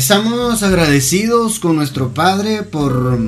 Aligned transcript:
Estamos 0.00 0.62
agradecidos 0.62 1.60
con 1.60 1.76
nuestro 1.76 2.14
Padre 2.14 2.62
por, 2.62 3.18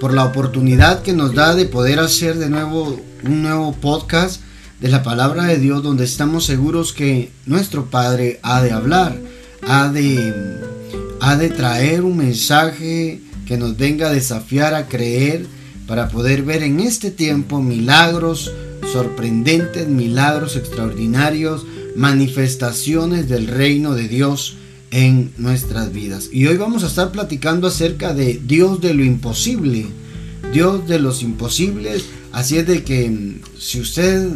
por 0.00 0.14
la 0.14 0.24
oportunidad 0.24 1.02
que 1.02 1.12
nos 1.12 1.34
da 1.34 1.56
de 1.56 1.66
poder 1.66 1.98
hacer 1.98 2.36
de 2.36 2.48
nuevo 2.48 3.00
un 3.24 3.42
nuevo 3.42 3.72
podcast 3.72 4.40
de 4.80 4.90
la 4.90 5.02
palabra 5.02 5.42
de 5.42 5.58
Dios 5.58 5.82
donde 5.82 6.04
estamos 6.04 6.44
seguros 6.44 6.92
que 6.92 7.32
nuestro 7.46 7.86
Padre 7.86 8.38
ha 8.44 8.62
de 8.62 8.70
hablar, 8.70 9.18
ha 9.66 9.88
de, 9.88 10.32
ha 11.20 11.34
de 11.34 11.50
traer 11.50 12.04
un 12.04 12.16
mensaje 12.16 13.20
que 13.44 13.56
nos 13.56 13.76
venga 13.76 14.06
a 14.06 14.12
desafiar 14.12 14.72
a 14.74 14.86
creer 14.86 15.46
para 15.88 16.10
poder 16.10 16.44
ver 16.44 16.62
en 16.62 16.78
este 16.78 17.10
tiempo 17.10 17.60
milagros 17.60 18.52
sorprendentes, 18.92 19.88
milagros 19.88 20.54
extraordinarios, 20.54 21.66
manifestaciones 21.96 23.28
del 23.28 23.48
reino 23.48 23.94
de 23.94 24.06
Dios 24.06 24.58
en 24.94 25.32
nuestras 25.38 25.92
vidas. 25.92 26.28
Y 26.30 26.46
hoy 26.46 26.56
vamos 26.56 26.84
a 26.84 26.86
estar 26.86 27.10
platicando 27.10 27.66
acerca 27.66 28.14
de 28.14 28.40
Dios 28.46 28.80
de 28.80 28.94
lo 28.94 29.02
imposible, 29.02 29.86
Dios 30.52 30.86
de 30.86 31.00
los 31.00 31.20
imposibles. 31.22 32.04
Así 32.30 32.58
es 32.58 32.66
de 32.68 32.84
que 32.84 33.10
mm, 33.10 33.40
si 33.58 33.80
usted 33.80 34.28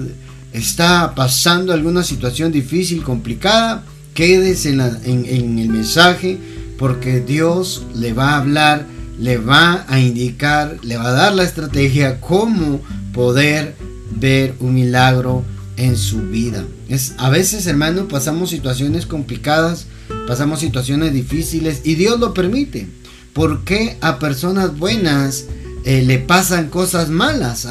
está 0.52 1.14
pasando 1.14 1.72
alguna 1.72 2.02
situación 2.02 2.50
difícil, 2.50 3.04
complicada, 3.04 3.84
quédese 4.14 4.70
en, 4.70 4.80
en 5.04 5.58
el 5.60 5.68
mensaje 5.68 6.38
porque 6.76 7.20
Dios 7.20 7.84
le 7.94 8.12
va 8.12 8.30
a 8.30 8.38
hablar, 8.38 8.84
le 9.20 9.38
va 9.38 9.84
a 9.86 10.00
indicar, 10.00 10.78
le 10.82 10.96
va 10.96 11.10
a 11.10 11.12
dar 11.12 11.34
la 11.36 11.44
estrategia 11.44 12.20
cómo 12.20 12.80
poder 13.12 13.76
ver 14.10 14.56
un 14.58 14.74
milagro 14.74 15.44
en 15.76 15.96
su 15.96 16.22
vida. 16.22 16.64
Es, 16.88 17.14
a 17.18 17.30
veces, 17.30 17.68
hermano, 17.68 18.08
pasamos 18.08 18.50
situaciones 18.50 19.06
complicadas, 19.06 19.86
pasamos 20.26 20.60
situaciones 20.60 21.12
difíciles 21.12 21.82
y 21.84 21.94
Dios 21.94 22.20
lo 22.20 22.34
permite. 22.34 22.88
¿Por 23.32 23.64
qué 23.64 23.96
a 24.00 24.18
personas 24.18 24.78
buenas 24.78 25.46
eh, 25.84 26.02
le 26.02 26.18
pasan 26.18 26.68
cosas 26.68 27.08
malas? 27.08 27.66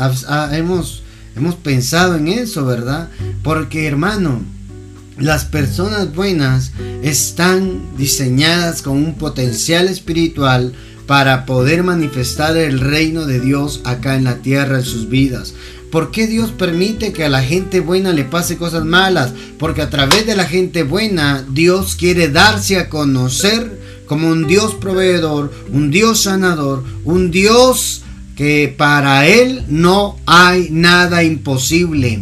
hemos, 0.52 1.04
hemos 1.36 1.56
pensado 1.56 2.16
en 2.16 2.28
eso, 2.28 2.66
¿verdad? 2.66 3.10
Porque, 3.44 3.86
hermano, 3.88 4.42
las 5.18 5.46
personas 5.46 6.14
buenas 6.14 6.72
están 7.02 7.98
diseñadas 7.98 8.82
con 8.82 8.98
un 8.98 9.16
potencial 9.16 9.88
espiritual 9.88 10.74
para 11.08 11.46
poder 11.46 11.84
manifestar 11.84 12.56
el 12.58 12.80
reino 12.80 13.26
de 13.26 13.40
Dios 13.40 13.82
acá 13.86 14.16
en 14.16 14.26
la 14.26 14.38
tierra 14.38 14.80
en 14.80 14.86
sus 14.86 15.10
vidas. 15.10 15.54
¿Por 15.92 16.12
qué 16.12 16.28
Dios 16.28 16.52
permite 16.52 17.14
que 17.14 17.24
a 17.24 17.30
la 17.30 17.42
gente 17.42 17.80
buena 17.80 18.12
le 18.12 18.26
pase 18.26 18.58
cosas 18.58 18.84
malas? 18.84 19.34
Porque 19.58 19.82
a 19.82 19.90
través 19.90 20.26
de 20.26 20.36
la 20.36 20.46
gente 20.46 20.84
buena 20.84 21.46
Dios 21.50 21.96
quiere 21.96 22.30
darse 22.30 22.78
a 22.78 22.90
conocer 22.90 24.04
como 24.06 24.30
un 24.30 24.48
Dios 24.48 24.76
proveedor, 24.76 25.54
un 25.72 25.90
Dios 25.92 26.24
sanador, 26.24 26.84
un 27.06 27.32
Dios 27.32 28.02
que 28.36 28.74
para 28.78 29.28
Él 29.28 29.64
no 29.68 30.18
hay 30.26 30.70
nada 30.72 31.24
imposible. 31.24 32.22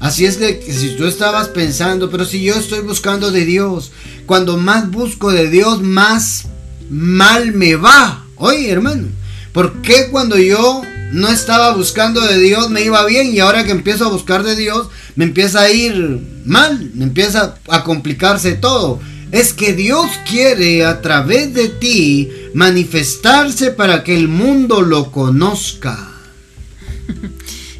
Así 0.00 0.26
es 0.26 0.36
que 0.36 0.60
si 0.70 0.96
tú 0.96 1.06
estabas 1.06 1.48
pensando, 1.48 2.10
pero 2.10 2.24
si 2.24 2.42
yo 2.42 2.54
estoy 2.54 2.80
buscando 2.80 3.30
de 3.30 3.44
Dios, 3.44 3.92
cuando 4.26 4.58
más 4.58 4.90
busco 4.90 5.32
de 5.32 5.48
Dios, 5.48 5.80
más 5.80 6.46
mal 6.90 7.52
me 7.52 7.76
va. 7.76 8.24
Oye, 8.36 8.70
hermano, 8.70 9.08
¿por 9.52 9.80
qué 9.82 10.08
cuando 10.10 10.36
yo 10.36 10.82
no 11.14 11.28
estaba 11.28 11.72
buscando 11.74 12.20
de 12.20 12.40
Dios, 12.40 12.70
me 12.70 12.82
iba 12.82 13.06
bien 13.06 13.32
y 13.32 13.38
ahora 13.38 13.64
que 13.64 13.70
empiezo 13.70 14.06
a 14.06 14.10
buscar 14.10 14.42
de 14.42 14.56
Dios, 14.56 14.88
me 15.14 15.24
empieza 15.24 15.60
a 15.60 15.70
ir 15.70 16.20
mal, 16.44 16.90
me 16.94 17.04
empieza 17.04 17.54
a 17.68 17.84
complicarse 17.84 18.54
todo. 18.54 19.00
Es 19.30 19.52
que 19.52 19.74
Dios 19.74 20.10
quiere 20.28 20.84
a 20.84 21.02
través 21.02 21.54
de 21.54 21.68
ti 21.68 22.30
manifestarse 22.52 23.70
para 23.70 24.02
que 24.02 24.16
el 24.16 24.26
mundo 24.26 24.82
lo 24.82 25.12
conozca. 25.12 26.10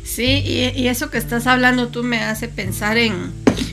Sí, 0.05 0.45
y, 0.77 0.87
eso 0.87 1.11
que 1.11 1.19
estás 1.19 1.49
hablando 1.49 1.89
tú 1.89 2.05
me 2.05 2.21
hace 2.21 2.47
pensar 2.47 2.99
en, 2.99 3.33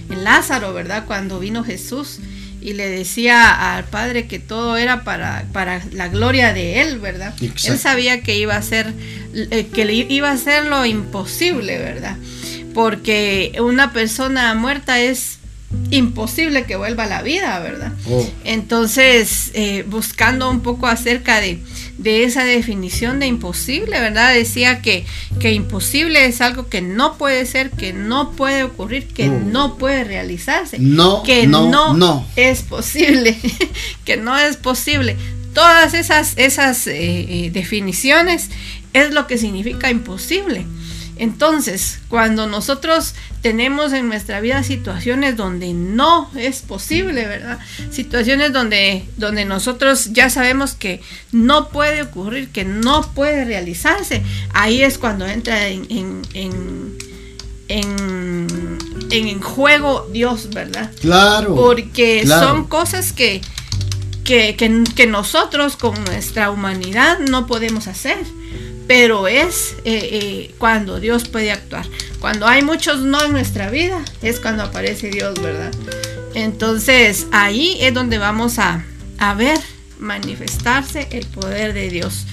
en 0.09 0.23
Lázaro, 0.23 0.73
¿verdad? 0.73 1.05
Cuando 1.05 1.39
vino 1.39 1.63
Jesús 1.63 2.17
y 2.61 2.73
le 2.73 2.87
decía 2.89 3.75
al 3.75 3.85
padre 3.85 4.27
que 4.27 4.39
todo 4.39 4.77
era 4.77 5.03
para, 5.03 5.45
para 5.51 5.81
la 5.91 6.07
gloria 6.07 6.53
de 6.53 6.81
él, 6.81 6.99
¿verdad? 6.99 7.33
Él 7.41 7.79
sabía 7.79 8.21
que 8.21 8.37
iba 8.37 8.55
a 8.55 8.61
ser, 8.61 8.93
eh, 9.33 9.67
que 9.73 9.83
le 9.83 9.95
iba 9.95 10.29
a 10.31 10.37
ser 10.37 10.65
lo 10.65 10.85
imposible, 10.85 11.79
¿verdad? 11.79 12.17
Porque 12.73 13.53
una 13.59 13.91
persona 13.91 14.53
muerta 14.53 14.99
es 14.99 15.39
imposible 15.89 16.65
que 16.65 16.75
vuelva 16.75 17.05
a 17.05 17.07
la 17.07 17.21
vida, 17.21 17.59
¿verdad? 17.59 17.93
Oh. 18.07 18.29
Entonces, 18.43 19.51
eh, 19.53 19.83
buscando 19.87 20.49
un 20.49 20.61
poco 20.61 20.87
acerca 20.87 21.41
de, 21.41 21.59
de, 22.01 22.23
esa 22.23 22.43
definición 22.43 23.19
de 23.19 23.27
imposible, 23.27 23.99
¿verdad? 23.99 24.33
Decía 24.33 24.81
que, 24.81 25.05
que, 25.39 25.53
imposible 25.53 26.25
es 26.25 26.41
algo 26.41 26.67
que 26.67 26.81
no 26.81 27.17
puede 27.17 27.45
ser, 27.45 27.71
que 27.71 27.93
no 27.93 28.31
puede 28.31 28.63
ocurrir, 28.63 29.07
que 29.07 29.27
no 29.27 29.77
puede 29.77 30.03
realizarse, 30.03 30.77
no, 30.79 31.23
que 31.23 31.47
no, 31.47 31.93
no, 31.93 32.27
es 32.35 32.61
posible, 32.61 33.37
que 34.05 34.17
no 34.17 34.37
es 34.37 34.57
posible. 34.57 35.17
Todas 35.53 35.93
esas, 35.93 36.37
esas 36.37 36.87
eh, 36.87 36.95
eh, 36.97 37.51
definiciones 37.51 38.49
es 38.93 39.11
lo 39.11 39.27
que 39.27 39.37
significa 39.37 39.89
imposible. 39.89 40.65
Entonces, 41.21 41.99
cuando 42.07 42.47
nosotros 42.47 43.13
tenemos 43.43 43.93
en 43.93 44.07
nuestra 44.07 44.41
vida 44.41 44.63
situaciones 44.63 45.37
donde 45.37 45.71
no 45.71 46.27
es 46.35 46.63
posible, 46.63 47.27
¿verdad? 47.27 47.59
Situaciones 47.91 48.51
donde, 48.53 49.05
donde 49.17 49.45
nosotros 49.45 50.13
ya 50.13 50.31
sabemos 50.31 50.73
que 50.73 50.99
no 51.31 51.69
puede 51.69 52.01
ocurrir, 52.01 52.49
que 52.49 52.65
no 52.65 53.03
puede 53.13 53.45
realizarse, 53.45 54.23
ahí 54.55 54.81
es 54.81 54.97
cuando 54.97 55.27
entra 55.27 55.67
en, 55.67 55.85
en, 55.91 56.97
en, 59.11 59.41
juego 59.41 60.09
Dios, 60.11 60.49
¿verdad? 60.49 60.89
Claro. 61.01 61.53
Porque 61.53 62.25
son 62.25 62.65
cosas 62.65 63.13
que, 63.13 63.41
que, 64.23 64.55
que 64.95 65.05
nosotros 65.05 65.75
con 65.75 66.03
nuestra 66.05 66.49
humanidad 66.49 67.19
no 67.19 67.45
podemos 67.45 67.85
hacer 67.85 68.17
pero 68.91 69.29
es 69.29 69.75
eh, 69.85 70.09
eh, 70.11 70.55
cuando 70.57 70.99
Dios 70.99 71.29
puede 71.29 71.49
actuar. 71.49 71.85
Cuando 72.19 72.45
hay 72.45 72.61
muchos 72.61 72.99
no 72.99 73.23
en 73.23 73.31
nuestra 73.31 73.69
vida, 73.69 74.03
es 74.21 74.41
cuando 74.41 74.63
aparece 74.63 75.09
Dios, 75.09 75.41
¿verdad? 75.41 75.71
Entonces 76.35 77.25
ahí 77.31 77.77
es 77.79 77.93
donde 77.93 78.17
vamos 78.17 78.59
a, 78.59 78.83
a 79.17 79.33
ver 79.33 79.57
manifestarse 79.97 81.07
el 81.11 81.25
poder 81.27 81.73
de 81.73 81.89
Dios. 81.89 82.25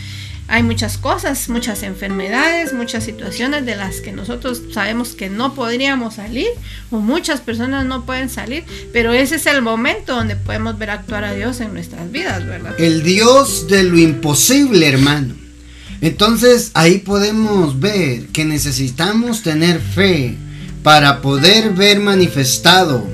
Hay 0.48 0.64
muchas 0.64 0.98
cosas, 0.98 1.48
muchas 1.48 1.84
enfermedades, 1.84 2.72
muchas 2.72 3.04
situaciones 3.04 3.64
de 3.64 3.76
las 3.76 4.00
que 4.00 4.10
nosotros 4.10 4.60
sabemos 4.72 5.10
que 5.10 5.30
no 5.30 5.54
podríamos 5.54 6.16
salir 6.16 6.48
o 6.90 6.98
muchas 6.98 7.40
personas 7.40 7.86
no 7.86 8.04
pueden 8.04 8.28
salir, 8.28 8.64
pero 8.92 9.12
ese 9.12 9.36
es 9.36 9.46
el 9.46 9.62
momento 9.62 10.16
donde 10.16 10.34
podemos 10.34 10.76
ver 10.76 10.90
actuar 10.90 11.22
a 11.22 11.34
Dios 11.34 11.60
en 11.60 11.72
nuestras 11.72 12.10
vidas, 12.10 12.44
¿verdad? 12.44 12.74
El 12.80 13.04
Dios 13.04 13.68
de 13.68 13.84
lo 13.84 13.96
imposible, 13.96 14.88
hermano. 14.88 15.47
Entonces 16.00 16.70
ahí 16.74 16.98
podemos 16.98 17.80
ver 17.80 18.26
que 18.28 18.44
necesitamos 18.44 19.42
tener 19.42 19.80
fe 19.80 20.36
para 20.82 21.20
poder 21.20 21.70
ver 21.74 22.00
manifestado 22.00 23.04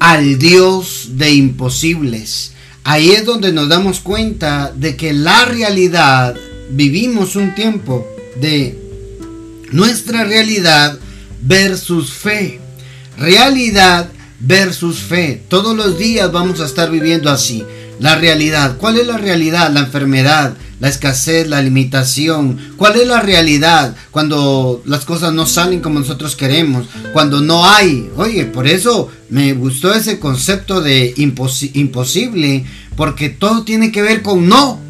al 0.00 0.38
Dios 0.38 1.10
de 1.12 1.32
imposibles. 1.32 2.52
Ahí 2.84 3.10
es 3.10 3.24
donde 3.24 3.52
nos 3.52 3.68
damos 3.68 4.00
cuenta 4.00 4.72
de 4.74 4.96
que 4.96 5.12
la 5.12 5.44
realidad, 5.44 6.34
vivimos 6.70 7.36
un 7.36 7.54
tiempo 7.54 8.06
de 8.40 8.76
nuestra 9.70 10.24
realidad 10.24 10.98
versus 11.42 12.12
fe. 12.12 12.60
Realidad 13.18 14.08
versus 14.40 14.98
fe. 14.98 15.42
Todos 15.48 15.76
los 15.76 15.98
días 15.98 16.32
vamos 16.32 16.60
a 16.60 16.66
estar 16.66 16.90
viviendo 16.90 17.30
así. 17.30 17.64
La 18.00 18.16
realidad. 18.16 18.78
¿Cuál 18.78 18.98
es 18.98 19.06
la 19.06 19.18
realidad? 19.18 19.70
La 19.70 19.80
enfermedad, 19.80 20.54
la 20.82 20.88
escasez, 20.88 21.46
la 21.46 21.62
limitación. 21.62 22.58
¿Cuál 22.76 22.96
es 22.96 23.06
la 23.06 23.20
realidad 23.20 23.94
cuando 24.10 24.82
las 24.84 25.04
cosas 25.04 25.32
no 25.32 25.46
salen 25.46 25.78
como 25.78 26.00
nosotros 26.00 26.34
queremos? 26.34 26.88
Cuando 27.12 27.40
no 27.40 27.70
hay. 27.70 28.10
Oye, 28.16 28.46
por 28.46 28.66
eso 28.66 29.08
me 29.30 29.52
gustó 29.52 29.94
ese 29.94 30.18
concepto 30.18 30.80
de 30.80 31.14
imposible, 31.16 32.64
porque 32.96 33.28
todo 33.28 33.62
tiene 33.62 33.92
que 33.92 34.02
ver 34.02 34.22
con 34.22 34.48
no. 34.48 34.80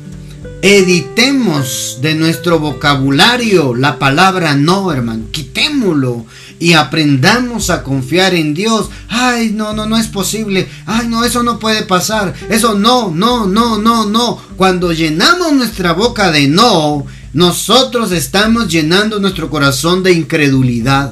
Editemos 0.63 1.99
de 2.01 2.15
nuestro 2.15 2.59
vocabulario 2.59 3.75
la 3.75 3.99
palabra 3.99 4.55
no, 4.55 4.93
hermano. 4.93 5.25
Quitémoslo 5.31 6.25
y 6.63 6.75
aprendamos 6.75 7.71
a 7.71 7.83
confiar 7.83 8.37
en 8.37 8.55
Dios. 8.55 8.89
Ay, 9.09 9.51
no, 9.53 9.75
no, 9.75 9.85
no 9.85 9.97
es 9.97 10.07
posible. 10.07 10.69
Ay, 10.87 11.09
no, 11.09 11.25
eso 11.25 11.43
no 11.43 11.59
puede 11.59 11.83
pasar. 11.83 12.35
Eso 12.49 12.75
no, 12.75 13.11
no, 13.11 13.49
no, 13.49 13.79
no, 13.79 14.07
no. 14.07 14.41
Cuando 14.57 14.93
llenamos 14.93 15.53
nuestra 15.55 15.93
boca 15.93 16.31
de 16.31 16.47
no, 16.47 17.05
nosotros 17.33 18.13
estamos 18.13 18.69
llenando 18.69 19.19
nuestro 19.19 19.51
corazón 19.51 20.05
de 20.05 20.13
incredulidad. 20.13 21.11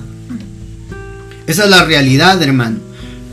Esa 1.48 1.64
es 1.64 1.70
la 1.70 1.84
realidad, 1.84 2.40
hermano. 2.40 2.78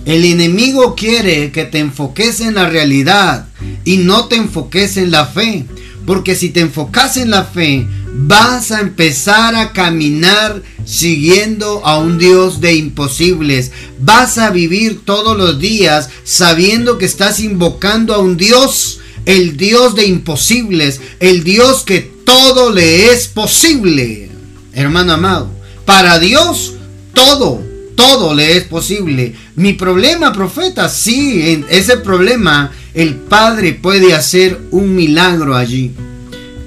El 0.06 0.26
enemigo 0.26 0.96
quiere 0.96 1.52
que 1.52 1.66
te 1.66 1.78
enfoques 1.78 2.42
en 2.42 2.56
la 2.56 2.68
realidad 2.68 3.46
y 3.86 3.98
no 3.98 4.26
te 4.26 4.38
enfoques 4.38 4.98
en 4.98 5.12
la 5.12 5.28
fe. 5.28 5.68
Porque 6.08 6.36
si 6.36 6.50
te 6.50 6.62
enfocas 6.62 7.18
en 7.18 7.30
la 7.30 7.44
fe, 7.44 7.86
vas 8.14 8.72
a 8.72 8.82
empezar 8.82 9.56
a 9.56 9.74
caminar 9.74 10.62
siguiendo 10.86 11.86
a 11.86 11.98
un 11.98 12.18
Dios 12.18 12.62
de 12.62 12.76
imposibles. 12.76 13.72
Vas 14.00 14.38
a 14.38 14.50
vivir 14.50 15.02
todos 15.06 15.38
los 15.38 15.60
días 15.60 16.10
sabiendo 16.24 16.98
que 16.98 17.06
estás 17.06 17.40
invocando 17.40 18.14
a 18.14 18.20
un 18.20 18.38
Dios, 18.38 19.00
el 19.26 19.58
Dios 19.58 19.96
de 19.96 20.08
imposibles, 20.08 21.02
el 21.20 21.44
Dios 21.44 21.84
que 21.84 22.00
todo 22.00 22.72
le 22.72 23.12
es 23.12 23.28
posible. 23.28 24.30
Hermano 24.74 25.14
amado, 25.14 25.50
para 25.86 26.20
Dios 26.20 26.74
todo, 27.14 27.62
todo 27.96 28.34
le 28.34 28.58
es 28.58 28.64
posible. 28.64 29.36
Mi 29.56 29.74
problema, 29.74 30.32
profeta, 30.32 30.88
sí, 30.88 31.50
en 31.52 31.66
ese 31.70 31.98
problema 31.98 32.72
el 32.94 33.16
Padre 33.16 33.74
puede 33.74 34.14
hacer 34.14 34.60
un 34.72 34.96
milagro 34.96 35.56
allí. 35.56 35.94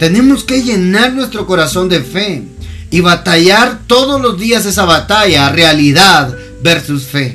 Tenemos 0.00 0.44
que 0.44 0.62
llenar 0.62 1.12
nuestro 1.12 1.46
corazón 1.46 1.90
de 1.90 2.00
fe 2.00 2.42
y 2.90 3.00
batallar 3.00 3.80
todos 3.86 4.18
los 4.18 4.40
días 4.40 4.64
esa 4.64 4.86
batalla, 4.86 5.50
realidad 5.50 6.34
versus 6.62 7.04
fe. 7.04 7.34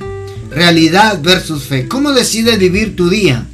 Realidad 0.50 1.20
versus 1.22 1.66
fe. 1.66 1.88
¿Cómo 1.88 2.12
decides 2.12 2.58
vivir 2.58 2.96
tu 2.96 3.08
día? 3.08 3.46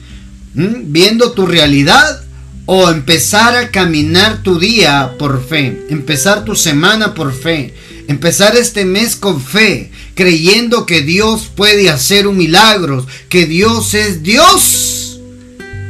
¿Mm? 0.54 0.94
¿Viendo 0.94 1.34
tu 1.34 1.46
realidad 1.46 2.24
o 2.66 2.90
empezar 2.90 3.58
a 3.58 3.70
caminar 3.70 4.44
tu 4.44 4.58
día 4.58 5.16
por 5.20 5.46
fe? 5.46 5.88
Empezar 5.90 6.46
tu 6.46 6.56
semana 6.56 7.14
por 7.14 7.34
fe. 7.34 7.74
Empezar 8.08 8.56
este 8.56 8.86
mes 8.86 9.18
con 9.18 9.42
fe, 9.42 9.92
creyendo 10.16 10.86
que 10.86 11.02
Dios 11.02 11.52
puede 11.54 11.90
hacer 11.90 12.28
un 12.28 12.38
milagro, 12.38 13.06
que 13.28 13.46
Dios 13.46 13.94
es 13.94 14.24
Dios, 14.24 15.20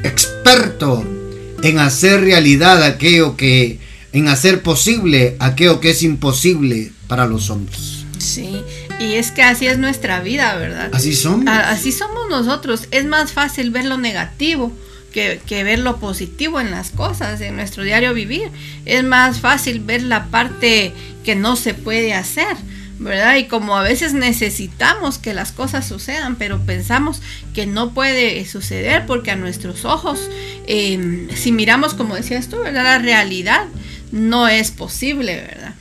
experto 0.03 1.20
en 1.63 1.79
hacer 1.79 2.21
realidad 2.21 2.83
aquello 2.83 3.37
que, 3.37 3.79
en 4.13 4.27
hacer 4.27 4.61
posible 4.61 5.35
aquello 5.39 5.79
que 5.79 5.91
es 5.91 6.03
imposible 6.03 6.91
para 7.07 7.27
los 7.27 7.49
hombres. 7.49 8.05
Sí, 8.17 8.61
y 8.99 9.13
es 9.13 9.31
que 9.31 9.41
así 9.41 9.65
es 9.65 9.77
nuestra 9.77 10.21
vida, 10.21 10.55
¿verdad? 10.55 10.89
Así 10.93 11.15
somos. 11.15 11.45
Así 11.47 11.91
somos 11.91 12.29
nosotros. 12.29 12.87
Es 12.91 13.05
más 13.05 13.31
fácil 13.31 13.71
ver 13.71 13.85
lo 13.85 13.97
negativo 13.97 14.71
que, 15.11 15.41
que, 15.45 15.63
ver 15.63 15.79
lo 15.79 15.97
positivo 15.97 16.59
en 16.59 16.71
las 16.71 16.91
cosas, 16.91 17.41
en 17.41 17.55
nuestro 17.55 17.83
diario 17.83 18.13
vivir. 18.13 18.49
Es 18.85 19.03
más 19.03 19.39
fácil 19.39 19.79
ver 19.79 20.03
la 20.03 20.25
parte 20.27 20.93
que 21.23 21.35
no 21.35 21.55
se 21.55 21.73
puede 21.73 22.13
hacer. 22.13 22.55
¿Verdad? 23.01 23.35
Y 23.37 23.45
como 23.45 23.75
a 23.75 23.81
veces 23.81 24.13
necesitamos 24.13 25.17
que 25.17 25.33
las 25.33 25.51
cosas 25.51 25.87
sucedan, 25.87 26.35
pero 26.35 26.59
pensamos 26.59 27.21
que 27.53 27.65
no 27.65 27.93
puede 27.93 28.45
suceder 28.45 29.05
porque 29.07 29.31
a 29.31 29.35
nuestros 29.35 29.85
ojos, 29.85 30.29
em, 30.67 31.27
si 31.35 31.51
miramos, 31.51 31.95
como 31.95 32.15
decías 32.15 32.47
tú, 32.47 32.57
¿verdad? 32.59 32.83
La 32.83 32.97
realidad 32.99 33.65
no 34.11 34.47
es 34.47 34.71
posible, 34.71 35.35
¿verdad? 35.35 35.73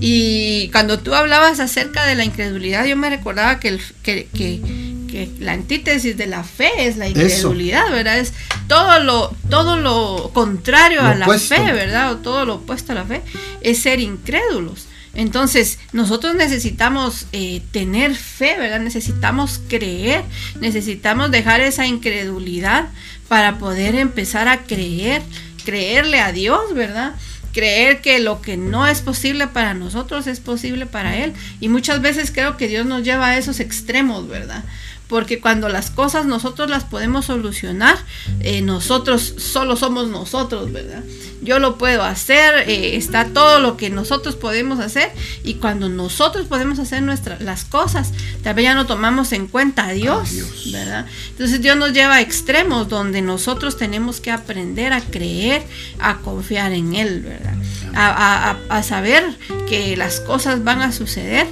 Y 0.00 0.70
cuando 0.72 0.98
tú 0.98 1.14
hablabas 1.14 1.60
acerca 1.60 2.04
de 2.06 2.16
la 2.16 2.24
incredulidad, 2.24 2.86
yo 2.86 2.96
me 2.96 3.10
recordaba 3.10 3.60
que, 3.60 3.68
el, 3.68 3.80
que, 4.02 4.26
que, 4.34 4.60
que 5.08 5.30
la 5.38 5.52
antítesis 5.52 6.16
de 6.16 6.26
la 6.26 6.42
fe 6.42 6.70
es 6.78 6.96
la 6.96 7.06
incredulidad, 7.06 7.90
¿verdad? 7.90 8.18
Es 8.18 8.32
todo 8.66 8.98
lo, 9.00 9.36
todo 9.48 9.76
lo 9.76 10.30
contrario 10.34 11.02
a 11.02 11.14
la 11.14 11.26
fe, 11.38 11.72
¿verdad? 11.72 12.12
O 12.12 12.16
todo 12.16 12.44
lo 12.46 12.54
opuesto 12.56 12.92
a 12.92 12.94
la 12.96 13.04
fe, 13.04 13.22
es 13.60 13.78
ser 13.78 14.00
incrédulos. 14.00 14.88
Entonces, 15.14 15.78
nosotros 15.92 16.34
necesitamos 16.34 17.26
eh, 17.32 17.62
tener 17.70 18.14
fe, 18.14 18.56
¿verdad? 18.58 18.80
Necesitamos 18.80 19.60
creer, 19.68 20.24
necesitamos 20.60 21.30
dejar 21.30 21.60
esa 21.60 21.86
incredulidad 21.86 22.88
para 23.28 23.58
poder 23.58 23.94
empezar 23.94 24.48
a 24.48 24.62
creer, 24.62 25.22
creerle 25.64 26.20
a 26.20 26.32
Dios, 26.32 26.74
¿verdad? 26.74 27.14
Creer 27.52 28.00
que 28.00 28.18
lo 28.18 28.42
que 28.42 28.56
no 28.56 28.86
es 28.86 29.00
posible 29.00 29.46
para 29.46 29.74
nosotros 29.74 30.26
es 30.26 30.40
posible 30.40 30.86
para 30.86 31.16
Él. 31.16 31.32
Y 31.60 31.68
muchas 31.68 32.02
veces 32.02 32.32
creo 32.32 32.56
que 32.56 32.66
Dios 32.66 32.84
nos 32.84 33.04
lleva 33.04 33.28
a 33.28 33.38
esos 33.38 33.60
extremos, 33.60 34.28
¿verdad? 34.28 34.64
Porque 35.08 35.40
cuando 35.40 35.68
las 35.68 35.90
cosas 35.90 36.24
nosotros 36.26 36.70
las 36.70 36.84
podemos 36.84 37.26
solucionar, 37.26 37.98
eh, 38.40 38.62
nosotros 38.62 39.34
solo 39.36 39.76
somos 39.76 40.08
nosotros, 40.08 40.72
¿verdad? 40.72 41.04
Yo 41.42 41.58
lo 41.58 41.76
puedo 41.76 42.02
hacer, 42.02 42.68
eh, 42.70 42.96
está 42.96 43.26
todo 43.26 43.60
lo 43.60 43.76
que 43.76 43.90
nosotros 43.90 44.34
podemos 44.34 44.80
hacer 44.80 45.12
y 45.42 45.54
cuando 45.54 45.90
nosotros 45.90 46.46
podemos 46.46 46.78
hacer 46.78 47.02
nuestras 47.02 47.42
las 47.42 47.64
cosas, 47.64 48.12
tal 48.42 48.54
vez 48.54 48.64
ya 48.64 48.74
no 48.74 48.86
tomamos 48.86 49.32
en 49.32 49.46
cuenta 49.46 49.86
a 49.86 49.92
Dios, 49.92 50.30
¿verdad? 50.72 51.06
Entonces 51.30 51.60
Dios 51.60 51.76
nos 51.76 51.92
lleva 51.92 52.14
a 52.14 52.20
extremos 52.22 52.88
donde 52.88 53.20
nosotros 53.20 53.76
tenemos 53.76 54.20
que 54.20 54.30
aprender 54.30 54.94
a 54.94 55.02
creer, 55.02 55.64
a 55.98 56.18
confiar 56.18 56.72
en 56.72 56.94
Él, 56.94 57.20
¿verdad? 57.20 57.54
A, 57.94 58.56
a 58.68 58.82
saber 58.82 59.36
que 59.68 59.96
las 59.96 60.20
cosas 60.20 60.64
van 60.64 60.80
a 60.80 60.92
suceder 60.92 61.46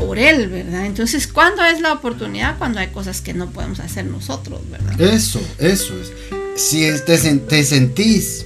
por 0.00 0.18
él, 0.18 0.48
¿verdad? 0.48 0.86
Entonces, 0.86 1.26
¿cuándo 1.26 1.64
es 1.64 1.80
la 1.80 1.92
oportunidad? 1.92 2.58
Cuando 2.58 2.80
hay 2.80 2.88
cosas 2.88 3.20
que 3.20 3.34
no 3.34 3.50
podemos 3.50 3.80
hacer 3.80 4.06
nosotros, 4.06 4.60
¿verdad? 4.70 5.00
Eso, 5.00 5.40
eso 5.58 5.94
es. 6.00 6.12
Si 6.56 6.80
te, 7.06 7.18
te 7.18 7.64
sentís 7.64 8.44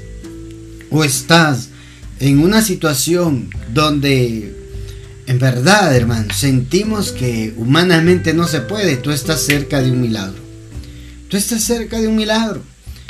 o 0.91 1.05
estás 1.05 1.69
en 2.21 2.41
una 2.41 2.63
situación 2.63 3.51
donde 3.73 4.55
en 5.27 5.39
verdad, 5.39 5.97
hermano, 5.97 6.33
sentimos 6.35 7.11
que 7.11 7.55
humanamente 7.57 8.35
no 8.35 8.47
se 8.47 8.61
puede, 8.61 8.97
tú 8.97 9.11
estás 9.11 9.41
cerca 9.41 9.81
de 9.81 9.91
un 9.91 10.01
milagro. 10.01 10.43
Tú 11.29 11.37
estás 11.37 11.65
cerca 11.65 12.01
de 12.01 12.09
un 12.09 12.17
milagro. 12.17 12.61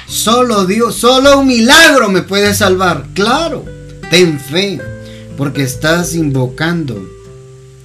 Solo 0.07 0.65
Dios, 0.67 0.95
solo 0.95 1.41
un 1.41 1.47
milagro 1.49 2.11
me 2.11 2.23
puede 2.23 2.55
salvar. 2.55 3.09
Claro, 3.15 3.65
ten 4.11 4.39
fe, 4.39 4.81
porque 5.37 5.63
estás 5.63 6.15
invocando 6.15 7.14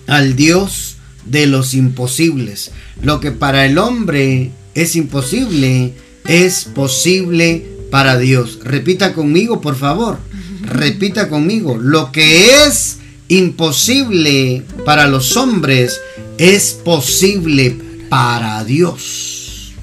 al 0.09 0.35
Dios 0.35 0.97
de 1.25 1.45
los 1.45 1.73
imposibles. 1.73 2.71
Lo 3.01 3.19
que 3.19 3.31
para 3.31 3.65
el 3.65 3.77
hombre 3.77 4.51
es 4.73 4.95
imposible, 4.95 5.93
es 6.27 6.65
posible 6.65 7.65
para 7.91 8.17
Dios. 8.17 8.59
Repita 8.63 9.13
conmigo, 9.13 9.61
por 9.61 9.75
favor. 9.75 10.17
Repita 10.61 11.29
conmigo. 11.29 11.77
Lo 11.77 12.11
que 12.11 12.65
es 12.65 12.97
imposible 13.27 14.63
para 14.85 15.07
los 15.07 15.37
hombres 15.37 16.01
es 16.37 16.73
posible 16.83 17.77
para 18.09 18.63
Dios. 18.63 19.73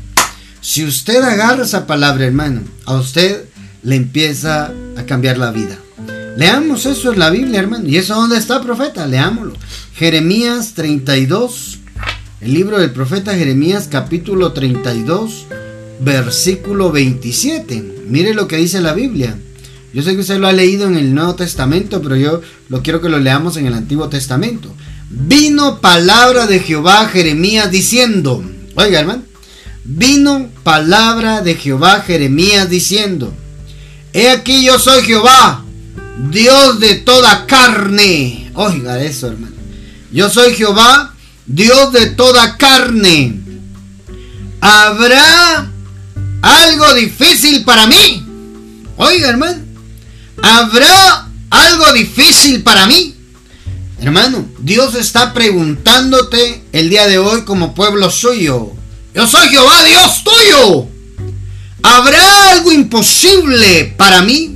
Si 0.60 0.84
usted 0.84 1.22
agarra 1.22 1.64
esa 1.64 1.86
palabra, 1.86 2.26
hermano, 2.26 2.62
a 2.84 2.94
usted 2.94 3.44
le 3.82 3.96
empieza 3.96 4.72
a 4.96 5.06
cambiar 5.06 5.38
la 5.38 5.52
vida. 5.52 5.78
Leamos 6.36 6.84
eso 6.84 7.12
en 7.12 7.18
la 7.18 7.30
Biblia, 7.30 7.60
hermano. 7.60 7.88
¿Y 7.88 7.96
eso 7.96 8.14
dónde 8.14 8.36
está, 8.36 8.60
profeta? 8.60 9.06
Leámoslo. 9.06 9.54
Jeremías 9.94 10.74
32, 10.74 11.78
el 12.42 12.52
libro 12.52 12.78
del 12.78 12.90
profeta 12.90 13.34
Jeremías 13.34 13.88
capítulo 13.90 14.52
32, 14.52 15.46
versículo 16.00 16.92
27. 16.92 18.04
Mire 18.06 18.34
lo 18.34 18.46
que 18.46 18.58
dice 18.58 18.82
la 18.82 18.92
Biblia. 18.92 19.38
Yo 19.94 20.02
sé 20.02 20.14
que 20.14 20.20
usted 20.20 20.38
lo 20.38 20.46
ha 20.46 20.52
leído 20.52 20.86
en 20.86 20.96
el 20.96 21.14
Nuevo 21.14 21.36
Testamento, 21.36 22.02
pero 22.02 22.16
yo 22.16 22.42
lo 22.68 22.82
quiero 22.82 23.00
que 23.00 23.08
lo 23.08 23.18
leamos 23.18 23.56
en 23.56 23.64
el 23.64 23.72
Antiguo 23.72 24.10
Testamento. 24.10 24.74
Vino 25.08 25.80
palabra 25.80 26.46
de 26.46 26.58
Jehová 26.58 27.08
Jeremías 27.08 27.70
diciendo, 27.70 28.44
oiga 28.74 29.00
hermano, 29.00 29.22
vino 29.84 30.50
palabra 30.62 31.40
de 31.40 31.54
Jehová 31.54 32.00
Jeremías 32.06 32.68
diciendo, 32.68 33.32
he 34.12 34.28
aquí 34.28 34.62
yo 34.66 34.78
soy 34.78 35.00
Jehová, 35.02 35.64
Dios 36.16 36.80
de 36.80 36.94
toda 36.96 37.46
carne. 37.46 38.50
Oiga 38.54 39.02
eso 39.02 39.28
hermano. 39.28 39.56
Yo 40.12 40.30
soy 40.30 40.54
Jehová, 40.54 41.14
Dios 41.46 41.92
de 41.92 42.06
toda 42.06 42.56
carne. 42.56 43.40
¿Habrá 44.60 45.70
algo 46.42 46.94
difícil 46.94 47.64
para 47.64 47.86
mí? 47.86 48.26
Oiga, 48.96 49.28
hermano. 49.28 49.62
¿Habrá 50.42 51.28
algo 51.50 51.92
difícil 51.92 52.62
para 52.62 52.86
mí? 52.86 53.14
Hermano, 54.00 54.48
Dios 54.58 54.94
está 54.94 55.32
preguntándote 55.32 56.64
el 56.72 56.90
día 56.90 57.06
de 57.06 57.18
hoy 57.18 57.42
como 57.42 57.74
pueblo 57.74 58.10
suyo. 58.10 58.72
Yo 59.14 59.26
soy 59.26 59.48
Jehová, 59.48 59.84
Dios 59.84 60.22
tuyo. 60.24 60.86
¿Habrá 61.82 62.52
algo 62.52 62.72
imposible 62.72 63.94
para 63.96 64.22
mí? 64.22 64.55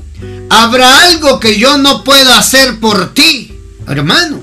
¿Habrá 0.50 1.04
algo 1.04 1.38
que 1.38 1.58
yo 1.58 1.78
no 1.78 2.02
pueda 2.02 2.36
hacer 2.38 2.80
por 2.80 3.14
ti? 3.14 3.52
Hermano, 3.86 4.42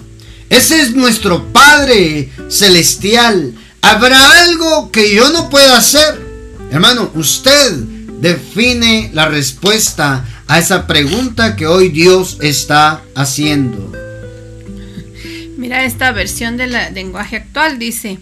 ese 0.49 0.81
es 0.81 0.95
nuestro 0.95 1.51
Padre 1.51 2.31
celestial. 2.49 3.53
¿Habrá 3.81 4.43
algo 4.43 4.89
que 4.89 5.13
yo 5.13 5.29
no 5.29 5.49
pueda 5.49 5.77
hacer? 5.77 6.25
Hermano, 6.71 7.11
usted 7.13 7.73
define 8.21 9.11
la 9.13 9.27
respuesta 9.27 10.25
a 10.47 10.59
esa 10.59 10.87
pregunta 10.87 11.57
que 11.57 11.67
hoy 11.67 11.89
Dios 11.89 12.37
está 12.41 13.01
haciendo. 13.13 13.91
Mira 15.57 15.83
esta 15.83 16.13
versión 16.13 16.55
del 16.55 16.75
lenguaje 16.93 17.35
actual, 17.35 17.79
dice, 17.79 18.19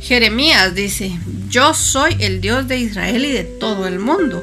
Jeremías 0.00 0.74
dice, 0.74 1.18
yo 1.50 1.74
soy 1.74 2.16
el 2.20 2.40
Dios 2.40 2.66
de 2.66 2.78
Israel 2.78 3.26
y 3.26 3.32
de 3.32 3.44
todo 3.44 3.86
el 3.86 3.98
mundo. 3.98 4.42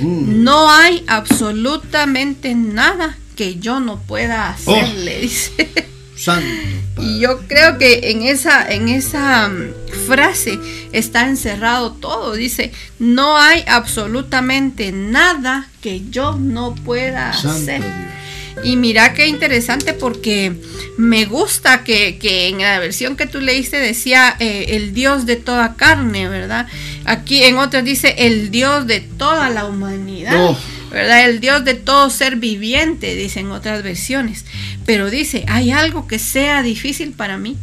Mm. 0.00 0.42
No 0.42 0.70
hay 0.70 1.04
absolutamente 1.06 2.54
nada 2.54 3.16
que 3.36 3.56
yo 3.56 3.80
no 3.80 3.98
pueda 4.00 4.50
hacer, 4.50 4.84
oh. 4.84 4.98
le 5.04 5.20
dice. 5.20 5.70
y 6.98 7.20
yo 7.20 7.40
creo 7.48 7.78
que 7.78 8.10
en 8.10 8.22
esa, 8.22 8.70
en 8.70 8.88
esa 8.88 9.48
mm, 9.48 9.72
frase 10.06 10.58
está 10.92 11.28
encerrado 11.28 11.92
todo. 11.92 12.34
Dice, 12.34 12.72
no 12.98 13.36
hay 13.36 13.64
absolutamente 13.66 14.92
nada 14.92 15.68
que 15.80 16.08
yo 16.10 16.36
no 16.38 16.74
pueda 16.74 17.30
hacer. 17.30 17.82
Y 18.64 18.76
mira 18.76 19.14
qué 19.14 19.26
interesante 19.26 19.92
porque 19.92 20.52
me 20.96 21.24
gusta 21.24 21.84
que, 21.84 22.18
en 22.48 22.58
la 22.58 22.78
versión 22.78 23.16
que 23.16 23.26
tú 23.26 23.40
leíste 23.40 23.78
decía 23.78 24.36
eh, 24.38 24.66
el 24.70 24.94
Dios 24.94 25.26
de 25.26 25.36
toda 25.36 25.74
carne, 25.76 26.28
¿verdad? 26.28 26.66
Aquí 27.04 27.42
en 27.42 27.58
otras 27.58 27.84
dice 27.84 28.14
el 28.18 28.50
Dios 28.50 28.86
de 28.86 29.00
toda 29.00 29.50
la 29.50 29.66
humanidad. 29.66 30.56
¿Verdad? 30.92 31.24
El 31.24 31.40
Dios 31.40 31.64
de 31.64 31.74
todo 31.74 32.10
ser 32.10 32.36
viviente, 32.36 33.14
dicen 33.16 33.50
otras 33.50 33.82
versiones. 33.82 34.44
Pero 34.84 35.10
dice, 35.10 35.44
hay 35.48 35.70
algo 35.70 36.06
que 36.06 36.18
sea 36.18 36.62
difícil 36.62 37.12
para 37.12 37.38
mí, 37.38 37.56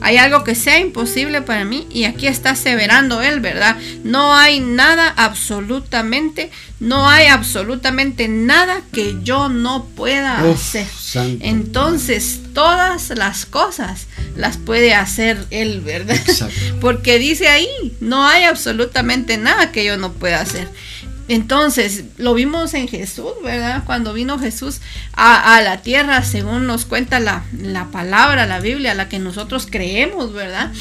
hay 0.00 0.18
algo 0.18 0.44
que 0.44 0.54
sea 0.54 0.78
imposible 0.78 1.42
para 1.42 1.64
mí 1.64 1.86
y 1.90 2.04
aquí 2.04 2.26
está 2.26 2.50
aseverando 2.50 3.22
él, 3.22 3.40
¿verdad? 3.40 3.76
No 4.04 4.34
hay 4.34 4.60
nada 4.60 5.12
absolutamente, 5.16 6.50
no 6.80 7.08
hay 7.08 7.26
absolutamente 7.26 8.28
nada 8.28 8.82
que 8.92 9.16
yo 9.22 9.48
no 9.48 9.86
pueda 9.86 10.38
hacer. 10.48 10.86
Entonces, 11.40 12.40
todas 12.54 13.10
las 13.10 13.46
cosas 13.46 14.06
las 14.36 14.58
puede 14.58 14.94
hacer 14.94 15.38
él, 15.50 15.80
¿verdad? 15.80 16.20
Porque 16.80 17.18
dice 17.18 17.48
ahí, 17.48 17.68
no 18.00 18.26
hay 18.26 18.44
absolutamente 18.44 19.38
nada 19.38 19.72
que 19.72 19.84
yo 19.84 19.96
no 19.96 20.12
pueda 20.12 20.40
hacer. 20.40 20.68
Entonces, 21.28 22.04
lo 22.18 22.34
vimos 22.34 22.74
en 22.74 22.86
Jesús, 22.86 23.32
¿verdad? 23.42 23.82
Cuando 23.84 24.12
vino 24.12 24.38
Jesús 24.38 24.80
a, 25.12 25.60
la 25.60 25.82
tierra, 25.82 26.22
según 26.22 26.66
nos 26.66 26.84
cuenta 26.84 27.18
la, 27.18 27.44
palabra, 27.90 28.46
la 28.46 28.60
Biblia, 28.60 28.94
la 28.94 29.08
que 29.08 29.18
nosotros 29.18 29.66
creemos, 29.68 30.32
¿verdad? 30.32 30.72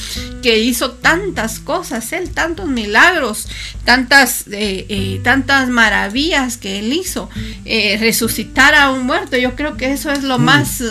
Que 0.44 0.60
hizo 0.60 0.92
tantas 0.92 1.60
cosas, 1.60 2.14
Él, 2.14 2.30
tantos 2.30 2.68
milagros, 2.68 3.48
tantas, 3.86 4.46
eh, 4.52 4.86
eh, 4.88 5.20
tantas 5.24 5.70
maravillas 5.70 6.58
que 6.58 6.80
Él 6.80 6.94
hizo. 6.94 7.30
Eh, 7.66 7.98
resucitar 8.00 8.76
a 8.76 8.92
un 8.92 9.06
muerto, 9.06 9.38
yo 9.38 9.56
creo 9.56 9.78
que 9.78 9.92
eso 9.92 10.12
es 10.12 10.24
lo 10.24 10.38
mm. 10.38 10.44
más, 10.44 10.84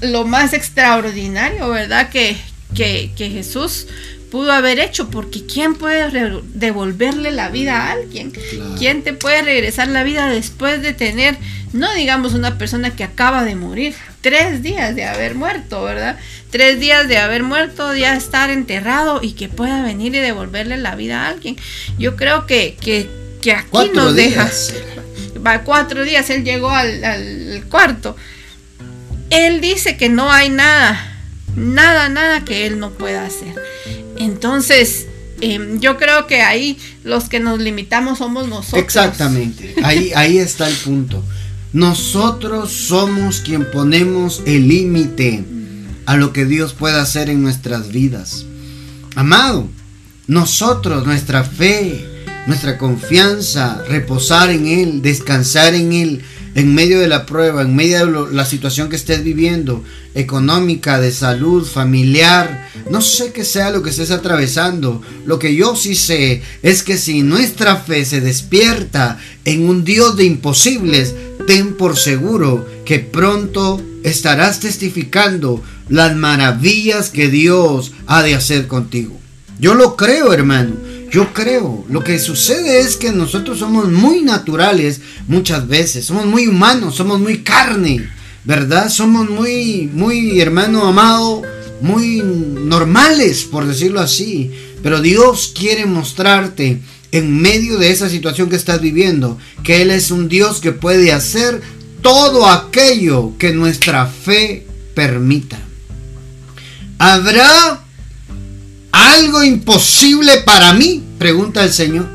lo 0.00 0.24
más 0.24 0.52
extraordinario, 0.52 1.68
¿verdad? 1.68 2.08
Que, 2.10 2.36
que, 2.74 3.12
que 3.16 3.30
Jesús 3.30 3.86
pudo 4.30 4.52
haber 4.52 4.78
hecho, 4.78 5.10
porque 5.10 5.46
¿quién 5.46 5.74
puede 5.74 6.40
devolverle 6.54 7.30
la 7.30 7.48
vida 7.48 7.76
a 7.76 7.92
alguien? 7.92 8.32
¿Quién 8.78 9.02
te 9.02 9.12
puede 9.12 9.42
regresar 9.42 9.88
la 9.88 10.02
vida 10.02 10.28
después 10.28 10.82
de 10.82 10.92
tener, 10.92 11.36
no 11.72 11.92
digamos 11.94 12.34
una 12.34 12.58
persona 12.58 12.94
que 12.94 13.04
acaba 13.04 13.44
de 13.44 13.54
morir, 13.54 13.94
tres 14.20 14.62
días 14.62 14.94
de 14.94 15.04
haber 15.04 15.34
muerto, 15.34 15.82
¿verdad? 15.82 16.18
Tres 16.50 16.80
días 16.80 17.08
de 17.08 17.18
haber 17.18 17.42
muerto, 17.42 17.94
ya 17.94 18.16
estar 18.16 18.50
enterrado 18.50 19.20
y 19.22 19.32
que 19.32 19.48
pueda 19.48 19.82
venir 19.82 20.14
y 20.14 20.18
devolverle 20.18 20.76
la 20.76 20.94
vida 20.94 21.24
a 21.24 21.28
alguien. 21.28 21.56
Yo 21.98 22.16
creo 22.16 22.46
que, 22.46 22.76
que, 22.80 23.08
que 23.40 23.52
aquí 23.52 23.90
nos 23.94 24.14
deja. 24.14 24.50
Va 25.46 25.62
cuatro 25.62 26.04
días, 26.04 26.28
él 26.30 26.44
llegó 26.44 26.70
al, 26.70 27.04
al 27.04 27.64
cuarto. 27.68 28.16
Él 29.30 29.60
dice 29.60 29.96
que 29.96 30.08
no 30.08 30.30
hay 30.30 30.48
nada, 30.48 31.18
nada, 31.54 32.08
nada 32.08 32.44
que 32.44 32.66
él 32.66 32.78
no 32.78 32.90
pueda 32.90 33.26
hacer. 33.26 33.54
Entonces, 34.18 35.06
em, 35.40 35.80
yo 35.80 35.96
creo 35.96 36.26
que 36.26 36.42
ahí 36.42 36.78
los 37.04 37.28
que 37.28 37.40
nos 37.40 37.60
limitamos 37.60 38.18
somos 38.18 38.48
nosotros. 38.48 38.82
Exactamente, 38.82 39.74
ahí, 39.82 40.12
ahí 40.14 40.38
está 40.38 40.68
el 40.68 40.76
punto. 40.76 41.22
Nosotros 41.72 42.72
somos 42.72 43.40
quien 43.40 43.70
ponemos 43.70 44.42
el 44.46 44.68
límite 44.68 45.44
a 46.06 46.16
lo 46.16 46.32
que 46.32 46.46
Dios 46.46 46.72
puede 46.72 46.98
hacer 46.98 47.28
en 47.28 47.42
nuestras 47.42 47.92
vidas. 47.92 48.46
Amado, 49.14 49.68
nosotros, 50.26 51.04
nuestra 51.04 51.44
fe, 51.44 52.04
nuestra 52.46 52.78
confianza, 52.78 53.82
reposar 53.88 54.50
en 54.50 54.66
Él, 54.66 55.02
descansar 55.02 55.74
en 55.74 55.92
Él, 55.92 56.22
en 56.58 56.74
medio 56.74 56.98
de 56.98 57.06
la 57.06 57.24
prueba, 57.24 57.62
en 57.62 57.76
medio 57.76 58.26
de 58.26 58.34
la 58.34 58.44
situación 58.44 58.88
que 58.88 58.96
estés 58.96 59.22
viviendo, 59.22 59.84
económica, 60.16 60.98
de 60.98 61.12
salud, 61.12 61.64
familiar, 61.64 62.68
no 62.90 63.00
sé 63.00 63.32
qué 63.32 63.44
sea 63.44 63.70
lo 63.70 63.84
que 63.84 63.90
estés 63.90 64.10
atravesando. 64.10 65.00
Lo 65.24 65.38
que 65.38 65.54
yo 65.54 65.76
sí 65.76 65.94
sé 65.94 66.42
es 66.64 66.82
que 66.82 66.98
si 66.98 67.22
nuestra 67.22 67.76
fe 67.76 68.04
se 68.04 68.20
despierta 68.20 69.20
en 69.44 69.68
un 69.68 69.84
Dios 69.84 70.16
de 70.16 70.24
imposibles, 70.24 71.14
ten 71.46 71.74
por 71.74 71.96
seguro 71.96 72.66
que 72.84 72.98
pronto 72.98 73.80
estarás 74.02 74.58
testificando 74.58 75.62
las 75.88 76.16
maravillas 76.16 77.10
que 77.10 77.28
Dios 77.28 77.92
ha 78.08 78.24
de 78.24 78.34
hacer 78.34 78.66
contigo. 78.66 79.16
Yo 79.60 79.74
lo 79.74 79.94
creo, 79.94 80.32
hermano. 80.32 80.87
Yo 81.10 81.32
creo, 81.32 81.86
lo 81.88 82.04
que 82.04 82.18
sucede 82.18 82.80
es 82.80 82.96
que 82.96 83.12
nosotros 83.12 83.58
somos 83.58 83.90
muy 83.90 84.22
naturales 84.22 85.00
muchas 85.26 85.66
veces, 85.66 86.04
somos 86.04 86.26
muy 86.26 86.46
humanos, 86.46 86.96
somos 86.96 87.18
muy 87.18 87.38
carne, 87.42 88.08
¿verdad? 88.44 88.90
Somos 88.90 89.30
muy, 89.30 89.88
muy 89.92 90.38
hermano 90.40 90.84
amado, 90.86 91.42
muy 91.80 92.22
normales, 92.22 93.44
por 93.44 93.66
decirlo 93.66 94.00
así. 94.00 94.50
Pero 94.82 95.00
Dios 95.00 95.52
quiere 95.58 95.86
mostrarte 95.86 96.80
en 97.10 97.40
medio 97.40 97.78
de 97.78 97.90
esa 97.90 98.10
situación 98.10 98.50
que 98.50 98.56
estás 98.56 98.80
viviendo, 98.80 99.38
que 99.64 99.80
Él 99.80 99.90
es 99.90 100.10
un 100.10 100.28
Dios 100.28 100.60
que 100.60 100.72
puede 100.72 101.12
hacer 101.12 101.62
todo 102.02 102.48
aquello 102.48 103.32
que 103.38 103.52
nuestra 103.52 104.06
fe 104.06 104.66
permita. 104.94 105.58
¿Habrá 106.98 107.87
algo 108.92 109.42
imposible 109.42 110.38
para 110.44 110.72
mí? 110.72 111.02
Pregunta 111.18 111.64
el 111.64 111.72
Señor. 111.72 112.06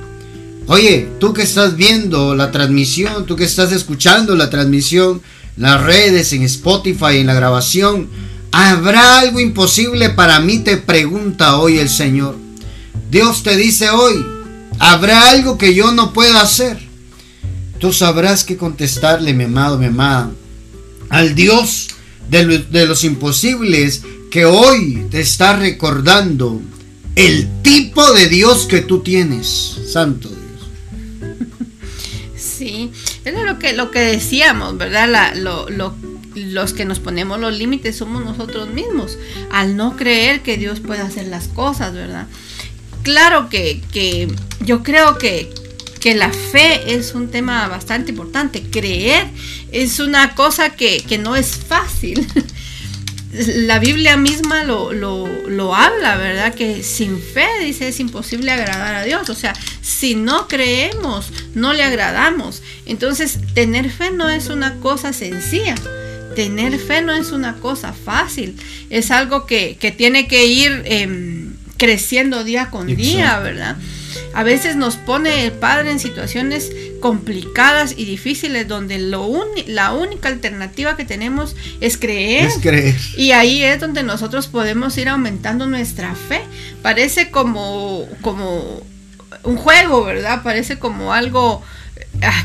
Oye, 0.67 1.09
tú 1.19 1.33
que 1.33 1.41
estás 1.41 1.75
viendo 1.75 2.35
la 2.35 2.51
transmisión, 2.51 3.25
tú 3.25 3.35
que 3.35 3.43
estás 3.43 3.71
escuchando 3.71 4.35
la 4.35 4.49
transmisión, 4.49 5.21
las 5.57 5.83
redes, 5.83 6.31
en 6.33 6.43
Spotify, 6.43 7.17
en 7.17 7.27
la 7.27 7.33
grabación, 7.33 8.09
¿habrá 8.51 9.19
algo 9.19 9.39
imposible 9.39 10.09
para 10.09 10.39
mí? 10.39 10.59
Te 10.59 10.77
pregunta 10.77 11.57
hoy 11.57 11.79
el 11.79 11.89
Señor. 11.89 12.37
Dios 13.11 13.43
te 13.43 13.57
dice 13.57 13.89
hoy, 13.89 14.25
¿habrá 14.79 15.29
algo 15.29 15.57
que 15.57 15.75
yo 15.75 15.91
no 15.91 16.13
pueda 16.13 16.41
hacer? 16.41 16.79
Tú 17.79 17.91
sabrás 17.91 18.45
qué 18.45 18.55
contestarle, 18.55 19.33
mi 19.33 19.43
amado, 19.43 19.77
mi 19.77 19.87
amada, 19.87 20.31
al 21.09 21.35
Dios 21.35 21.89
de, 22.29 22.59
de 22.59 22.85
los 22.87 23.03
imposibles 23.03 24.01
que 24.33 24.45
hoy 24.45 25.05
te 25.11 25.21
está 25.21 25.57
recordando 25.57 26.59
el 27.15 27.61
tipo 27.61 28.13
de 28.13 28.27
Dios 28.27 28.65
que 28.65 28.81
tú 28.81 29.01
tienes, 29.03 29.47
Santo 29.91 30.27
Dios. 30.27 30.39
Sí, 32.35 32.91
es 33.25 33.35
lo 33.35 33.59
que, 33.59 33.73
lo 33.73 33.91
que 33.91 33.99
decíamos, 33.99 34.75
¿verdad? 34.75 35.35
los 35.35 36.73
que 36.73 36.83
nos 36.83 36.99
ponemos 36.99 37.39
los 37.39 37.55
límites 37.55 37.95
somos 37.95 38.25
nosotros 38.25 38.69
mismos, 38.71 39.19
al 39.51 39.77
no 39.77 39.95
creer 39.95 40.41
que 40.41 40.57
Dios 40.57 40.79
puede 40.79 41.01
hacer 41.01 41.27
las 41.27 41.47
cosas, 41.47 41.93
¿verdad? 41.93 42.25
Claro 43.03 43.49
que, 43.49 43.83
que 43.91 44.33
yo 44.61 44.81
creo 44.81 45.19
que, 45.19 45.53
que 45.99 46.15
la 46.15 46.31
fe 46.31 46.95
es 46.95 47.13
un 47.13 47.29
tema 47.29 47.67
bastante 47.67 48.09
importante. 48.09 48.63
Creer 48.63 49.27
es 49.71 49.99
una 49.99 50.33
cosa 50.33 50.71
que, 50.71 51.03
que 51.07 51.19
no 51.19 51.35
es 51.35 51.55
fácil. 51.55 52.27
la 53.33 53.79
Biblia 53.79 54.15
misma 54.15 54.63
lo, 54.63 54.93
lo, 54.93 55.75
habla, 55.75 56.17
¿verdad? 56.17 56.53
Que 56.53 56.83
sin 56.83 57.19
fe, 57.19 57.47
dice, 57.61 57.87
es 57.87 57.99
imposible 57.99 58.51
agradar 58.51 58.95
a 58.95 59.03
Dios. 59.03 59.29
O 59.29 59.35
sea, 59.35 59.53
si 59.81 60.15
no 60.15 60.47
creemos, 60.47 61.31
no 61.55 61.73
le 61.73 61.83
agradamos. 61.83 62.61
Entonces, 62.85 63.39
tener 63.55 63.89
fe 63.89 64.11
no 64.11 64.29
es 64.29 64.49
una 64.49 64.79
cosa 64.79 65.13
sencilla. 65.13 65.75
Tener 66.35 66.77
fe 66.77 67.01
no 67.01 67.13
es 67.13 67.31
una 67.31 67.55
cosa 67.55 67.93
fácil. 67.93 68.55
Es 68.89 69.09
algo 69.09 69.47
que, 69.47 69.77
tiene 69.97 70.27
que 70.27 70.45
ir 70.45 70.83
em, 70.85 71.55
creciendo 71.77 72.43
día 72.43 72.69
con 72.69 72.87
día, 72.87 73.39
¿verdad? 73.39 73.77
A 74.33 74.43
veces 74.43 74.75
nos 74.75 74.95
pone 74.95 75.45
el 75.45 75.51
Padre 75.51 75.91
en 75.91 75.99
situaciones 75.99 76.71
complicadas 76.99 77.93
y 77.97 78.05
difíciles 78.05 78.67
donde 78.67 78.97
lo 78.97 79.23
la 79.67 79.93
única 79.93 80.29
alternativa 80.29 80.95
que 80.95 81.05
tenemos 81.05 81.55
es 81.81 81.97
creer. 81.97 82.45
es 82.45 82.57
creer. 82.59 82.95
Y 83.17 83.31
ahí 83.31 83.63
es 83.63 83.79
donde 83.79 84.03
nosotros 84.03 84.47
podemos 84.47 84.97
ir 84.97 85.09
aumentando 85.09 85.65
nuestra 85.65 86.15
fe. 86.15 86.41
Parece 86.81 87.31
como, 87.31 88.07
como 88.21 88.81
un 89.43 89.57
juego, 89.57 90.03
¿verdad? 90.03 90.43
Parece 90.43 90.79
como 90.79 91.13
algo 91.13 91.61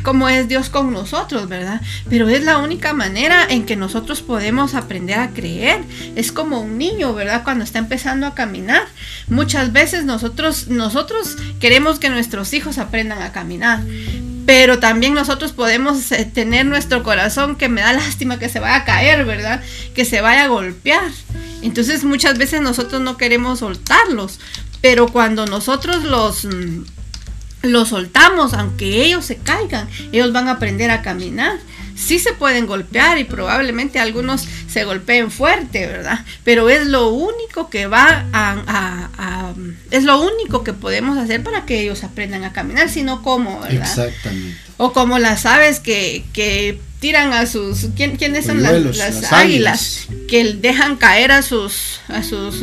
cómo 0.02 0.28
es 0.28 0.48
Dios 0.48 0.70
con 0.70 0.92
nosotros, 0.92 1.48
¿verdad? 1.48 1.80
Pero 2.08 2.28
es 2.28 2.42
la 2.42 2.58
única 2.58 2.92
manera 2.92 3.46
en 3.48 3.66
que 3.66 3.76
nosotros 3.76 4.22
podemos 4.22 4.74
aprender 4.74 5.18
a 5.18 5.30
creer. 5.30 5.82
Es 6.16 6.32
como 6.32 6.60
un 6.60 6.78
niño, 6.78 7.14
¿verdad? 7.14 7.44
Cuando 7.44 7.64
está 7.64 7.78
empezando 7.78 8.26
a 8.26 8.34
caminar. 8.34 8.82
Muchas 9.28 9.72
veces 9.72 10.04
nosotros, 10.04 10.68
nosotros 10.68 11.36
queremos 11.60 11.98
que 11.98 12.10
nuestros 12.10 12.52
hijos 12.54 12.78
aprendan 12.78 13.22
a 13.22 13.32
caminar. 13.32 13.82
Pero 14.46 14.78
también 14.78 15.12
nosotros 15.12 15.52
podemos 15.52 16.10
eh, 16.10 16.24
tener 16.24 16.64
nuestro 16.64 17.02
corazón 17.02 17.56
que 17.56 17.68
me 17.68 17.82
da 17.82 17.92
lástima 17.92 18.38
que 18.38 18.48
se 18.48 18.60
vaya 18.60 18.76
a 18.76 18.84
caer, 18.84 19.26
¿verdad? 19.26 19.62
Que 19.94 20.06
se 20.06 20.22
vaya 20.22 20.44
a 20.44 20.48
golpear. 20.48 21.10
Entonces 21.60 22.04
muchas 22.04 22.38
veces 22.38 22.62
nosotros 22.62 23.02
no 23.02 23.18
queremos 23.18 23.58
soltarlos. 23.58 24.40
Pero 24.80 25.08
cuando 25.08 25.44
nosotros 25.44 26.04
los 26.04 26.44
mm, 26.44 26.84
los 27.62 27.88
soltamos, 27.88 28.54
aunque 28.54 29.04
ellos 29.04 29.24
se 29.24 29.36
caigan, 29.36 29.88
ellos 30.12 30.32
van 30.32 30.48
a 30.48 30.52
aprender 30.52 30.90
a 30.90 31.02
caminar. 31.02 31.58
Sí 31.96 32.20
se 32.20 32.32
pueden 32.32 32.66
golpear 32.66 33.18
y 33.18 33.24
probablemente 33.24 33.98
algunos 33.98 34.46
se 34.68 34.84
golpeen 34.84 35.32
fuerte, 35.32 35.88
¿verdad? 35.88 36.24
Pero 36.44 36.70
es 36.70 36.86
lo 36.86 37.08
único 37.08 37.70
que 37.70 37.88
va 37.88 38.24
a, 38.32 39.52
es 39.90 40.04
lo 40.04 40.20
único 40.20 40.62
que 40.62 40.72
podemos 40.72 41.18
hacer 41.18 41.42
para 41.42 41.66
que 41.66 41.80
ellos 41.80 42.04
aprendan 42.04 42.44
a 42.44 42.52
caminar, 42.52 42.88
sino 42.88 43.22
como, 43.22 43.60
¿verdad? 43.62 43.80
Exactamente. 43.82 44.56
O 44.76 44.92
como 44.92 45.18
las 45.18 45.44
aves 45.44 45.80
que, 45.80 46.24
que 46.32 46.78
tiran 47.00 47.32
a 47.32 47.46
sus 47.46 47.88
¿quién, 47.96 48.16
quiénes 48.16 48.46
son 48.46 48.62
las, 48.62 49.32
águilas? 49.32 50.06
que 50.28 50.54
dejan 50.54 50.96
caer 50.96 51.32
a 51.32 51.42
sus 51.42 52.00
a 52.08 52.22
sus 52.22 52.62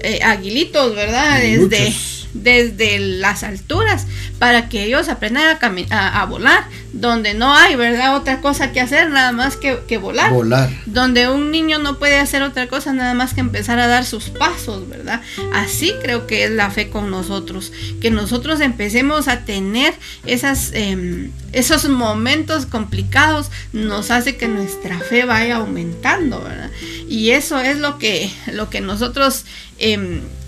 eh, 0.00 0.20
aguilitos, 0.22 0.94
¿verdad? 0.94 1.40
Desde 1.40 1.94
desde 2.34 2.98
las 2.98 3.42
alturas 3.42 4.06
para 4.38 4.68
que 4.68 4.84
ellos 4.84 5.08
aprendan 5.08 5.58
a, 5.90 6.20
a, 6.20 6.26
volar, 6.26 6.64
donde 6.92 7.34
no 7.34 7.54
hay, 7.54 7.76
¿verdad? 7.76 8.16
Otra 8.16 8.40
cosa 8.40 8.72
que 8.72 8.80
hacer, 8.80 9.10
nada 9.10 9.32
más 9.32 9.56
que, 9.56 9.78
que, 9.86 9.98
volar. 9.98 10.32
Volar. 10.32 10.70
Donde 10.86 11.28
un 11.28 11.50
niño 11.50 11.78
no 11.78 11.98
puede 11.98 12.18
hacer 12.18 12.42
otra 12.42 12.66
cosa, 12.66 12.92
nada 12.92 13.14
más 13.14 13.34
que 13.34 13.40
empezar 13.40 13.78
a 13.78 13.86
dar 13.86 14.04
sus 14.04 14.30
pasos, 14.30 14.88
¿verdad? 14.88 15.20
Así 15.54 15.92
creo 16.02 16.26
que 16.26 16.44
es 16.44 16.50
la 16.50 16.70
fe 16.70 16.88
con 16.88 17.10
nosotros, 17.10 17.72
que 18.00 18.10
nosotros 18.10 18.60
empecemos 18.60 19.28
a 19.28 19.44
tener 19.44 19.94
esas, 20.26 20.70
em, 20.74 21.30
esos 21.52 21.88
momentos 21.88 22.66
complicados, 22.66 23.50
nos 23.72 24.10
hace 24.10 24.36
que 24.36 24.48
nuestra 24.48 24.98
fe 24.98 25.24
vaya 25.24 25.56
aumentando, 25.56 26.42
¿verdad? 26.42 26.70
Y 27.08 27.30
eso 27.30 27.60
es 27.60 27.78
lo 27.78 27.98
que, 27.98 28.30
lo 28.52 28.70
que 28.70 28.80
nosotros... 28.80 29.44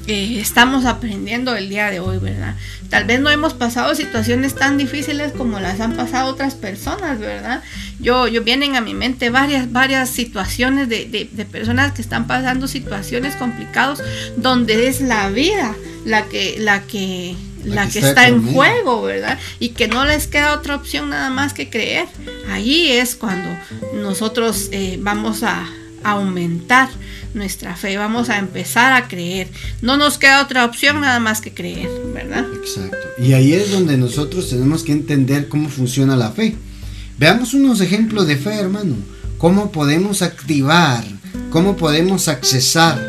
Estamos 0.06 0.84
aprendiendo 0.84 1.56
el 1.56 1.68
día 1.68 1.90
de 1.90 2.00
hoy, 2.00 2.18
¿verdad? 2.18 2.56
Tal 2.90 3.04
vez 3.04 3.20
no 3.20 3.30
hemos 3.30 3.54
pasado 3.54 3.94
situaciones 3.94 4.54
tan 4.54 4.76
difíciles 4.76 5.32
como 5.32 5.60
las 5.60 5.80
han 5.80 5.96
pasado 5.96 6.30
otras 6.30 6.54
personas, 6.54 7.18
¿verdad? 7.18 7.62
Yo, 8.00 8.28
yo 8.28 8.42
vienen 8.42 8.76
a 8.76 8.82
mi 8.82 8.92
mente 8.92 9.30
varias, 9.30 9.72
varias 9.72 10.10
situaciones 10.10 10.88
de, 10.88 11.06
de, 11.06 11.44
personas 11.46 11.92
que 11.92 12.02
están 12.02 12.26
pasando 12.26 12.68
situaciones 12.68 13.34
complicadas 13.36 14.02
donde 14.36 14.88
es 14.88 15.00
la 15.00 15.30
vida 15.30 15.74
la 16.04 16.24
que, 16.26 16.56
la 16.58 16.82
que, 16.82 17.34
la, 17.64 17.88
que, 17.88 18.00
está, 18.00 18.28
en 18.28 18.52
juego, 18.52 19.02
¿verdad? 19.02 19.38
Y 19.58 19.70
que 19.70 19.88
no 19.88 20.04
les 20.04 20.26
queda 20.26 20.54
otra 20.54 20.76
opción 20.76 21.10
nada 21.10 21.30
más 21.30 21.54
que 21.54 21.70
creer. 21.70 22.06
Allí 22.50 22.92
es 22.92 23.14
cuando 23.14 23.48
nosotros 23.94 24.68
eh, 24.72 24.98
vamos 25.00 25.42
a 25.42 25.66
aumentar 26.04 26.88
nuestra 27.34 27.76
fe, 27.76 27.96
vamos 27.96 28.30
a 28.30 28.38
empezar 28.38 28.92
a 28.92 29.08
creer. 29.08 29.48
No 29.82 29.96
nos 29.96 30.18
queda 30.18 30.42
otra 30.42 30.64
opción 30.64 31.00
nada 31.00 31.18
más 31.18 31.40
que 31.40 31.52
creer, 31.52 31.90
¿verdad? 32.14 32.46
Exacto. 32.54 33.08
Y 33.18 33.32
ahí 33.32 33.52
es 33.52 33.70
donde 33.70 33.96
nosotros 33.96 34.48
tenemos 34.48 34.82
que 34.82 34.92
entender 34.92 35.48
cómo 35.48 35.68
funciona 35.68 36.16
la 36.16 36.30
fe. 36.30 36.54
Veamos 37.18 37.54
unos 37.54 37.80
ejemplos 37.80 38.26
de 38.26 38.36
fe, 38.36 38.54
hermano. 38.54 38.96
Cómo 39.38 39.72
podemos 39.72 40.22
activar, 40.22 41.04
cómo 41.50 41.76
podemos 41.76 42.28
accesar 42.28 43.00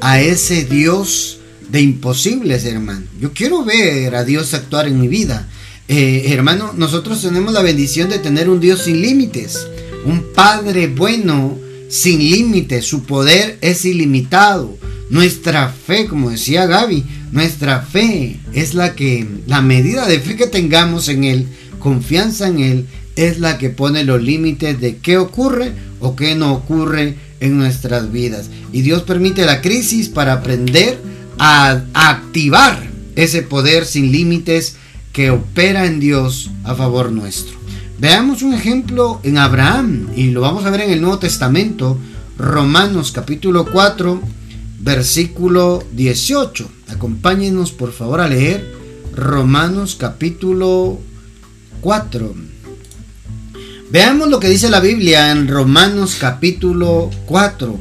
a 0.00 0.20
ese 0.20 0.64
Dios 0.64 1.38
de 1.68 1.80
imposibles, 1.80 2.64
hermano. 2.64 3.06
Yo 3.20 3.32
quiero 3.32 3.64
ver 3.64 4.14
a 4.14 4.24
Dios 4.24 4.54
actuar 4.54 4.86
en 4.86 5.00
mi 5.00 5.08
vida. 5.08 5.48
Eh, 5.88 6.26
hermano, 6.28 6.72
nosotros 6.76 7.20
tenemos 7.20 7.52
la 7.52 7.62
bendición 7.62 8.08
de 8.08 8.18
tener 8.18 8.48
un 8.48 8.60
Dios 8.60 8.82
sin 8.82 9.02
límites, 9.02 9.66
un 10.04 10.32
Padre 10.34 10.86
bueno 10.86 11.58
sin 11.88 12.18
límites, 12.18 12.86
su 12.86 13.04
poder 13.04 13.58
es 13.60 13.84
ilimitado. 13.84 14.76
Nuestra 15.10 15.68
fe, 15.68 16.06
como 16.06 16.30
decía 16.30 16.66
Gaby, 16.66 17.04
nuestra 17.30 17.82
fe 17.82 18.38
es 18.52 18.74
la 18.74 18.94
que, 18.94 19.26
la 19.46 19.60
medida 19.60 20.06
de 20.06 20.20
fe 20.20 20.36
que 20.36 20.46
tengamos 20.46 21.08
en 21.08 21.24
Él, 21.24 21.46
confianza 21.78 22.48
en 22.48 22.60
Él, 22.60 22.86
es 23.16 23.38
la 23.38 23.58
que 23.58 23.70
pone 23.70 24.04
los 24.04 24.22
límites 24.22 24.80
de 24.80 24.96
qué 24.96 25.18
ocurre 25.18 25.72
o 26.00 26.16
qué 26.16 26.34
no 26.34 26.52
ocurre 26.52 27.16
en 27.40 27.58
nuestras 27.58 28.10
vidas. 28.10 28.50
Y 28.72 28.82
Dios 28.82 29.02
permite 29.02 29.44
la 29.44 29.60
crisis 29.60 30.08
para 30.08 30.32
aprender 30.32 30.98
a, 31.38 31.82
a 31.92 32.10
activar 32.10 32.82
ese 33.16 33.42
poder 33.42 33.84
sin 33.86 34.10
límites 34.10 34.76
que 35.12 35.30
opera 35.30 35.86
en 35.86 36.00
Dios 36.00 36.50
a 36.64 36.74
favor 36.74 37.12
nuestro. 37.12 37.63
Veamos 38.04 38.42
un 38.42 38.52
ejemplo 38.52 39.18
en 39.22 39.38
Abraham 39.38 40.08
y 40.14 40.30
lo 40.30 40.42
vamos 40.42 40.66
a 40.66 40.70
ver 40.70 40.82
en 40.82 40.90
el 40.90 41.00
Nuevo 41.00 41.18
Testamento, 41.18 41.96
Romanos 42.36 43.12
capítulo 43.12 43.64
4, 43.64 44.20
versículo 44.80 45.82
18. 45.92 46.68
Acompáñenos 46.88 47.72
por 47.72 47.92
favor 47.92 48.20
a 48.20 48.28
leer 48.28 48.74
Romanos 49.16 49.96
capítulo 49.98 51.00
4. 51.80 52.34
Veamos 53.90 54.28
lo 54.28 54.38
que 54.38 54.50
dice 54.50 54.68
la 54.68 54.80
Biblia 54.80 55.30
en 55.30 55.48
Romanos 55.48 56.18
capítulo 56.20 57.10
4, 57.24 57.78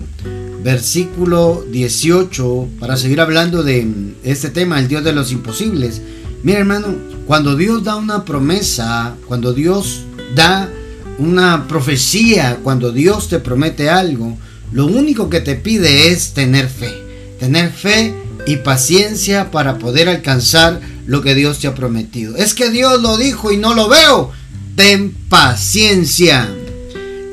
versículo 0.63 1.65
18, 1.69 2.69
para 2.79 2.95
seguir 2.95 3.19
hablando 3.19 3.61
de 3.61 4.15
este 4.23 4.49
tema, 4.49 4.79
el 4.79 4.87
Dios 4.87 5.03
de 5.03 5.11
los 5.11 5.33
imposibles. 5.33 6.01
Mira 6.43 6.59
hermano, 6.59 6.95
cuando 7.25 7.57
Dios 7.57 7.83
da 7.83 7.97
una 7.97 8.23
promesa, 8.23 9.15
cuando 9.27 9.53
Dios 9.53 10.05
da 10.35 10.69
una 11.17 11.67
profecía, 11.67 12.59
cuando 12.63 12.91
Dios 12.91 13.29
te 13.29 13.39
promete 13.39 13.89
algo, 13.89 14.37
lo 14.71 14.87
único 14.87 15.29
que 15.29 15.39
te 15.39 15.55
pide 15.55 16.09
es 16.09 16.33
tener 16.33 16.67
fe. 16.67 16.91
Tener 17.39 17.71
fe 17.71 18.13
y 18.45 18.57
paciencia 18.57 19.51
para 19.51 19.77
poder 19.77 20.09
alcanzar 20.09 20.81
lo 21.05 21.21
que 21.21 21.35
Dios 21.35 21.59
te 21.59 21.67
ha 21.67 21.75
prometido. 21.75 22.35
Es 22.35 22.53
que 22.53 22.69
Dios 22.69 23.01
lo 23.01 23.17
dijo 23.17 23.51
y 23.51 23.57
no 23.57 23.73
lo 23.73 23.87
veo. 23.89 24.31
Ten 24.75 25.11
paciencia. 25.29 26.49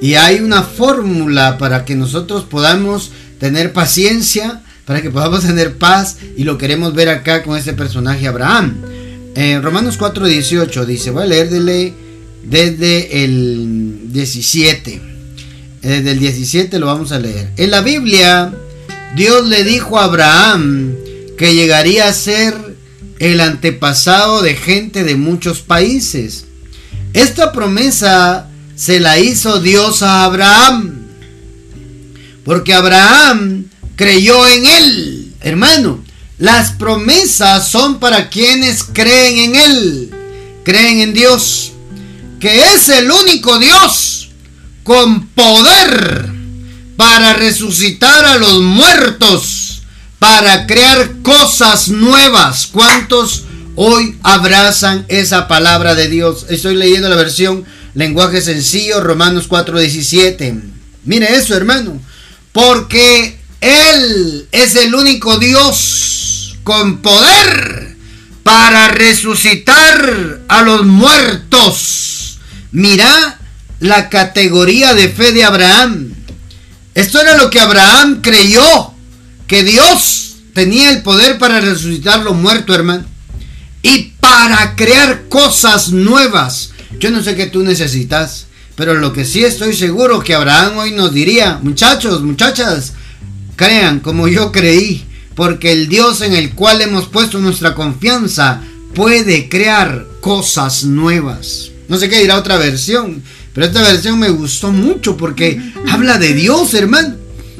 Y 0.02 0.14
hay 0.14 0.40
una 0.40 0.62
fórmula 0.62 1.58
para 1.58 1.84
que 1.84 1.94
nosotros 1.94 2.44
podamos 2.44 3.12
tener 3.38 3.72
paciencia, 3.72 4.62
para 4.84 5.02
que 5.02 5.10
podamos 5.10 5.42
tener 5.42 5.76
paz. 5.76 6.18
Y 6.36 6.44
lo 6.44 6.58
queremos 6.58 6.94
ver 6.94 7.08
acá 7.08 7.42
con 7.42 7.56
este 7.56 7.72
personaje 7.72 8.26
Abraham. 8.26 8.76
En 9.34 9.62
Romanos 9.62 9.98
4:18 9.98 10.84
dice, 10.84 11.10
voy 11.10 11.22
a 11.22 11.26
leer 11.26 11.50
desde 12.42 13.24
el 13.24 14.12
17. 14.12 15.00
Desde 15.82 16.10
el 16.10 16.18
17 16.18 16.78
lo 16.78 16.86
vamos 16.86 17.12
a 17.12 17.18
leer. 17.18 17.50
En 17.56 17.70
la 17.70 17.80
Biblia, 17.80 18.52
Dios 19.16 19.46
le 19.46 19.64
dijo 19.64 19.98
a 19.98 20.04
Abraham 20.04 20.94
que 21.38 21.54
llegaría 21.54 22.08
a 22.08 22.12
ser 22.12 22.54
el 23.18 23.40
antepasado 23.40 24.42
de 24.42 24.54
gente 24.54 25.04
de 25.04 25.16
muchos 25.16 25.60
países. 25.60 26.44
Esta 27.12 27.52
promesa 27.52 28.48
se 28.76 29.00
la 29.00 29.18
hizo 29.18 29.60
Dios 29.60 30.02
a 30.02 30.24
Abraham. 30.24 31.06
Porque 32.44 32.72
Abraham 32.74 33.66
creyó 33.96 34.46
en 34.48 34.66
él, 34.66 35.34
hermano. 35.40 36.02
Las 36.40 36.72
promesas 36.72 37.68
son 37.68 38.00
para 38.00 38.30
quienes 38.30 38.82
creen 38.82 39.36
en 39.36 39.56
Él, 39.56 40.10
creen 40.64 41.00
en 41.00 41.12
Dios, 41.12 41.69
que 42.40 42.74
es 42.74 42.88
el 42.88 43.10
único 43.10 43.58
Dios 43.58 44.30
con 44.82 45.28
poder 45.28 46.30
para 46.96 47.34
resucitar 47.34 48.24
a 48.24 48.38
los 48.38 48.60
muertos, 48.60 49.82
para 50.18 50.66
crear 50.66 51.20
cosas 51.22 51.88
nuevas. 51.88 52.66
¿Cuántos 52.66 53.44
hoy 53.76 54.18
abrazan 54.22 55.04
esa 55.08 55.48
palabra 55.48 55.94
de 55.94 56.08
Dios? 56.08 56.46
Estoy 56.48 56.76
leyendo 56.76 57.08
la 57.10 57.16
versión 57.16 57.64
lenguaje 57.94 58.40
sencillo, 58.40 59.00
Romanos 59.00 59.46
4:17. 59.46 60.60
Mire 61.04 61.36
eso, 61.36 61.54
hermano, 61.54 62.00
porque 62.52 63.38
Él 63.60 64.48
es 64.50 64.74
el 64.76 64.94
único 64.94 65.38
Dios 65.38 66.56
con 66.64 67.02
poder 67.02 67.96
para 68.42 68.88
resucitar 68.88 70.40
a 70.48 70.62
los 70.62 70.86
muertos. 70.86 72.09
Mira 72.72 73.38
la 73.80 74.08
categoría 74.08 74.94
de 74.94 75.08
fe 75.08 75.32
de 75.32 75.44
Abraham. 75.44 76.14
Esto 76.94 77.20
era 77.20 77.36
lo 77.36 77.50
que 77.50 77.60
Abraham 77.60 78.20
creyó, 78.22 78.92
que 79.46 79.64
Dios 79.64 80.36
tenía 80.54 80.90
el 80.90 81.02
poder 81.02 81.38
para 81.38 81.60
resucitar 81.60 82.20
los 82.20 82.36
muertos, 82.36 82.76
hermano. 82.76 83.04
Y 83.82 84.12
para 84.20 84.76
crear 84.76 85.28
cosas 85.28 85.90
nuevas. 85.90 86.70
Yo 86.98 87.10
no 87.10 87.22
sé 87.22 87.34
qué 87.34 87.46
tú 87.46 87.62
necesitas, 87.62 88.46
pero 88.76 88.94
lo 88.94 89.12
que 89.12 89.24
sí 89.24 89.44
estoy 89.44 89.74
seguro 89.74 90.20
que 90.20 90.34
Abraham 90.34 90.78
hoy 90.78 90.92
nos 90.92 91.12
diría, 91.12 91.58
muchachos, 91.62 92.22
muchachas, 92.22 92.92
crean 93.56 94.00
como 94.00 94.28
yo 94.28 94.52
creí, 94.52 95.04
porque 95.34 95.72
el 95.72 95.88
Dios 95.88 96.20
en 96.20 96.34
el 96.34 96.54
cual 96.54 96.80
hemos 96.82 97.08
puesto 97.08 97.38
nuestra 97.38 97.74
confianza 97.74 98.62
puede 98.94 99.48
crear 99.48 100.06
cosas 100.20 100.84
nuevas. 100.84 101.69
No 101.90 101.98
sé 101.98 102.08
qué 102.08 102.20
dirá 102.20 102.38
otra 102.38 102.56
versión, 102.56 103.20
pero 103.52 103.66
esta 103.66 103.82
versión 103.82 104.16
me 104.16 104.30
gustó 104.30 104.70
mucho 104.70 105.16
porque 105.16 105.60
habla 105.88 106.18
de 106.18 106.34
Dios, 106.34 106.72
hermano. 106.74 107.16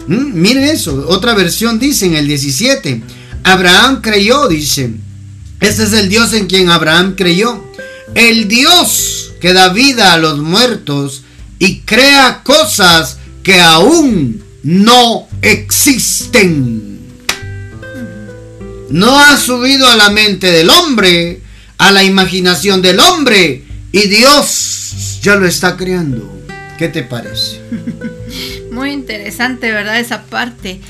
Mm, 0.07 0.41
miren 0.41 0.65
eso, 0.65 1.05
otra 1.09 1.35
versión 1.35 1.81
dice 1.81 2.07
en 2.07 2.15
el 2.15 2.29
17, 2.29 3.03
Abraham 3.43 4.01
creyó, 4.01 4.47
dice, 4.47 4.93
ese 5.59 5.83
es 5.83 5.93
el 5.95 6.09
Dios 6.09 6.33
en 6.33 6.47
quien 6.47 6.71
Abraham 6.71 7.17
creyó. 7.17 7.65
El 8.15 8.47
Dios 8.47 9.33
que 9.41 9.53
da 9.53 9.71
vida 9.71 10.13
a 10.13 10.19
los 10.19 10.39
muertos 10.39 11.23
y 11.59 11.81
crea 11.81 12.43
cosas 12.45 13.19
que 13.43 13.61
aún 13.61 14.45
no 14.63 15.27
existen. 15.43 17.01
No 18.91 19.19
ha 19.19 19.37
subido 19.37 19.89
a 19.89 19.97
la 19.97 20.11
mente 20.11 20.53
del 20.53 20.71
hombre, 20.71 21.43
a 21.79 21.91
la 21.91 22.05
imaginación 22.05 22.81
del 22.81 23.01
hombre, 23.01 23.65
y 23.93 24.09
Dios 24.09 25.19
ya 25.23 25.37
lo 25.37 25.47
está 25.47 25.77
creando. 25.77 26.41
¿Qué 26.79 26.89
te 26.89 27.03
parece? 27.03 27.61
Muy 28.73 28.93
interesante, 28.93 29.71
¿verdad? 29.71 30.01
Esa 30.01 30.23
parte. 30.23 30.81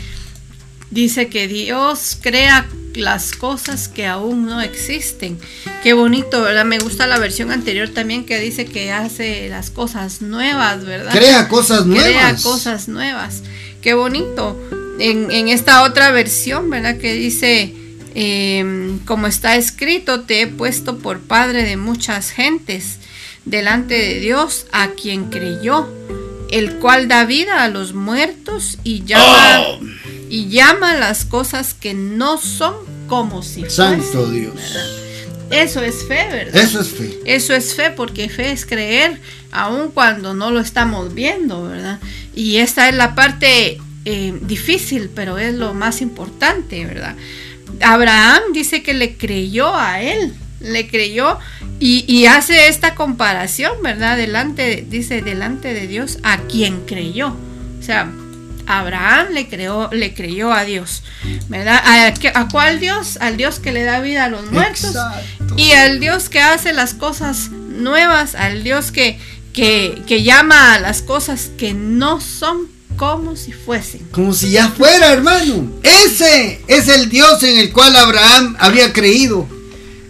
Dice 0.90 1.28
que 1.28 1.48
Dios 1.48 2.18
crea 2.20 2.66
las 2.94 3.32
cosas 3.32 3.88
que 3.88 4.06
aún 4.06 4.46
no 4.46 4.60
existen. 4.60 5.38
Qué 5.82 5.92
bonito, 5.92 6.42
¿verdad? 6.42 6.64
Me 6.64 6.78
gusta 6.78 7.06
la 7.06 7.18
versión 7.18 7.50
anterior 7.50 7.88
también 7.88 8.24
que 8.24 8.38
dice 8.38 8.66
que 8.66 8.92
hace 8.92 9.48
las 9.48 9.70
cosas 9.70 10.22
nuevas, 10.22 10.84
¿verdad? 10.84 11.12
Crea 11.12 11.48
cosas 11.48 11.86
nuevas. 11.86 12.06
Crea 12.06 12.36
cosas 12.36 12.88
nuevas. 12.88 13.42
Qué 13.80 13.94
bonito. 13.94 14.60
En, 14.98 15.48
esta 15.48 15.82
otra 15.84 16.10
versión, 16.10 16.68
¿verdad? 16.68 16.98
Que 16.98 17.14
dice, 17.14 17.74
em, 18.14 18.98
como 19.00 19.26
está 19.26 19.56
escrito, 19.56 20.22
te 20.22 20.42
he 20.42 20.46
puesto 20.46 20.98
por 20.98 21.20
padre 21.20 21.64
de 21.64 21.76
muchas 21.76 22.30
gentes 22.30 22.98
delante 23.44 23.94
de 23.94 24.20
Dios 24.20 24.66
a 24.72 24.90
quien 24.90 25.30
creyó, 25.30 25.88
el 26.50 26.76
cual 26.76 27.08
da 27.08 27.24
vida 27.24 27.62
a 27.62 27.68
los 27.68 27.94
muertos 27.94 28.78
y 28.84 29.04
llama... 29.04 29.60
Oh 29.60 29.80
y 30.30 30.48
llama 30.48 30.94
las 30.94 31.24
cosas 31.24 31.74
que 31.74 31.92
no 31.92 32.38
son 32.38 32.74
como 33.08 33.42
si 33.42 33.68
Santo 33.68 34.30
Dios. 34.30 34.54
Eso 35.50 35.82
es 35.82 36.06
fe, 36.06 36.28
¿verdad? 36.30 36.62
Eso 36.62 36.80
es 36.80 36.88
fe. 36.88 37.18
Eso 37.24 37.54
es 37.54 37.74
fe, 37.74 37.90
porque 37.90 38.28
fe 38.28 38.52
es 38.52 38.64
creer, 38.64 39.20
aun 39.50 39.90
cuando 39.90 40.32
no 40.32 40.52
lo 40.52 40.60
estamos 40.60 41.12
viendo, 41.12 41.64
¿verdad? 41.64 41.98
Y 42.36 42.58
esta 42.58 42.88
es 42.88 42.94
la 42.94 43.16
parte 43.16 43.78
eh, 44.04 44.38
difícil, 44.42 45.10
pero 45.12 45.38
es 45.38 45.54
lo 45.54 45.74
más 45.74 46.00
importante, 46.00 46.86
¿verdad? 46.86 47.16
Abraham 47.80 48.42
dice 48.52 48.82
que 48.82 48.94
le 48.94 49.16
creyó 49.16 49.74
a 49.74 50.00
él, 50.00 50.34
le 50.60 50.88
creyó 50.88 51.38
y, 51.78 52.04
y, 52.06 52.26
hace 52.26 52.68
esta 52.68 52.94
comparación, 52.94 53.72
¿verdad? 53.82 54.16
Delante, 54.16 54.84
dice, 54.88 55.22
delante 55.22 55.72
de 55.72 55.86
Dios 55.86 56.18
a 56.22 56.38
quien 56.42 56.84
creyó. 56.84 57.34
O 57.78 57.82
sea, 57.82 58.10
Abraham 58.66 59.28
le, 59.32 59.48
creó, 59.48 59.90
le 59.92 60.14
creyó 60.14 60.52
a 60.52 60.64
Dios, 60.64 61.02
¿verdad? 61.48 61.82
¿A, 61.84 62.48
cuál 62.48 62.78
Dios? 62.78 63.18
Al 63.20 63.36
Dios 63.36 63.58
que 63.58 63.72
le 63.72 63.82
da 63.82 64.00
vida 64.00 64.24
a 64.24 64.28
los 64.28 64.50
muertos 64.52 64.96
y 65.56 65.72
al 65.72 65.98
Dios 65.98 66.28
que 66.28 66.40
hace 66.40 66.72
las 66.72 66.94
cosas 66.94 67.50
nuevas, 67.50 68.34
al 68.34 68.62
Dios 68.62 68.92
que, 68.92 69.18
que, 69.52 70.02
que 70.06 70.22
llama 70.22 70.74
a 70.74 70.80
las 70.80 71.02
cosas 71.02 71.50
que 71.58 71.74
no 71.74 72.20
son 72.20 72.68
como 73.00 73.34
si 73.34 73.50
fuesen. 73.50 74.02
Como 74.12 74.34
si 74.34 74.50
ya 74.50 74.68
fuera, 74.68 75.10
hermano. 75.10 75.72
Ese 75.82 76.60
es 76.66 76.86
el 76.86 77.08
Dios 77.08 77.42
en 77.44 77.56
el 77.56 77.72
cual 77.72 77.96
Abraham 77.96 78.56
había 78.58 78.92
creído. 78.92 79.48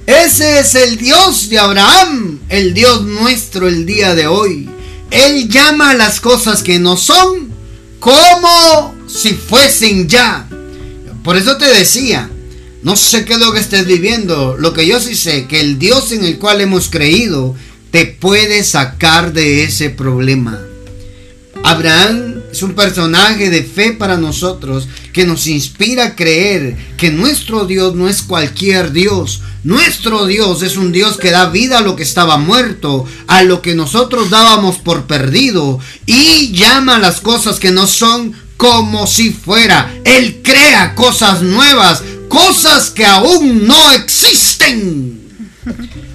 Ese 0.07 0.59
es 0.59 0.75
el 0.75 0.99
Dios 0.99 1.49
de 1.51 1.61
Abraham, 1.61 2.41
el 2.49 2.75
Dios 2.75 3.03
nuestro 3.03 3.69
el 3.69 3.87
día 3.87 4.17
de 4.17 4.27
hoy. 4.27 4.69
Él 5.13 5.49
llama 5.49 5.91
a 5.91 5.95
las 5.95 6.21
cosas 6.21 6.65
que 6.65 6.81
no 6.81 6.97
son 6.97 7.53
como 8.01 8.97
si 9.07 9.35
fuesen 9.35 10.09
ya. 10.09 10.49
Por 11.23 11.37
eso 11.37 11.59
te 11.59 11.67
decía, 11.67 12.29
no 12.83 12.97
sé 12.97 13.25
qué 13.25 13.35
es 13.35 13.39
lo 13.39 13.53
que 13.53 13.61
estés 13.61 13.87
viviendo, 13.87 14.57
lo 14.59 14.73
que 14.73 14.89
yo 14.89 14.99
sí 14.99 15.15
sé, 15.15 15.47
que 15.47 15.61
el 15.61 15.79
Dios 15.79 16.11
en 16.11 16.25
el 16.25 16.41
cual 16.41 16.61
hemos 16.61 16.89
creído 16.89 17.55
te 17.93 18.07
puede 18.07 18.65
sacar 18.65 19.33
de 19.33 19.63
ese 19.63 19.91
problema. 19.91 20.59
Abraham 21.63 22.30
es 22.53 22.63
un 22.63 22.75
personaje 22.75 23.51
de 23.51 23.63
fe 23.63 23.93
para 23.93 24.17
nosotros 24.17 24.89
que 25.13 25.25
nos 25.25 25.47
inspira 25.47 26.05
a 26.05 26.17
creer 26.17 26.77
que 26.97 27.11
nuestro 27.11 27.65
Dios 27.65 27.95
no 27.95 28.09
es 28.09 28.23
cualquier 28.23 28.93
Dios. 28.93 29.43
Nuestro 29.63 30.27
Dios 30.27 30.63
es 30.63 30.77
un 30.77 30.91
Dios 30.91 31.17
que 31.19 31.31
da 31.31 31.51
vida 31.51 31.79
a 31.79 31.83
lo 31.83 31.95
que 31.95 32.03
estaba 32.03 32.39
muerto, 32.39 33.07
a 33.27 33.43
lo 33.43 33.63
que 33.63 33.75
nosotros 33.75 34.31
dábamos 34.31 34.79
por 34.79 35.07
perdido 35.07 35.79
y 36.07 36.53
llama 36.53 36.97
a 36.97 37.01
las 37.01 37.21
cosas 37.21 37.61
que 37.61 37.71
no 37.71 37.87
son 37.87 38.35
como 38.57 39.07
si 39.07 39.31
fuera. 39.31 39.95
Él 40.05 40.41
crea 40.43 40.95
cosas 40.95 41.43
nuevas, 41.43 42.03
cosas 42.29 42.91
que 42.91 43.05
aún 43.05 43.67
no 43.67 43.91
existen. 43.93 45.21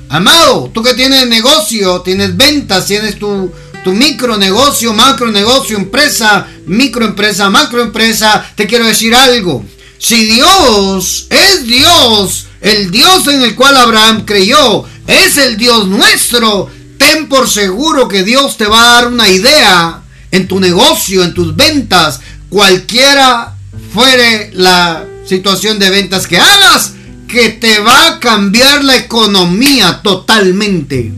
Amado, 0.09 0.69
tú 0.73 0.83
que 0.83 0.93
tienes 0.93 1.27
negocio, 1.27 2.01
tienes 2.01 2.37
ventas, 2.37 2.85
tienes 2.85 3.17
tu 3.17 3.51
tu 3.85 3.93
micronegocio, 3.93 4.93
macronegocio, 4.95 5.77
empresa, 5.77 6.47
microempresa, 6.65 7.51
macroempresa, 7.51 8.43
te 8.55 8.65
quiero 8.65 8.87
decir 8.87 9.13
algo. 9.13 9.63
Si 9.99 10.25
Dios 10.25 11.27
es 11.29 11.67
Dios, 11.67 12.47
el 12.61 12.89
Dios 12.89 13.27
en 13.27 13.43
el 13.43 13.53
cual 13.53 13.77
Abraham 13.77 14.25
creyó, 14.25 14.85
es 15.05 15.37
el 15.37 15.57
Dios 15.57 15.87
nuestro, 15.87 16.67
ten 16.97 17.29
por 17.29 17.47
seguro 17.47 18.07
que 18.07 18.23
Dios 18.23 18.57
te 18.57 18.65
va 18.65 18.81
a 18.81 18.95
dar 18.95 19.07
una 19.09 19.29
idea 19.29 20.01
en 20.31 20.47
tu 20.47 20.59
negocio, 20.59 21.23
en 21.23 21.35
tus 21.35 21.55
ventas, 21.55 22.21
cualquiera 22.49 23.55
fuere 23.93 24.49
la 24.53 25.05
situación 25.27 25.77
de 25.77 25.91
ventas 25.91 26.25
que 26.25 26.39
hagas, 26.39 26.93
que 27.27 27.49
te 27.49 27.77
va 27.81 28.07
a 28.07 28.19
cambiar 28.19 28.83
la 28.83 28.95
economía 28.95 30.01
totalmente. 30.01 31.13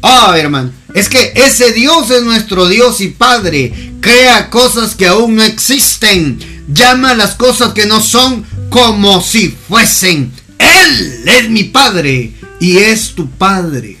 Ah, 0.00 0.36
hermano. 0.38 0.81
Es 0.94 1.08
que 1.08 1.32
ese 1.34 1.72
Dios 1.72 2.10
es 2.10 2.22
nuestro 2.22 2.68
Dios 2.68 3.00
y 3.00 3.08
Padre. 3.08 3.72
Crea 4.00 4.50
cosas 4.50 4.94
que 4.94 5.06
aún 5.06 5.36
no 5.36 5.42
existen. 5.42 6.38
Llama 6.68 7.14
las 7.14 7.34
cosas 7.34 7.72
que 7.72 7.86
no 7.86 8.02
son 8.02 8.44
como 8.68 9.22
si 9.22 9.56
fuesen. 9.68 10.32
Él 10.58 11.24
es 11.26 11.50
mi 11.50 11.64
Padre 11.64 12.32
y 12.60 12.78
es 12.78 13.14
tu 13.14 13.28
Padre. 13.30 13.96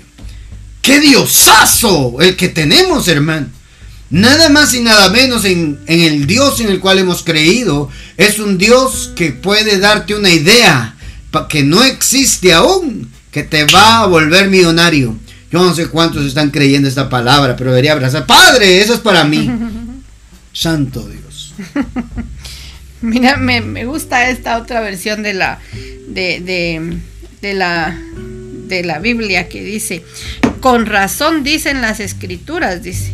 ¡Qué 0.80 1.00
diosazo 1.00 2.20
el 2.20 2.36
que 2.36 2.48
tenemos, 2.48 3.08
hermano! 3.08 3.48
Nada 4.10 4.50
más 4.50 4.74
y 4.74 4.80
nada 4.80 5.08
menos 5.08 5.44
en, 5.46 5.80
en, 5.86 6.00
el 6.00 6.26
Dios 6.26 6.60
en 6.60 6.68
el 6.68 6.80
cual 6.80 6.98
hemos 6.98 7.22
creído. 7.22 7.88
Es 8.18 8.38
un 8.38 8.58
Dios 8.58 9.12
que 9.16 9.32
puede 9.32 9.78
darte 9.78 10.14
una 10.14 10.30
idea 10.30 10.96
que 11.48 11.62
no 11.62 11.82
existe 11.82 12.52
aún, 12.52 13.10
que 13.30 13.42
te 13.42 13.64
va 13.64 14.00
a 14.00 14.06
volver 14.06 14.48
millonario. 14.48 15.16
Yo 15.52 15.62
no 15.62 15.74
sé 15.74 15.88
cuántos 15.88 16.24
están 16.24 16.50
creyendo 16.50 16.88
esta 16.88 17.10
palabra, 17.10 17.56
pero 17.56 17.70
debería 17.70 17.92
abrazar. 17.92 18.24
Padre, 18.24 18.80
eso 18.80 18.94
es 18.94 19.00
para 19.00 19.24
mí. 19.24 19.50
Santo 20.52 21.06
Dios. 21.06 21.54
Mira, 23.02 23.36
me, 23.36 23.84
gusta 23.84 24.30
esta 24.30 24.56
otra 24.56 24.80
versión 24.80 25.22
de 25.22 25.34
la, 25.34 25.58
de, 26.08 27.00
la, 27.42 27.98
de 28.66 28.84
la 28.84 28.98
Biblia 28.98 29.48
que 29.48 29.62
dice, 29.62 30.04
con 30.60 30.86
razón 30.86 31.42
dicen 31.42 31.82
las 31.82 32.00
escrituras, 32.00 32.82
dice, 32.82 33.12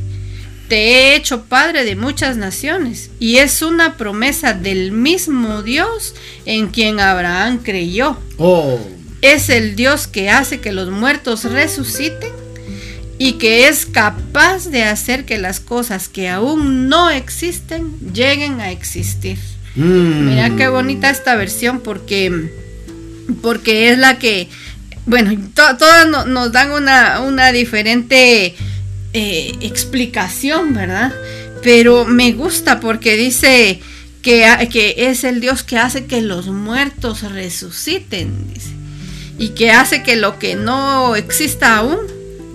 te 0.69 0.77
he 0.77 1.17
hecho 1.17 1.45
padre 1.45 1.85
de 1.85 1.97
muchas 1.97 2.37
naciones. 2.37 3.11
Y 3.19 3.39
es 3.39 3.63
una 3.63 3.97
promesa 3.97 4.53
del 4.53 4.93
mismo 4.93 5.63
Dios 5.63 6.15
en 6.45 6.69
quien 6.69 7.01
Abraham 7.01 7.59
creyó. 7.65 8.17
Oh 8.37 8.79
es 9.23 9.49
el 9.49 9.77
Dios 9.77 10.07
que 10.07 10.31
hace 10.31 10.61
que 10.61 10.73
los 10.73 10.91
muertos 10.91 11.45
resuciten 11.45 12.31
y 13.19 13.33
que 13.33 13.69
es 13.69 13.85
capaz 13.85 14.67
de 14.67 14.85
hacer 14.85 15.25
que 15.25 15.39
las 15.39 15.59
cosas 15.59 16.09
que 16.09 16.29
aún 16.29 16.89
no 16.89 17.11
existen 17.11 17.93
lleguen 18.15 18.61
a 18.61 18.71
existir. 18.71 19.39
Mm. 19.75 20.29
Mira 20.29 20.57
qué 20.57 20.69
bonita 20.69 21.11
esta 21.11 21.35
versión 21.35 21.81
porque, 21.81 22.51
porque 23.43 23.91
es 23.91 23.99
la 23.99 24.19
que, 24.19 24.49
bueno, 25.07 25.33
todas 25.55 26.27
nos 26.27 26.53
dan 26.53 26.71
una, 26.71 27.21
una 27.21 27.51
diferente 27.51 28.55
eh, 29.13 29.53
explicación, 29.61 30.75
¿verdad? 30.75 31.13
Pero 31.63 32.05
me 32.05 32.33
gusta 32.33 32.79
porque 32.79 33.17
dice 33.17 33.81
que, 34.23 34.69
que 34.71 34.95
es 34.97 35.25
el 35.25 35.41
Dios 35.41 35.65
que 35.65 35.77
hace 35.77 36.07
que 36.07 36.23
los 36.23 36.47
muertos 36.47 37.23
resuciten, 37.23 38.53
dice. 38.55 38.78
Y 39.39 39.51
que 39.51 39.71
hace 39.71 40.03
que 40.03 40.17
lo 40.17 40.39
que 40.39 40.57
no 40.57 41.17
exista 41.17 41.77
aún 41.77 41.99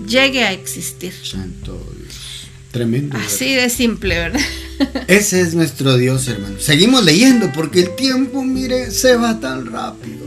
llegue 0.06 0.44
a 0.44 0.52
existir. 0.52 1.12
Santo 1.22 1.72
Dios. 1.98 2.48
Tremendo. 2.70 3.16
Así 3.16 3.54
de 3.54 3.70
simple, 3.70 4.18
¿verdad? 4.18 4.40
Ese 5.08 5.40
es 5.40 5.54
nuestro 5.54 5.96
Dios, 5.96 6.28
hermano. 6.28 6.56
Seguimos 6.58 7.04
leyendo 7.04 7.50
porque 7.52 7.80
el 7.80 7.96
tiempo, 7.96 8.44
mire, 8.44 8.90
se 8.90 9.16
va 9.16 9.40
tan 9.40 9.66
rápido. 9.66 10.26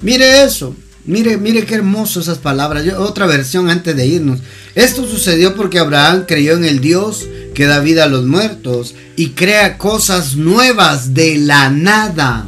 Mire 0.00 0.44
eso. 0.44 0.74
Mire, 1.04 1.36
mire 1.36 1.66
qué 1.66 1.74
hermoso 1.74 2.20
esas 2.20 2.38
palabras. 2.38 2.86
otra 2.96 3.26
versión 3.26 3.68
antes 3.68 3.96
de 3.96 4.06
irnos. 4.06 4.40
Esto 4.74 5.06
sucedió 5.06 5.56
porque 5.56 5.80
Abraham 5.80 6.24
creyó 6.26 6.54
en 6.54 6.64
el 6.64 6.80
Dios 6.80 7.26
que 7.54 7.66
da 7.66 7.80
vida 7.80 8.04
a 8.04 8.08
los 8.08 8.24
muertos 8.24 8.94
y 9.16 9.30
crea 9.30 9.78
cosas 9.78 10.36
nuevas 10.36 11.12
de 11.12 11.38
la 11.38 11.70
nada. 11.70 12.46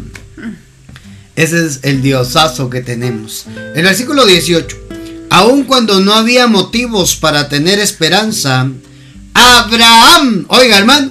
Ese 1.36 1.66
es 1.66 1.80
el 1.82 2.00
diosazo 2.00 2.70
que 2.70 2.80
tenemos. 2.80 3.46
El 3.74 3.82
versículo 3.82 4.24
18. 4.24 4.76
Aun 5.30 5.64
cuando 5.64 6.00
no 6.00 6.14
había 6.14 6.46
motivos 6.46 7.16
para 7.16 7.48
tener 7.48 7.80
esperanza, 7.80 8.68
Abraham, 9.34 10.46
oiga 10.48 10.78
hermano, 10.78 11.10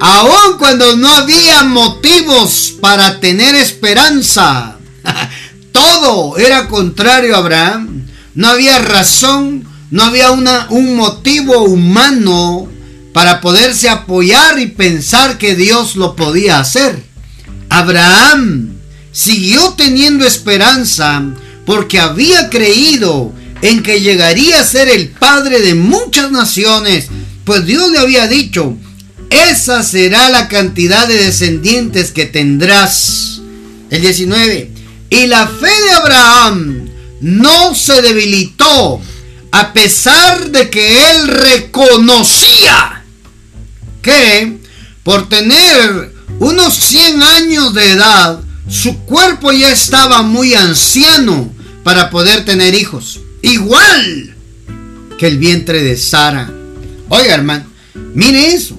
aun 0.00 0.56
cuando 0.58 0.96
no 0.96 1.08
había 1.08 1.62
motivos 1.64 2.74
para 2.80 3.20
tener 3.20 3.54
esperanza, 3.54 4.78
todo 5.72 6.38
era 6.38 6.68
contrario 6.68 7.36
a 7.36 7.40
Abraham. 7.40 8.06
No 8.34 8.48
había 8.48 8.78
razón, 8.78 9.66
no 9.90 10.04
había 10.04 10.30
una, 10.30 10.68
un 10.70 10.96
motivo 10.96 11.64
humano 11.64 12.68
para 13.12 13.42
poderse 13.42 13.90
apoyar 13.90 14.58
y 14.58 14.68
pensar 14.68 15.36
que 15.36 15.54
Dios 15.54 15.96
lo 15.96 16.16
podía 16.16 16.60
hacer. 16.60 17.02
Abraham 17.68 18.75
siguió 19.16 19.72
teniendo 19.72 20.26
esperanza 20.26 21.24
porque 21.64 21.98
había 21.98 22.50
creído 22.50 23.32
en 23.62 23.82
que 23.82 24.02
llegaría 24.02 24.60
a 24.60 24.64
ser 24.64 24.88
el 24.88 25.08
padre 25.08 25.60
de 25.62 25.74
muchas 25.74 26.30
naciones, 26.30 27.06
pues 27.44 27.64
Dios 27.64 27.90
le 27.90 27.98
había 27.98 28.26
dicho, 28.26 28.76
esa 29.30 29.82
será 29.82 30.28
la 30.28 30.48
cantidad 30.48 31.08
de 31.08 31.16
descendientes 31.16 32.12
que 32.12 32.26
tendrás. 32.26 33.40
El 33.88 34.02
19. 34.02 34.70
Y 35.08 35.26
la 35.28 35.46
fe 35.46 35.70
de 35.86 35.92
Abraham 35.92 36.88
no 37.22 37.74
se 37.74 38.02
debilitó 38.02 39.00
a 39.50 39.72
pesar 39.72 40.50
de 40.50 40.68
que 40.68 41.10
él 41.10 41.28
reconocía 41.28 43.02
que 44.02 44.58
por 45.02 45.26
tener 45.30 46.12
unos 46.38 46.74
100 46.74 47.22
años 47.22 47.72
de 47.72 47.92
edad, 47.92 48.40
su 48.68 48.98
cuerpo 49.00 49.52
ya 49.52 49.70
estaba 49.70 50.22
muy 50.22 50.54
anciano 50.54 51.50
para 51.82 52.10
poder 52.10 52.44
tener 52.44 52.74
hijos. 52.74 53.20
Igual 53.42 54.34
que 55.18 55.28
el 55.28 55.38
vientre 55.38 55.82
de 55.82 55.96
Sara. 55.96 56.50
Oiga, 57.08 57.34
hermano, 57.34 57.66
mire 58.14 58.54
eso. 58.54 58.78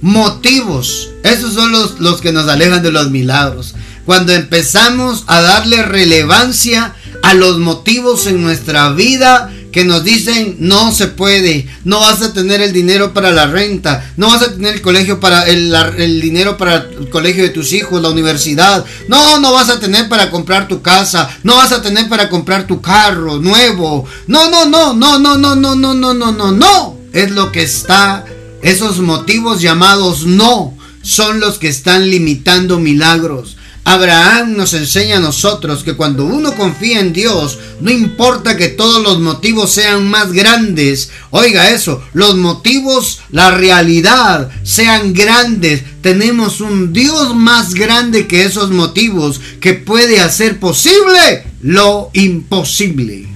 Motivos. 0.00 1.10
Esos 1.22 1.54
son 1.54 1.72
los, 1.72 2.00
los 2.00 2.20
que 2.20 2.32
nos 2.32 2.48
alejan 2.48 2.82
de 2.82 2.92
los 2.92 3.10
milagros. 3.10 3.74
Cuando 4.04 4.32
empezamos 4.32 5.24
a 5.28 5.40
darle 5.40 5.82
relevancia 5.82 6.94
a 7.22 7.34
los 7.34 7.58
motivos 7.58 8.26
en 8.26 8.42
nuestra 8.42 8.92
vida 8.92 9.50
que 9.72 9.84
nos 9.84 10.04
dicen 10.04 10.56
no 10.60 10.92
se 10.92 11.08
puede, 11.08 11.66
no 11.84 12.00
vas 12.00 12.20
a 12.22 12.32
tener 12.32 12.60
el 12.60 12.72
dinero 12.72 13.14
para 13.14 13.32
la 13.32 13.46
renta, 13.46 14.12
no 14.16 14.28
vas 14.28 14.42
a 14.42 14.52
tener 14.52 14.74
el 14.74 14.82
colegio 14.82 15.18
para 15.18 15.48
el, 15.48 15.74
el, 15.96 16.20
dinero 16.20 16.58
para 16.58 16.76
el 16.76 17.08
colegio 17.08 17.42
de 17.42 17.48
tus 17.48 17.72
hijos, 17.72 18.02
la 18.02 18.10
universidad, 18.10 18.84
no, 19.08 19.40
no 19.40 19.52
vas 19.52 19.70
a 19.70 19.80
tener 19.80 20.08
para 20.08 20.30
comprar 20.30 20.68
tu 20.68 20.82
casa, 20.82 21.28
no 21.42 21.56
vas 21.56 21.72
a 21.72 21.82
tener 21.82 22.08
para 22.08 22.28
comprar 22.28 22.66
tu 22.66 22.80
carro 22.82 23.38
nuevo, 23.38 24.06
no, 24.26 24.50
no, 24.50 24.66
no, 24.66 24.92
no, 24.92 25.18
no, 25.18 25.38
no, 25.38 25.56
no, 25.56 25.74
no, 25.74 25.94
no, 25.94 26.14
no, 26.14 26.32
no, 26.32 26.52
no, 26.52 26.96
es 27.12 27.30
lo 27.30 27.50
que 27.50 27.62
está, 27.62 28.26
esos 28.62 28.98
motivos 28.98 29.62
llamados 29.62 30.26
no 30.26 30.76
son 31.02 31.40
los 31.40 31.58
que 31.58 31.68
están 31.68 32.10
limitando 32.10 32.78
milagros. 32.78 33.56
Abraham 33.84 34.56
nos 34.56 34.74
enseña 34.74 35.16
a 35.16 35.20
nosotros 35.20 35.82
que 35.82 35.94
cuando 35.94 36.24
uno 36.24 36.54
confía 36.54 37.00
en 37.00 37.12
Dios, 37.12 37.58
no 37.80 37.90
importa 37.90 38.56
que 38.56 38.68
todos 38.68 39.02
los 39.02 39.18
motivos 39.18 39.72
sean 39.72 40.08
más 40.08 40.32
grandes, 40.32 41.10
oiga 41.30 41.68
eso, 41.70 42.00
los 42.12 42.36
motivos, 42.36 43.20
la 43.30 43.50
realidad 43.50 44.50
sean 44.62 45.12
grandes, 45.12 45.82
tenemos 46.00 46.60
un 46.60 46.92
Dios 46.92 47.34
más 47.34 47.74
grande 47.74 48.28
que 48.28 48.44
esos 48.44 48.70
motivos 48.70 49.40
que 49.60 49.74
puede 49.74 50.20
hacer 50.20 50.60
posible 50.60 51.44
lo 51.60 52.10
imposible. 52.12 53.26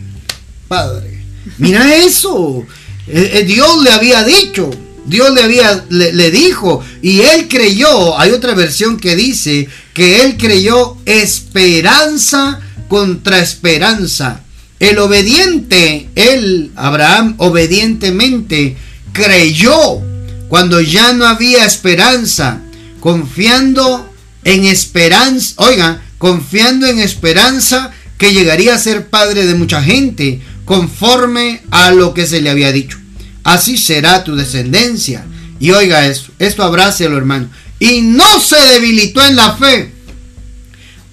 Padre, 0.69 1.25
mira 1.59 1.97
eso, 1.97 2.65
eh, 3.09 3.31
eh, 3.35 3.45
Dios 3.45 3.83
le 3.83 3.91
había 3.91 4.23
dicho, 4.23 4.71
Dios 5.07 5.33
le 5.35 5.43
había 5.43 5.85
le, 5.89 6.31
dijo 6.31 6.83
y 7.03 7.21
él 7.21 7.49
creyó. 7.49 8.19
Hay 8.19 8.33
otra 8.33 8.55
versión 8.55 8.97
que 8.97 9.15
dice 9.17 9.69
que 9.95 10.23
él 10.23 10.37
creyó 10.37 10.97
esperanza 11.07 12.61
contra 12.89 13.39
esperanza. 13.39 14.41
El 14.79 14.99
obediente, 14.99 16.09
él, 16.17 16.73
Abraham, 16.77 17.35
obedientemente 17.39 18.77
creyó 19.13 20.03
cuando 20.49 20.81
ya 20.81 21.13
no 21.13 21.27
había 21.27 21.65
esperanza, 21.65 22.61
confiando 23.01 24.13
en 24.45 24.65
esperanza, 24.65 25.55
oiga, 25.57 26.03
confiando 26.19 26.87
en 26.87 26.99
esperanza 26.99 27.91
que 28.19 28.33
llegaría 28.33 28.75
a 28.75 28.79
ser 28.79 29.09
padre 29.09 29.47
de 29.47 29.55
mucha 29.55 29.83
gente, 29.83 30.41
conforme 30.65 31.63
a 31.71 31.93
lo 31.93 32.13
que 32.13 32.27
se 32.27 32.41
le 32.41 32.51
había 32.51 32.73
dicho 32.73 32.99
así 33.47 33.79
será 33.79 34.25
tu 34.25 34.35
descendencia. 34.37 35.25
Y 35.59 35.71
oiga 35.71 36.07
esto, 36.07 36.33
esto 36.39 36.63
abrácelo 36.63 37.17
hermano. 37.17 37.49
Y 37.79 38.03
no 38.03 38.41
se 38.41 38.57
debilitó 38.73 39.25
en 39.25 39.37
la 39.37 39.57
fe 39.57 39.93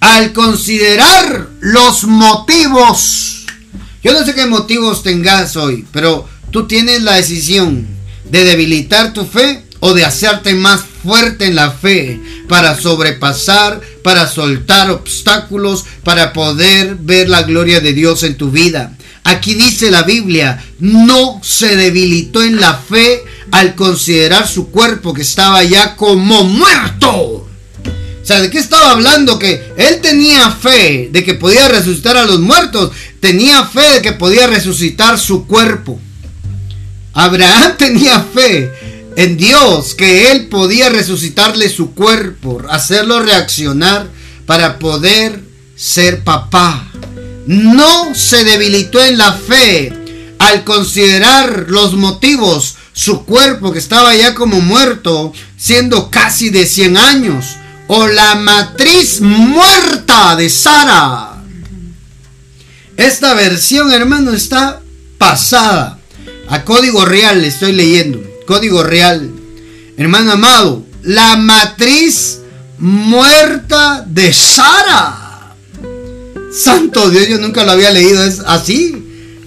al 0.00 0.32
considerar 0.32 1.48
los 1.60 2.04
motivos. 2.04 3.46
Yo 4.02 4.12
no 4.12 4.24
sé 4.24 4.34
qué 4.34 4.46
motivos 4.46 5.02
tengas 5.02 5.56
hoy, 5.56 5.86
pero 5.92 6.28
tú 6.50 6.66
tienes 6.66 7.02
la 7.02 7.14
decisión 7.14 7.86
de 8.30 8.44
debilitar 8.44 9.12
tu 9.12 9.24
fe 9.24 9.64
o 9.80 9.94
de 9.94 10.04
hacerte 10.04 10.54
más 10.54 10.80
fuerte 11.02 11.46
en 11.46 11.54
la 11.54 11.70
fe 11.70 12.20
para 12.48 12.78
sobrepasar, 12.78 13.80
para 14.02 14.26
soltar 14.26 14.90
obstáculos, 14.90 15.84
para 16.02 16.32
poder 16.32 16.96
ver 16.96 17.28
la 17.28 17.42
gloria 17.42 17.80
de 17.80 17.92
Dios 17.92 18.24
en 18.24 18.36
tu 18.36 18.50
vida. 18.50 18.96
Aquí 19.24 19.54
dice 19.54 19.90
la 19.90 20.02
Biblia, 20.02 20.62
no 20.80 21.40
se 21.42 21.76
debilitó 21.76 22.42
en 22.42 22.60
la 22.60 22.74
fe 22.74 23.24
al 23.50 23.74
considerar 23.74 24.46
su 24.46 24.70
cuerpo 24.70 25.14
que 25.14 25.22
estaba 25.22 25.64
ya 25.64 25.96
como 25.96 26.44
muerto. 26.44 27.10
O 27.10 28.26
sea, 28.26 28.40
¿de 28.42 28.50
qué 28.50 28.58
estaba 28.58 28.90
hablando? 28.90 29.38
Que 29.38 29.72
él 29.78 30.00
tenía 30.02 30.50
fe 30.50 31.08
de 31.10 31.24
que 31.24 31.34
podía 31.34 31.68
resucitar 31.68 32.18
a 32.18 32.26
los 32.26 32.38
muertos. 32.40 32.90
Tenía 33.20 33.64
fe 33.64 33.94
de 33.94 34.02
que 34.02 34.12
podía 34.12 34.46
resucitar 34.46 35.18
su 35.18 35.46
cuerpo. 35.46 35.98
Abraham 37.14 37.74
tenía 37.78 38.20
fe 38.20 38.70
en 39.16 39.38
Dios 39.38 39.94
que 39.94 40.32
él 40.32 40.48
podía 40.48 40.90
resucitarle 40.90 41.70
su 41.70 41.94
cuerpo, 41.94 42.60
hacerlo 42.68 43.20
reaccionar 43.20 44.08
para 44.44 44.78
poder 44.78 45.40
ser 45.76 46.24
papá 46.24 46.90
no 47.46 48.14
se 48.14 48.44
debilitó 48.44 49.02
en 49.02 49.18
la 49.18 49.32
fe 49.32 49.92
al 50.38 50.64
considerar 50.64 51.66
los 51.68 51.94
motivos, 51.94 52.76
su 52.92 53.24
cuerpo 53.24 53.72
que 53.72 53.78
estaba 53.78 54.14
ya 54.14 54.34
como 54.34 54.60
muerto, 54.60 55.32
siendo 55.56 56.10
casi 56.10 56.50
de 56.50 56.66
100 56.66 56.96
años, 56.96 57.56
o 57.86 58.06
la 58.06 58.34
matriz 58.34 59.20
muerta 59.20 60.36
de 60.36 60.48
Sara. 60.48 61.42
Esta 62.96 63.34
versión, 63.34 63.92
hermano, 63.92 64.32
está 64.32 64.80
pasada. 65.18 65.98
A 66.48 66.64
código 66.64 67.04
real 67.04 67.40
le 67.40 67.48
estoy 67.48 67.72
leyendo. 67.72 68.22
Código 68.46 68.82
real. 68.82 69.30
Hermano 69.96 70.32
amado, 70.32 70.84
la 71.02 71.36
matriz 71.36 72.40
muerta 72.78 74.04
de 74.06 74.32
Sara. 74.32 75.23
Santo 76.54 77.10
Dios, 77.10 77.28
yo 77.28 77.38
nunca 77.38 77.64
lo 77.64 77.72
había 77.72 77.90
leído 77.90 78.22
es 78.24 78.40
así. 78.46 78.94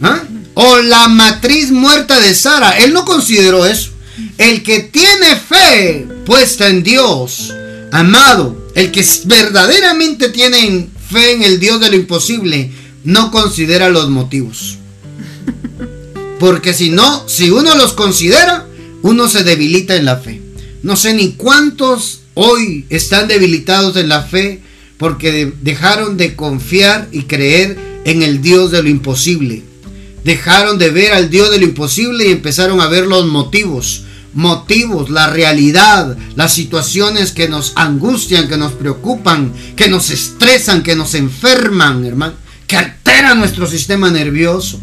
¿ah? 0.02 0.24
O 0.54 0.78
la 0.80 1.08
matriz 1.08 1.72
muerta 1.72 2.20
de 2.20 2.36
Sara. 2.36 2.78
Él 2.80 2.94
no 2.94 3.06
consideró 3.06 3.66
eso. 3.66 3.92
El 4.38 4.64
que 4.64 4.80
tiene 4.82 5.36
fe 5.36 6.08
puesta 6.26 6.68
en 6.68 6.84
Dios, 6.84 7.54
amado, 7.92 8.70
el 8.76 8.92
que 8.92 9.06
verdaderamente 9.26 10.30
tiene 10.30 10.90
fe 11.10 11.34
en 11.34 11.44
el 11.44 11.60
Dios 11.60 11.80
de 11.80 11.90
lo 11.90 11.96
imposible, 11.96 12.72
no 13.04 13.32
considera 13.32 13.90
los 13.90 14.10
motivos. 14.10 14.78
Porque 16.40 16.74
si 16.74 16.90
no, 16.90 17.28
si 17.28 17.50
uno 17.50 17.76
los 17.76 17.94
considera, 17.94 18.68
uno 19.02 19.28
se 19.30 19.44
debilita 19.44 19.96
en 19.96 20.06
la 20.06 20.18
fe. 20.18 20.42
No 20.84 20.96
sé 20.96 21.14
ni 21.14 21.34
cuántos 21.34 22.22
hoy 22.34 22.86
están 22.90 23.28
debilitados 23.28 23.96
en 23.96 24.10
la 24.10 24.24
fe 24.24 24.62
porque 24.98 25.54
dejaron 25.62 26.18
de 26.18 26.36
confiar 26.36 27.08
y 27.12 27.24
creer 27.24 27.78
en 28.06 28.24
el 28.24 28.42
Dios 28.42 28.72
de 28.72 28.82
lo 28.82 28.90
imposible. 28.90 29.64
Dejaron 30.24 30.78
de 30.78 30.90
ver 30.90 31.14
al 31.14 31.30
Dios 31.30 31.52
de 31.52 31.60
lo 31.60 31.66
imposible 31.66 32.28
y 32.28 32.32
empezaron 32.32 32.82
a 32.82 32.88
ver 32.88 33.06
los 33.06 33.28
motivos. 33.28 34.04
Motivos, 34.34 35.10
la 35.10 35.30
realidad, 35.30 36.18
las 36.36 36.54
situaciones 36.54 37.32
que 37.32 37.48
nos 37.48 37.74
angustian, 37.76 38.48
que 38.48 38.58
nos 38.58 38.74
preocupan, 38.74 39.54
que 39.76 39.88
nos 39.88 40.10
estresan, 40.10 40.84
que 40.84 40.96
nos 40.96 41.16
enferman, 41.16 42.06
hermano, 42.06 42.34
que 42.68 42.76
alteran 42.76 43.40
nuestro 43.40 43.68
sistema 43.68 44.12
nervioso. 44.12 44.80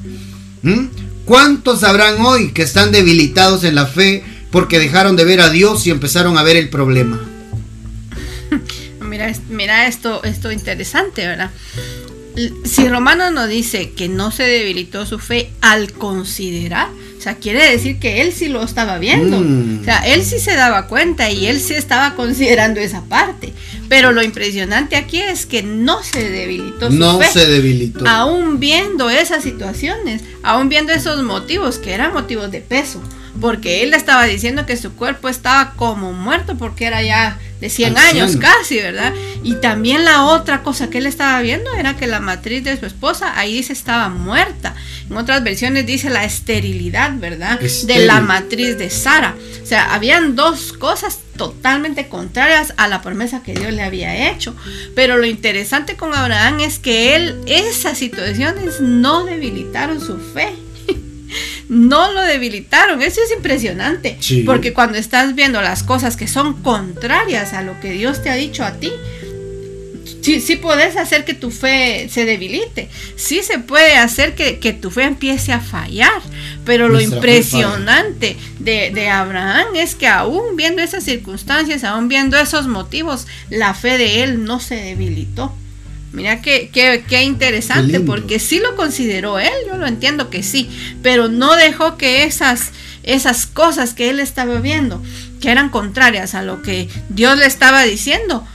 ¿Mm? 0.63 0.87
¿Cuántos 1.25 1.85
habrán 1.85 2.21
hoy 2.21 2.53
que 2.53 2.63
están 2.63 2.91
debilitados 2.91 3.65
en 3.65 3.75
la 3.75 3.87
fe 3.87 4.25
porque 4.51 4.79
dejaron 4.79 5.17
de 5.17 5.25
ver 5.25 5.41
a 5.41 5.51
Dios 5.51 5.87
y 5.87 5.91
empezaron 5.91 6.37
a 6.37 6.43
ver 6.43 6.57
el 6.57 6.69
problema? 6.69 7.21
Mira, 9.15 9.33
mira 9.49 9.87
esto, 9.87 10.25
esto 10.25 10.51
interesante, 10.51 11.25
¿verdad? 11.25 11.53
Si 12.65 12.89
Romano 12.89 13.31
nos 13.31 13.49
dice 13.49 13.93
que 13.93 14.09
no 14.09 14.33
se 14.33 14.43
debilitó 14.43 15.07
su 15.07 15.21
fe 15.21 15.53
al 15.61 15.93
considerar, 15.93 16.89
o 17.17 17.21
sea, 17.21 17.37
quiere 17.37 17.71
decir 17.71 18.01
que 18.01 18.23
él 18.23 18.33
sí 18.33 18.49
lo 18.49 18.65
estaba 18.65 18.99
viendo. 18.99 19.39
Mm. 19.39 19.83
O 19.83 19.85
sea, 19.85 19.99
él 20.01 20.25
sí 20.25 20.41
se 20.41 20.57
daba 20.57 20.89
cuenta 20.89 21.31
y 21.31 21.47
él 21.47 21.61
sí 21.61 21.75
estaba 21.75 22.17
considerando 22.17 22.81
esa 22.81 23.05
parte. 23.05 23.53
Pero 23.89 24.11
lo 24.11 24.21
impresionante 24.21 24.97
aquí 24.97 25.21
es 25.21 25.47
que 25.47 25.63
no 25.63 26.03
se 26.03 26.29
debilitó 26.29 26.91
su 26.91 26.97
no 26.97 27.23
se 27.23 27.47
debilitó. 27.47 28.05
Aún 28.09 28.59
viendo 28.59 29.11
esas 29.11 29.45
situaciones, 29.45 30.23
aún 30.43 30.69
viendo 30.69 30.93
esos 30.93 31.23
motivos 31.23 31.79
que 31.79 31.93
eran 31.93 32.13
motivos 32.13 32.51
de 32.51 32.63
peso 32.63 33.01
porque 33.41 33.83
él 33.83 33.91
le 33.91 33.97
estaba 33.97 34.25
diciendo 34.25 34.67
que 34.67 34.77
su 34.77 34.95
cuerpo 34.95 35.29
estaba 35.29 35.75
como 35.75 36.13
muerto 36.13 36.57
porque 36.57 36.87
era 36.87 37.03
ya 37.03 37.39
de 37.61 37.71
100 37.71 37.97
años 37.97 38.37
casi, 38.37 38.77
¿verdad? 38.77 39.13
Y 39.43 39.55
también 39.55 40.05
la 40.05 40.25
otra 40.25 40.63
cosa 40.63 40.91
que 40.91 40.99
él 40.99 41.07
estaba 41.07 41.41
viendo 41.41 41.73
era 41.75 41.97
que 41.97 42.07
la 42.07 42.21
matriz 42.21 42.63
de 42.63 42.79
su 42.79 42.87
esposa 42.87 43.39
ahí 43.39 43.57
dice 43.57 43.73
estaba 43.73 44.09
muerta. 44.09 44.75
En 45.09 45.17
otras 45.17 45.43
versiones 45.43 45.87
dice 45.87 46.11
la 46.11 46.25
esterilidad, 46.25 47.13
¿verdad? 47.17 47.59
De 47.61 48.07
la 48.07 48.21
matriz 48.21 48.79
de 48.79 48.91
Sara. 48.91 49.35
O 49.63 49.67
sea, 49.67 49.95
habían 49.95 50.37
dos 50.37 50.73
cosas 50.73 51.21
totalmente 51.37 52.09
contrarias 52.09 52.75
a 52.77 52.87
la 52.87 53.03
promesa 53.03 53.43
que 53.43 53.55
Dios 53.55 53.73
le 53.73 53.83
había 53.83 54.31
hecho. 54.31 54.55
Pero 54.95 55.17
lo 55.17 55.27
interesante 55.27 55.97
con 55.97 56.15
Abraham 56.15 56.61
es 56.61 56.79
que 56.79 57.17
él, 57.17 57.41
esas 57.47 57.99
situaciones 57.99 58.81
no 58.81 59.25
debilitaron 59.25 60.01
su 60.01 60.19
fe 60.19 60.64
no 61.69 62.13
lo 62.13 62.23
debilitaron. 62.23 63.03
Eso 63.03 63.21
es 63.23 63.33
impresionante. 63.33 64.19
Porque 64.47 64.73
cuando 64.73 64.99
estás 64.99 65.35
viendo 65.35 65.61
las 65.63 65.83
cosas 65.83 66.17
que 66.17 66.29
son 66.29 66.63
contrarias 66.63 67.53
a 67.53 67.63
lo 67.63 67.81
que 67.81 67.93
Dios 67.93 68.23
te 68.23 68.31
ha 68.31 68.35
dicho 68.35 68.65
a 68.65 68.73
ti, 68.73 68.93
sí, 70.21 70.41
sí 70.41 70.57
puedes 70.57 70.97
hacer 70.97 71.25
que 71.25 71.35
tu 71.35 71.51
fe 71.51 72.09
se 72.11 72.25
debilite. 72.25 72.89
Sí 73.17 73.43
se 73.43 73.59
puede 73.59 73.97
hacer 73.97 74.35
que, 74.35 74.73
tu 74.73 74.91
fe 74.91 75.05
empiece 75.05 75.53
a 75.53 75.61
fallar. 75.61 76.23
Pero 76.65 76.89
lo 76.89 77.01
impresionante 77.01 78.37
de, 78.59 78.91
de, 78.93 79.09
Abraham 79.09 79.77
es 79.77 79.95
que 79.95 80.07
aún 80.07 80.57
viendo 80.57 80.83
esas 80.83 81.05
circunstancias, 81.05 81.85
aún 81.85 82.09
viendo 82.09 82.39
esos 82.39 82.67
motivos, 82.67 83.27
la 83.51 83.75
fe 83.75 83.99
de 83.99 84.23
él 84.23 84.45
no 84.45 84.61
se 84.61 84.77
debilitó. 84.77 85.55
Mira 86.15 86.41
qué, 86.41 86.71
qué, 86.73 87.23
interesante, 87.25 87.99
porque 87.99 88.39
sí 88.39 88.61
lo 88.61 88.77
consideró 88.77 89.41
él, 89.41 89.53
yo 89.67 89.77
lo 89.77 89.85
entiendo 89.85 90.31
que 90.31 90.45
sí, 90.45 90.71
pero 91.03 91.27
no 91.29 91.57
dejó 91.57 91.97
que 91.97 92.23
esas, 92.23 92.71
esas 93.03 93.47
cosas 93.47 93.95
que 93.95 94.11
él 94.11 94.21
estaba 94.21 94.61
viendo, 94.61 95.03
que 95.41 95.51
eran 95.51 95.71
contrarias 95.71 96.37
a 96.37 96.43
lo 96.43 96.63
que 96.63 96.89
Dios 97.09 97.37
le 97.37 97.47
estaba 97.47 97.83
diciendo, 97.83 98.47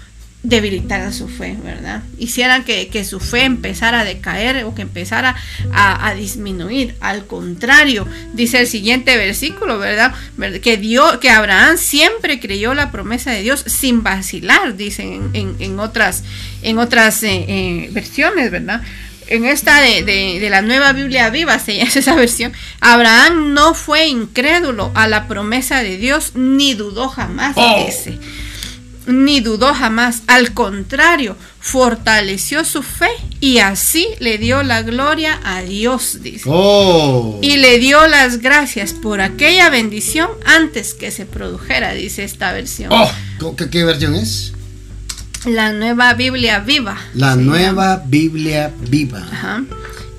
debilitara 0.42 1.12
su 1.12 1.28
fe, 1.28 1.58
¿verdad? 1.62 2.02
Hicieran 2.18 2.64
que, 2.64 3.04
su 3.04 3.20
fe 3.20 3.44
empezara 3.44 4.02
a 4.02 4.06
decaer 4.06 4.64
o 4.64 4.74
que 4.74 4.84
empezara 4.84 5.36
a, 5.74 6.14
disminuir. 6.14 6.96
Al 7.02 7.26
contrario, 7.26 8.08
dice 8.34 8.62
el 8.62 8.68
siguiente 8.68 9.18
versículo, 9.18 9.78
¿verdad? 9.80 10.14
Que, 10.62 10.78
Dios, 10.78 11.18
que 11.18 11.30
Abraham 11.30 11.78
siempre 11.78 12.40
creyó 12.40 12.74
la 12.74 12.92
promesa 12.92 13.32
de 13.32 13.42
Dios 13.42 13.64
sin 13.68 14.02
vacilar, 14.02 14.78
dicen 14.78 15.30
en, 15.34 15.80
otras, 15.80 16.24
en 16.62 16.78
otras 16.78 17.22
eh, 17.24 17.46
eh, 17.48 17.90
versiones, 17.92 18.50
¿verdad? 18.50 18.82
En 19.28 19.46
esta 19.46 19.82
de, 19.82 20.48
la 20.50 20.62
nueva 20.62 20.94
Biblia 20.94 21.30
viva, 21.30 21.60
se 21.60 21.78
llama 21.78 21.92
esa 21.96 22.16
versión, 22.16 22.54
Abraham 22.80 23.54
no 23.54 23.74
fue 23.74 24.08
incrédulo 24.08 24.92
a 24.96 25.08
la 25.08 25.28
promesa 25.28 25.84
de 25.84 25.98
Dios 25.98 26.32
ni 26.36 26.76
dudó 26.76 27.10
jamás. 27.10 27.56
Oh. 27.58 27.86
Ese 27.88 28.18
ni 29.10 29.40
dudó 29.42 29.74
jamás, 29.74 30.22
al 30.28 30.54
contrario, 30.54 31.36
fortaleció 31.60 32.64
su 32.64 32.84
fe 32.84 33.10
y 33.40 33.58
así 33.58 34.08
le 34.20 34.38
dio 34.38 34.64
la 34.64 34.84
gloria 34.84 35.40
a 35.44 35.62
Dios, 35.62 36.20
dice. 36.22 36.44
Oh. 36.46 37.40
Y 37.42 37.58
le 37.58 37.80
dio 37.80 38.08
las 38.08 38.40
gracias 38.40 38.94
por 38.94 39.20
aquella 39.20 39.70
bendición 39.70 40.30
antes 40.46 40.94
que 40.94 41.12
se 41.12 41.26
produjera, 41.26 41.94
dice 41.94 42.24
esta 42.24 42.54
versión. 42.54 42.92
Oh, 42.92 43.56
¿qué, 43.56 43.84
versión 43.84 44.16
es? 44.16 44.54
La 45.46 45.74
nueva 45.74 46.14
Biblia 46.14 46.60
viva. 46.60 46.98
La 47.14 47.36
nueva 47.36 48.04
Biblia 48.06 48.72
viva. 48.90 49.28
Ajá. 49.32 49.64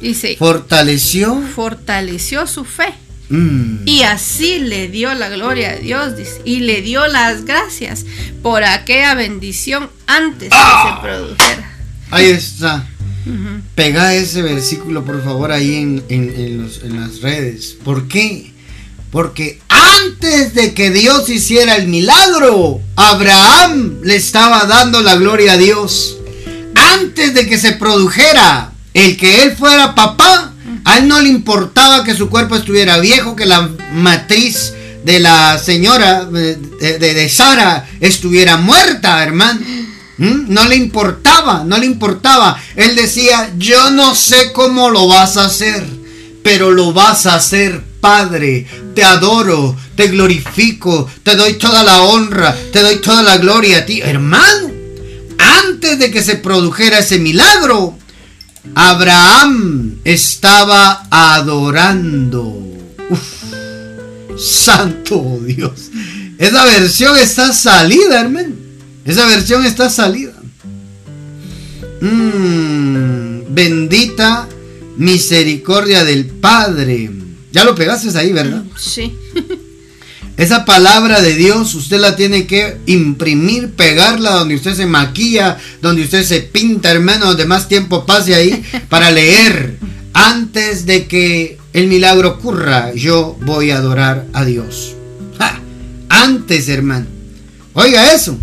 Dice. 0.01 0.37
Fortaleció. 0.39 1.41
Fortaleció 1.55 2.47
su 2.47 2.65
fe 2.65 2.95
Mm. 3.31 3.87
Y 3.87 4.03
así 4.03 4.59
le 4.59 4.89
dio 4.89 5.15
la 5.15 5.29
gloria 5.29 5.71
a 5.71 5.77
Dios 5.77 6.15
y 6.45 6.61
le 6.61 6.83
dio 6.83 7.07
las 7.07 7.45
gracias 7.45 8.05
por 8.43 8.65
aquella 8.65 9.15
bendición 9.15 9.89
antes 10.07 10.51
que 10.51 10.57
se 10.57 10.57
ah. 10.57 10.99
produjera. 11.01 11.73
Ahí 12.11 12.27
está. 12.27 12.87
Pega 13.75 14.15
ese 14.15 14.43
versículo, 14.43 15.05
por 15.05 15.23
favor, 15.23 15.53
ahí 15.53 15.77
en, 15.77 16.05
en, 16.09 17.01
las 17.01 17.21
redes. 17.21 17.77
¿Por 17.85 18.09
qué? 18.09 18.53
Porque 19.13 19.61
antes 19.69 20.55
de 20.55 20.75
que 20.75 20.91
Dios 20.91 21.29
hiciera 21.29 21.77
el 21.77 21.87
milagro, 21.87 22.81
Abraham 22.97 24.01
le 24.03 24.17
estaba 24.17 24.65
dando 24.65 25.03
la 25.03 25.17
gloria 25.17 25.53
a 25.53 25.57
Dios. 25.57 26.17
Antes 26.75 27.35
de 27.35 27.47
que 27.47 27.59
se 27.59 27.73
produjera 27.73 28.73
el 28.95 29.17
que 29.17 29.43
él 29.43 29.57
fuera 29.57 29.95
papá, 29.95 30.50
a 30.91 30.99
él 30.99 31.07
no 31.07 31.21
le 31.21 31.29
importaba 31.29 32.03
que 32.03 32.17
su 32.17 32.29
cuerpo 32.29 32.57
estuviera 32.57 32.99
viejo, 32.99 33.37
que 33.37 33.47
la 33.47 33.71
matriz 33.93 34.73
de 35.05 35.21
la 35.21 35.57
señora 35.57 36.25
de, 36.25 37.29
Sara 37.29 37.89
estuviera 38.01 38.57
muerta, 38.57 39.23
hermano. 39.23 39.61
¿Mm? 40.19 40.53
No 40.53 40.65
le 40.65 40.75
importaba, 40.75 41.63
no 41.65 41.79
le 41.79 41.87
importaba. 41.87 42.61
Él 42.75 42.97
decía, 42.97 43.53
yo 43.57 43.93
no 43.93 44.17
sé 44.17 44.53
cómo 44.53 44.91
lo 44.91 45.07
vas 45.07 45.37
a 45.37 45.45
hacer, 45.45 45.87
pero 46.43 46.73
lo 46.73 46.93
vas 46.93 47.25
a 47.27 47.37
hacer, 47.37 47.83
Padre. 48.01 48.67
Te 48.93 49.05
adoro, 49.05 49.77
te 49.95 50.09
glorifico, 50.09 51.09
te 51.23 51.37
doy 51.37 51.55
toda 51.55 51.85
la 51.85 52.03
honra, 52.03 52.57
te 52.73 52.83
doy 52.83 52.97
toda 52.97 53.23
la 53.23 53.39
gloria 53.39 53.79
a 53.79 53.87
ti, 53.87 54.01
hermano. 54.01 54.71
Antes 55.39 56.01
de 56.01 56.11
que 56.11 56.23
se 56.23 56.35
produjera 56.35 56.99
ese 56.99 57.21
milagro, 57.21 57.97
Abraham 58.75 59.97
estaba 60.05 61.07
adorando. 61.11 62.57
santo 64.39 65.41
Dios. 65.45 65.91
Esa 66.39 66.65
versión 66.65 67.19
está 67.19 67.53
salida, 67.53 68.21
hermano. 68.21 68.55
Esa 69.05 69.27
versión 69.27 69.65
está 69.65 69.91
salida. 69.91 70.33
Mm, 72.01 73.53
bendita 73.53 74.49
misericordia 74.97 76.05
del 76.05 76.27
Padre. 76.27 77.11
Ya 77.53 77.65
lo 77.65 77.75
pegaste 77.75 78.17
ahí, 78.19 78.33
¿verdad? 78.33 78.63
Sí. 78.79 79.13
Esa 80.41 80.65
palabra 80.65 81.21
de 81.21 81.35
Dios 81.35 81.75
usted 81.75 82.01
la 82.01 82.17
tiene 82.17 82.47
que 82.47 82.79
imprimir, 82.87 83.73
pegarla 83.73 84.31
donde 84.31 84.55
usted 84.55 84.75
se 84.75 84.87
maquilla, 84.87 85.59
donde 85.83 86.03
usted 86.03 86.25
se 86.25 86.41
pinta, 86.41 86.91
hermano, 86.91 87.27
donde 87.27 87.45
más 87.45 87.69
tiempo 87.69 88.07
pase 88.07 88.35
ahí 88.35 88.65
para 88.89 89.11
leer. 89.11 89.77
Antes 90.15 90.87
de 90.87 91.07
que 91.07 91.59
el 91.75 91.89
milagro 91.89 92.31
ocurra, 92.31 92.95
yo 92.95 93.37
voy 93.43 93.71
a 93.71 93.77
adorar 93.77 94.29
a 94.33 94.47
Dios. 94.47 94.97
Antes, 96.09 96.71
hermano. 96.71 97.05
Oiga 97.75 98.15
eso. 98.15 98.39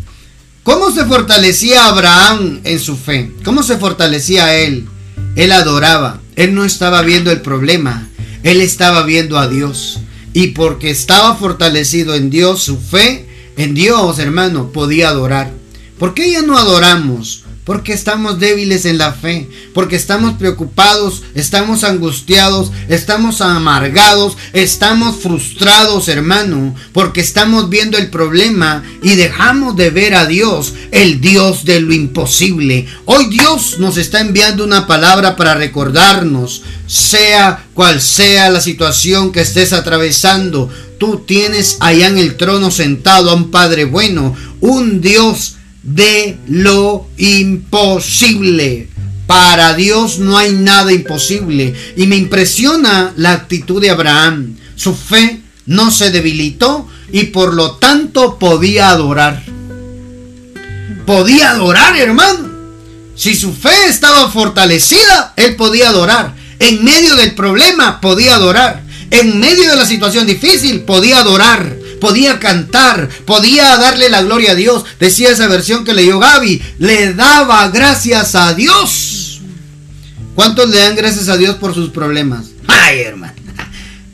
¿Cómo 0.61 0.91
se 0.91 1.03
fortalecía 1.03 1.87
Abraham 1.87 2.61
en 2.63 2.79
su 2.79 2.95
fe? 2.95 3.31
¿Cómo 3.43 3.63
se 3.63 3.77
fortalecía 3.77 4.53
él? 4.53 4.87
Él 5.35 5.51
adoraba. 5.51 6.21
Él 6.35 6.53
no 6.53 6.63
estaba 6.63 7.01
viendo 7.01 7.31
el 7.31 7.41
problema. 7.41 8.07
Él 8.43 8.61
estaba 8.61 9.01
viendo 9.01 9.39
a 9.39 9.47
Dios. 9.47 9.99
Y 10.33 10.47
porque 10.49 10.91
estaba 10.91 11.35
fortalecido 11.35 12.15
en 12.15 12.29
Dios, 12.29 12.63
su 12.63 12.77
fe 12.77 13.27
en 13.57 13.73
Dios, 13.73 14.19
hermano, 14.19 14.71
podía 14.71 15.09
adorar. 15.09 15.51
¿Por 15.97 16.13
qué 16.13 16.31
ya 16.31 16.41
no 16.43 16.57
adoramos? 16.57 17.43
Porque 17.67 17.91
estamos 17.91 18.39
débiles 18.39 18.85
en 18.85 18.97
la 18.97 19.11
fe, 19.11 19.49
porque 19.73 19.97
estamos 19.97 20.35
preocupados, 20.37 21.23
estamos 21.35 21.83
angustiados, 21.83 22.71
estamos 22.87 23.41
amargados, 23.41 24.37
estamos 24.53 25.17
frustrados, 25.17 26.07
hermano, 26.07 26.73
porque 26.93 27.19
estamos 27.19 27.69
viendo 27.69 27.97
el 27.97 28.09
problema 28.09 28.85
y 29.03 29.15
dejamos 29.15 29.75
de 29.75 29.89
ver 29.89 30.15
a 30.15 30.25
Dios, 30.25 30.75
el 30.91 31.19
Dios 31.19 31.65
de 31.65 31.81
lo 31.81 31.93
imposible. 31.93 32.87
Hoy 33.03 33.25
Dios 33.25 33.79
nos 33.79 33.97
está 33.97 34.21
enviando 34.21 34.63
una 34.63 34.87
palabra 34.87 35.35
para 35.35 35.53
recordarnos, 35.53 36.63
sea 36.87 37.65
cual 37.73 37.99
sea 37.99 38.49
la 38.49 38.61
situación 38.61 39.33
que 39.33 39.41
estés 39.41 39.73
atravesando, 39.73 40.69
tú 40.99 41.25
tienes 41.27 41.75
allá 41.81 42.07
en 42.07 42.17
el 42.17 42.37
trono 42.37 42.71
sentado 42.71 43.29
a 43.29 43.35
un 43.35 43.51
Padre 43.51 43.83
bueno, 43.83 44.37
un 44.61 45.01
Dios 45.01 45.56
de 45.87 46.37
lo 46.47 47.07
imposible. 47.17 48.89
Para 49.25 49.73
Dios 49.73 50.19
no 50.19 50.37
hay 50.37 50.51
nada 50.51 50.91
imposible. 50.91 51.73
Y 51.95 52.05
me 52.07 52.17
impresiona 52.17 53.13
la 53.15 53.31
actitud 53.33 53.81
de 53.81 53.89
Abraham. 53.89 54.57
Su 54.75 54.93
fe 54.93 55.41
no 55.65 55.89
se 55.91 56.11
debilitó 56.11 56.87
y 57.11 57.25
por 57.25 57.53
lo 57.53 57.71
tanto 57.71 58.37
podía 58.37 58.89
adorar. 58.89 59.43
Podía 61.05 61.51
adorar, 61.51 61.97
hermano. 61.97 62.47
Si 63.15 63.35
su 63.35 63.53
fe 63.53 63.87
estaba 63.87 64.29
fortalecida, 64.29 65.33
él 65.37 65.55
podía 65.55 65.89
adorar. 65.89 66.35
En 66.59 66.83
medio 66.83 67.15
del 67.15 67.33
problema 67.33 68.01
podía 68.01 68.35
adorar. 68.35 68.83
En 69.09 69.39
medio 69.39 69.69
de 69.69 69.77
la 69.77 69.85
situación 69.85 70.27
difícil 70.27 70.81
podía 70.81 71.19
adorar 71.19 71.76
podía 71.99 72.39
cantar, 72.39 73.09
podía 73.25 73.77
darle 73.77 74.09
la 74.09 74.21
gloria 74.21 74.51
a 74.51 74.55
Dios. 74.55 74.85
Decía 74.99 75.29
esa 75.29 75.47
versión 75.47 75.83
que 75.83 75.93
leyó 75.93 76.19
Gaby, 76.19 76.61
le 76.79 77.13
daba 77.13 77.69
gracias 77.69 78.35
a 78.35 78.53
Dios. 78.53 79.41
¿Cuántos 80.35 80.69
le 80.69 80.77
dan 80.77 80.95
gracias 80.95 81.29
a 81.29 81.37
Dios 81.37 81.55
por 81.55 81.73
sus 81.73 81.89
problemas? 81.89 82.47
Ay, 82.67 82.99
hermano. 82.99 83.33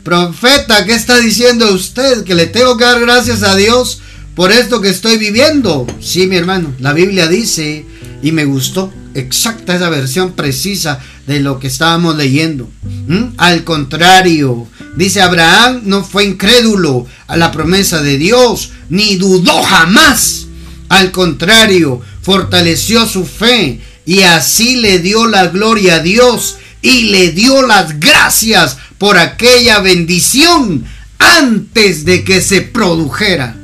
Profeta, 0.04 0.86
¿qué 0.86 0.94
está 0.94 1.18
diciendo 1.18 1.74
usted? 1.74 2.24
Que 2.24 2.36
le 2.36 2.48
tengo 2.48 2.78
que 2.78 2.84
dar 2.84 3.00
gracias 3.00 3.44
a 3.44 3.56
Dios 3.56 4.02
por 4.36 4.52
esto 4.52 4.82
que 4.82 4.90
estoy 4.90 5.18
viviendo. 5.18 5.88
Sí, 6.02 6.28
mi 6.28 6.36
hermano, 6.36 6.74
la 6.80 6.94
Biblia 6.94 7.28
dice, 7.28 7.86
y 8.22 8.32
me 8.32 8.46
gustó 8.46 8.92
exacta 9.14 9.76
esa 9.76 9.90
versión 9.90 10.34
precisa 10.34 11.00
de 11.28 11.40
lo 11.40 11.60
que 11.60 11.68
estábamos 11.68 12.16
leyendo. 12.18 12.70
¿Mm? 13.08 13.34
Al 13.38 13.64
contrario, 13.64 14.68
dice 14.96 15.22
Abraham 15.22 15.82
no 15.86 16.04
fue 16.04 16.26
incrédulo 16.26 17.08
a 17.28 17.38
la 17.38 17.52
promesa 17.52 18.02
de 18.02 18.18
Dios, 18.18 18.72
ni 18.90 19.16
dudó 19.16 19.62
jamás. 19.64 20.48
Al 20.90 21.12
contrario, 21.12 22.02
fortaleció 22.22 23.08
su 23.08 23.26
fe 23.26 23.82
y 24.06 24.22
así 24.22 24.76
le 24.78 25.00
dio 25.00 25.28
la 25.28 25.48
gloria 25.48 25.96
a 25.96 26.00
Dios 26.00 26.58
y 26.82 27.04
le 27.06 27.32
dio 27.32 27.66
las 27.66 28.00
gracias 28.00 28.78
por 28.98 29.18
aquella 29.18 29.80
bendición 29.80 30.86
antes 31.18 32.06
de 32.06 32.24
que 32.24 32.42
se 32.42 32.62
produjera. 32.62 33.56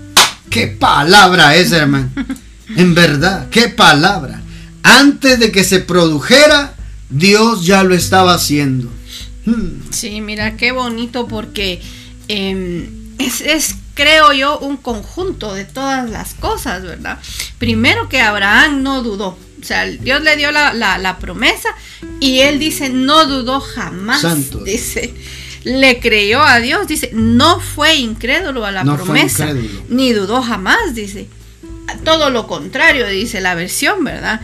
¿Qué 0.49 0.67
palabra 0.67 1.55
es, 1.55 1.71
hermano? 1.71 2.09
En 2.75 2.95
verdad, 2.95 3.49
qué 3.49 3.69
palabra. 3.69 4.41
Antes 4.83 5.39
de 5.39 5.51
que 5.51 5.63
se 5.63 5.79
produjera, 5.79 6.73
Dios 7.09 7.65
ya 7.65 7.83
lo 7.83 7.93
estaba 7.93 8.33
haciendo. 8.33 8.89
Sí, 9.91 10.21
mira, 10.21 10.57
qué 10.57 10.71
bonito 10.71 11.27
porque 11.27 11.81
em, 12.27 12.87
es, 13.17 13.75
creo 13.93 14.31
yo, 14.33 14.59
un 14.59 14.77
conjunto 14.77 15.53
de 15.53 15.65
todas 15.65 16.09
las 16.09 16.33
cosas, 16.33 16.83
¿verdad? 16.83 17.19
Primero 17.57 18.09
que 18.09 18.21
Abraham 18.21 18.83
no 18.83 19.03
dudó. 19.03 19.37
O 19.61 19.65
sea, 19.65 19.85
Dios 19.85 20.21
le 20.21 20.37
dio 20.37 20.51
la, 20.51 21.17
promesa 21.19 21.69
y 22.19 22.39
él 22.39 22.59
dice, 22.59 22.89
no 22.89 23.25
dudó 23.25 23.59
jamás. 23.59 24.21
Santo. 24.21 24.59
Dice, 24.59 25.13
le 25.63 25.99
creyó 25.99 26.41
a 26.41 26.59
Dios, 26.59 26.87
dice, 26.87 27.11
no 27.13 27.59
fue 27.59 27.95
incrédulo 27.95 28.65
a 28.65 28.71
la 28.71 28.83
promesa, 28.83 29.53
ni 29.89 30.13
dudó 30.13 30.41
jamás, 30.41 30.95
dice. 30.95 31.27
Todo 32.05 32.29
lo 32.29 32.47
contrario, 32.47 33.07
dice 33.07 33.41
la 33.41 33.55
versión, 33.55 34.03
¿verdad? 34.03 34.39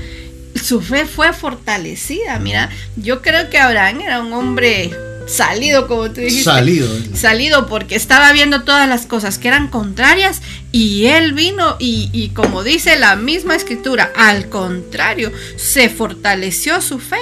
Su 0.66 0.82
fe 0.82 1.06
fue 1.06 1.32
fortalecida. 1.32 2.40
Mira, 2.40 2.70
yo 2.96 3.22
creo 3.22 3.50
que 3.50 3.60
Abraham 3.60 4.02
era 4.02 4.20
un 4.20 4.34
hombre 4.34 4.92
salido, 5.28 5.88
como 5.88 6.10
tú 6.10 6.22
dijiste. 6.22 6.44
Salido. 6.44 6.90
Salido 7.14 7.68
porque 7.68 7.96
estaba 7.96 8.32
viendo 8.32 8.64
todas 8.64 8.90
las 8.90 9.06
cosas 9.06 9.38
que 9.38 9.48
eran 9.48 9.68
contrarias 9.68 10.42
y 10.72 11.06
él 11.06 11.34
vino 11.34 11.76
y, 11.80 12.10
y 12.14 12.30
como 12.30 12.64
dice 12.64 12.98
la 12.98 13.16
misma 13.16 13.56
escritura, 13.56 14.12
al 14.16 14.50
contrario, 14.50 15.32
se 15.56 15.90
fortaleció 15.90 16.82
su 16.82 17.00
fe 17.00 17.20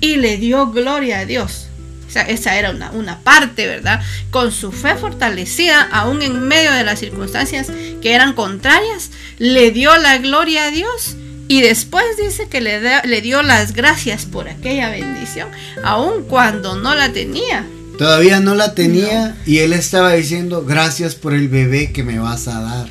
y 0.00 0.16
le 0.16 0.36
dio 0.36 0.70
gloria 0.70 1.20
a 1.20 1.24
Dios. 1.24 1.68
O 2.06 2.10
sea, 2.12 2.24
esa 2.24 2.56
era 2.58 2.72
una, 2.72 2.90
una, 2.90 3.20
parte, 3.20 3.66
¿verdad? 3.66 4.02
Con 4.30 4.52
su 4.52 4.70
fe 4.70 4.96
fortalecida, 4.96 5.80
aún 5.80 6.20
en 6.20 6.46
medio 6.46 6.70
de 6.72 6.84
las 6.84 6.98
circunstancias 6.98 7.68
que 8.02 8.12
eran 8.12 8.34
contrarias, 8.34 9.10
le 9.38 9.70
dio 9.70 9.96
la 9.96 10.18
gloria 10.18 10.66
a 10.66 10.70
Dios 10.70 11.16
y 11.48 11.60
después 11.60 12.04
dice 12.22 12.48
que 12.48 12.60
le, 12.60 12.80
le 13.04 13.20
dio 13.20 13.42
las 13.42 13.72
gracias 13.72 14.24
por 14.24 14.48
aquella 14.48 14.90
bendición, 14.90 15.48
aun 15.84 16.24
cuando 16.24 16.76
no 16.76 16.94
la 16.94 17.12
tenía. 17.12 17.66
Todavía 17.98 18.40
no 18.40 18.54
la 18.54 18.74
tenía 18.74 19.36
y 19.46 19.58
él 19.58 19.72
estaba 19.72 20.14
diciendo, 20.14 20.64
gracias 20.64 21.14
por 21.14 21.34
el 21.34 21.48
bebé 21.48 21.92
que 21.92 22.02
me 22.02 22.18
vas 22.18 22.48
a 22.48 22.60
dar. 22.60 22.88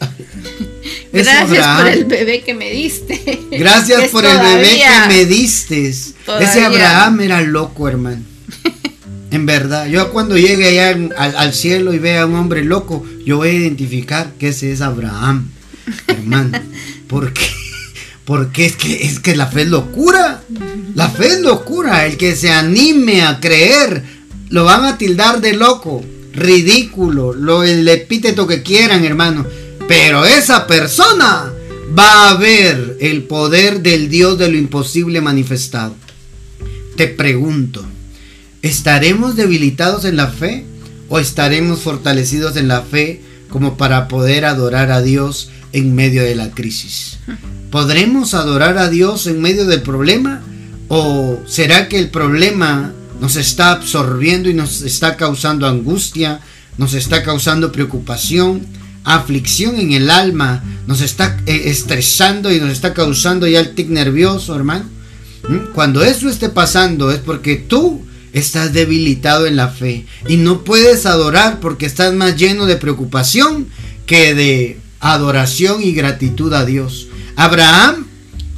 gracias 1.12 1.78
por 1.78 1.86
el 1.86 2.04
bebé 2.06 2.42
que 2.42 2.54
me 2.54 2.70
diste. 2.70 3.40
Gracias 3.52 4.10
por 4.10 4.24
el 4.24 4.38
bebé 4.38 4.80
que 4.80 5.08
me 5.08 5.24
diste. 5.26 5.88
Ese 5.88 6.64
Abraham 6.64 7.20
era 7.20 7.40
loco, 7.42 7.88
hermano. 7.88 8.22
En 9.30 9.46
verdad, 9.46 9.86
yo 9.86 10.12
cuando 10.12 10.36
llegue 10.36 10.66
allá 10.66 10.90
al, 10.90 11.36
al, 11.36 11.54
cielo 11.54 11.94
y 11.94 11.98
vea 11.98 12.22
a 12.22 12.26
un 12.26 12.34
hombre 12.34 12.62
loco, 12.64 13.02
yo 13.24 13.38
voy 13.38 13.48
a 13.48 13.52
identificar 13.52 14.30
que 14.38 14.48
ese 14.48 14.72
es 14.72 14.82
Abraham, 14.82 15.50
hermano. 16.06 16.58
Porque 17.08 17.48
porque 18.24 18.66
es 18.66 18.76
que, 18.76 19.04
es 19.04 19.18
que 19.18 19.36
la 19.36 19.46
fe 19.46 19.62
es 19.62 19.68
locura. 19.68 20.42
La 20.94 21.08
fe 21.08 21.28
es 21.28 21.40
locura. 21.40 22.06
El 22.06 22.16
que 22.16 22.36
se 22.36 22.50
anime 22.50 23.22
a 23.22 23.40
creer, 23.40 24.02
lo 24.48 24.64
van 24.64 24.84
a 24.84 24.98
tildar 24.98 25.40
de 25.40 25.54
loco, 25.54 26.04
ridículo, 26.32 27.32
lo, 27.32 27.64
el 27.64 27.88
epíteto 27.88 28.46
que 28.46 28.62
quieran, 28.62 29.04
hermano. 29.04 29.46
Pero 29.88 30.24
esa 30.24 30.66
persona 30.66 31.52
va 31.98 32.30
a 32.30 32.34
ver 32.36 32.96
el 33.00 33.24
poder 33.24 33.82
del 33.82 34.08
Dios 34.08 34.38
de 34.38 34.48
lo 34.48 34.56
imposible 34.56 35.20
manifestado. 35.20 35.94
Te 36.96 37.08
pregunto, 37.08 37.84
¿estaremos 38.60 39.34
debilitados 39.36 40.04
en 40.04 40.16
la 40.16 40.28
fe 40.28 40.64
o 41.08 41.18
estaremos 41.18 41.80
fortalecidos 41.80 42.56
en 42.56 42.68
la 42.68 42.82
fe 42.82 43.22
como 43.48 43.76
para 43.76 44.08
poder 44.08 44.44
adorar 44.44 44.90
a 44.92 45.02
Dios 45.02 45.50
en 45.72 45.94
medio 45.94 46.22
de 46.22 46.34
la 46.34 46.50
crisis? 46.50 47.18
¿Podremos 47.72 48.34
adorar 48.34 48.76
a 48.76 48.90
Dios 48.90 49.26
en 49.26 49.40
medio 49.40 49.64
del 49.64 49.80
problema? 49.80 50.42
¿O 50.88 51.40
será 51.46 51.88
que 51.88 51.98
el 51.98 52.10
problema 52.10 52.92
nos 53.18 53.36
está 53.36 53.72
absorbiendo 53.72 54.50
y 54.50 54.54
nos 54.54 54.82
está 54.82 55.16
causando 55.16 55.66
angustia, 55.66 56.40
nos 56.76 56.92
está 56.92 57.22
causando 57.22 57.72
preocupación, 57.72 58.60
aflicción 59.04 59.80
en 59.80 59.92
el 59.92 60.10
alma, 60.10 60.62
nos 60.86 61.00
está 61.00 61.40
eh, 61.46 61.62
estresando 61.64 62.52
y 62.52 62.60
nos 62.60 62.70
está 62.70 62.92
causando 62.92 63.46
ya 63.46 63.60
el 63.60 63.74
tic 63.74 63.88
nervioso, 63.88 64.54
hermano? 64.54 64.84
¿Mm? 65.48 65.72
Cuando 65.72 66.04
eso 66.04 66.28
esté 66.28 66.50
pasando 66.50 67.10
es 67.10 67.20
porque 67.20 67.56
tú 67.56 68.02
estás 68.34 68.74
debilitado 68.74 69.46
en 69.46 69.56
la 69.56 69.68
fe 69.68 70.04
y 70.28 70.36
no 70.36 70.62
puedes 70.62 71.06
adorar 71.06 71.58
porque 71.58 71.86
estás 71.86 72.12
más 72.12 72.36
lleno 72.36 72.66
de 72.66 72.76
preocupación 72.76 73.68
que 74.04 74.34
de 74.34 74.78
adoración 75.00 75.82
y 75.82 75.92
gratitud 75.92 76.52
a 76.52 76.66
Dios. 76.66 77.08
Abraham, 77.36 78.06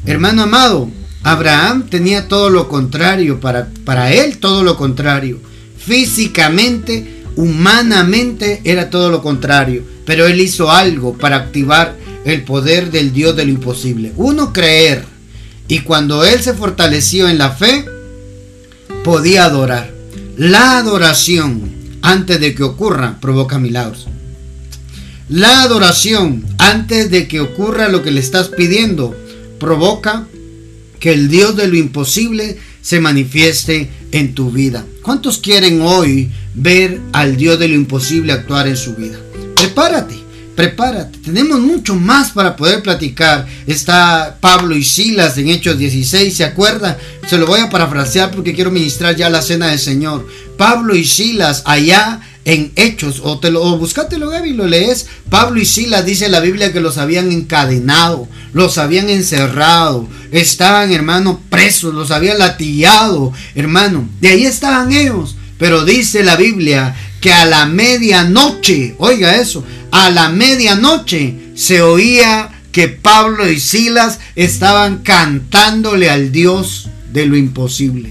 hermano 0.06 0.42
amado, 0.42 0.90
Abraham 1.22 1.86
tenía 1.88 2.28
todo 2.28 2.50
lo 2.50 2.68
contrario, 2.68 3.40
para, 3.40 3.68
para 3.84 4.12
él 4.12 4.38
todo 4.38 4.62
lo 4.62 4.76
contrario. 4.76 5.40
Físicamente, 5.78 7.22
humanamente 7.36 8.60
era 8.64 8.90
todo 8.90 9.10
lo 9.10 9.22
contrario, 9.22 9.84
pero 10.04 10.26
él 10.26 10.40
hizo 10.40 10.70
algo 10.70 11.16
para 11.16 11.36
activar 11.36 11.96
el 12.24 12.42
poder 12.42 12.90
del 12.90 13.12
Dios 13.12 13.36
de 13.36 13.44
lo 13.44 13.52
imposible. 13.52 14.12
Uno, 14.16 14.52
creer. 14.52 15.04
Y 15.68 15.80
cuando 15.80 16.24
él 16.24 16.42
se 16.42 16.54
fortaleció 16.54 17.28
en 17.28 17.38
la 17.38 17.50
fe, 17.50 17.86
podía 19.02 19.44
adorar. 19.44 19.92
La 20.36 20.78
adoración, 20.78 21.72
antes 22.02 22.40
de 22.40 22.54
que 22.54 22.64
ocurra, 22.64 23.18
provoca 23.20 23.58
milagros. 23.58 24.08
La 25.28 25.62
adoración, 25.62 26.44
antes 26.58 27.10
de 27.10 27.26
que 27.26 27.40
ocurra 27.40 27.88
lo 27.88 28.02
que 28.02 28.10
le 28.10 28.20
estás 28.20 28.48
pidiendo, 28.48 29.16
provoca 29.58 30.26
que 31.00 31.12
el 31.12 31.28
Dios 31.28 31.56
de 31.56 31.66
lo 31.66 31.76
imposible 31.76 32.58
se 32.82 33.00
manifieste 33.00 33.88
en 34.12 34.34
tu 34.34 34.50
vida. 34.50 34.84
¿Cuántos 35.02 35.38
quieren 35.38 35.80
hoy 35.80 36.30
ver 36.54 37.00
al 37.12 37.36
Dios 37.36 37.58
de 37.58 37.68
lo 37.68 37.74
imposible 37.74 38.32
actuar 38.32 38.68
en 38.68 38.76
su 38.76 38.94
vida? 38.94 39.18
Prepárate, 39.56 40.14
prepárate. 40.54 41.18
Tenemos 41.18 41.60
mucho 41.60 41.94
más 41.94 42.30
para 42.30 42.56
poder 42.56 42.82
platicar. 42.82 43.46
Está 43.66 44.38
Pablo 44.40 44.76
y 44.76 44.84
Silas 44.84 45.36
en 45.38 45.48
Hechos 45.48 45.78
16, 45.78 46.36
¿se 46.36 46.44
acuerda? 46.44 46.98
Se 47.28 47.38
lo 47.38 47.46
voy 47.46 47.60
a 47.60 47.70
parafrasear 47.70 48.30
porque 48.30 48.54
quiero 48.54 48.70
ministrar 48.70 49.16
ya 49.16 49.30
la 49.30 49.42
cena 49.42 49.68
del 49.68 49.78
Señor. 49.78 50.26
Pablo 50.56 50.94
y 50.94 51.04
Silas 51.04 51.62
allá 51.64 52.20
en 52.44 52.72
Hechos, 52.76 53.20
o 53.24 53.38
te 53.38 53.50
lo 53.50 53.62
o 53.62 53.78
Gaby, 53.78 54.52
lo 54.52 54.66
lees. 54.66 55.06
Pablo 55.30 55.60
y 55.60 55.64
Silas 55.64 56.04
dice 56.04 56.28
la 56.28 56.40
Biblia 56.40 56.72
que 56.72 56.80
los 56.80 56.98
habían 56.98 57.32
encadenado, 57.32 58.28
los 58.52 58.76
habían 58.76 59.08
encerrado, 59.08 60.06
estaban, 60.30 60.92
hermano, 60.92 61.40
presos, 61.48 61.94
los 61.94 62.10
habían 62.10 62.38
latillado, 62.38 63.32
hermano. 63.54 64.08
De 64.20 64.28
ahí 64.28 64.44
estaban 64.44 64.92
ellos. 64.92 65.36
Pero 65.56 65.84
dice 65.84 66.24
la 66.24 66.36
Biblia 66.36 66.94
que 67.24 67.32
a 67.32 67.46
la 67.46 67.64
medianoche, 67.64 68.96
oiga 68.98 69.36
eso, 69.36 69.64
a 69.90 70.10
la 70.10 70.28
medianoche 70.28 71.52
se 71.54 71.80
oía 71.80 72.60
que 72.70 72.88
Pablo 72.88 73.50
y 73.50 73.58
Silas 73.58 74.18
estaban 74.36 74.98
cantándole 74.98 76.10
al 76.10 76.32
Dios 76.32 76.90
de 77.14 77.24
lo 77.24 77.38
imposible. 77.38 78.10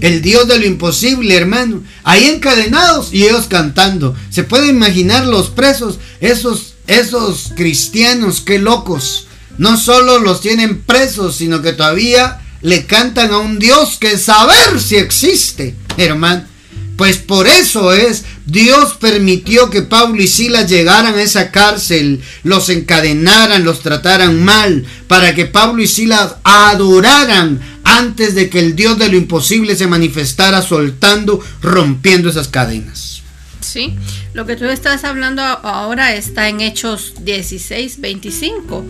El 0.00 0.22
Dios 0.22 0.48
de 0.48 0.58
lo 0.58 0.64
imposible, 0.64 1.36
hermano. 1.36 1.82
Ahí 2.02 2.24
encadenados 2.24 3.12
y 3.12 3.24
ellos 3.24 3.44
cantando. 3.46 4.16
Se 4.30 4.42
puede 4.42 4.68
imaginar 4.68 5.26
los 5.26 5.50
presos, 5.50 5.98
esos, 6.20 6.76
esos 6.86 7.52
cristianos, 7.54 8.40
qué 8.40 8.58
locos. 8.58 9.26
No 9.58 9.76
solo 9.76 10.18
los 10.18 10.40
tienen 10.40 10.80
presos, 10.80 11.36
sino 11.36 11.60
que 11.60 11.74
todavía 11.74 12.40
le 12.62 12.86
cantan 12.86 13.32
a 13.32 13.38
un 13.40 13.58
Dios 13.58 13.98
que 14.00 14.16
saber 14.16 14.80
si 14.80 14.96
existe, 14.96 15.74
hermano. 15.98 16.53
Pues 16.96 17.18
por 17.18 17.48
eso 17.48 17.92
es, 17.92 18.24
Dios 18.46 18.94
permitió 18.94 19.68
que 19.68 19.82
Pablo 19.82 20.22
y 20.22 20.28
Silas 20.28 20.68
llegaran 20.68 21.14
a 21.14 21.22
esa 21.22 21.50
cárcel, 21.50 22.22
los 22.44 22.68
encadenaran, 22.68 23.64
los 23.64 23.80
trataran 23.80 24.44
mal, 24.44 24.84
para 25.08 25.34
que 25.34 25.46
Pablo 25.46 25.82
y 25.82 25.88
Silas 25.88 26.36
adoraran 26.44 27.60
antes 27.82 28.34
de 28.34 28.48
que 28.48 28.60
el 28.60 28.76
Dios 28.76 28.98
de 28.98 29.08
lo 29.08 29.16
imposible 29.16 29.74
se 29.76 29.88
manifestara 29.88 30.62
soltando, 30.62 31.40
rompiendo 31.60 32.30
esas 32.30 32.48
cadenas. 32.48 33.22
Sí, 33.60 33.96
lo 34.34 34.46
que 34.46 34.56
tú 34.56 34.66
estás 34.66 35.04
hablando 35.04 35.42
ahora 35.42 36.14
está 36.14 36.48
en 36.48 36.60
Hechos 36.60 37.14
16, 37.22 38.00
25 38.00 38.84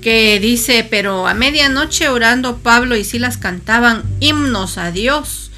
que 0.00 0.40
dice, 0.40 0.86
pero 0.90 1.28
a 1.28 1.34
medianoche 1.34 2.08
orando 2.08 2.58
Pablo 2.58 2.96
y 2.96 3.04
Silas 3.04 3.38
cantaban 3.38 4.02
himnos 4.18 4.76
a 4.76 4.90
Dios 4.90 5.51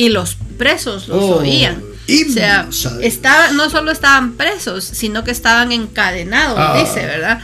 y 0.00 0.08
los 0.08 0.36
presos 0.56 1.08
los 1.08 1.22
Oh, 1.22 1.36
oían. 1.40 1.82
O 2.28 2.32
sea, 2.32 2.68
estaba, 3.02 3.50
no 3.52 3.68
solo 3.70 3.90
estaban 3.92 4.32
presos, 4.32 4.82
sino 4.84 5.22
que 5.24 5.30
estaban 5.30 5.72
encadenados, 5.72 6.56
Ah. 6.58 6.76
dice, 6.80 7.04
¿verdad? 7.06 7.40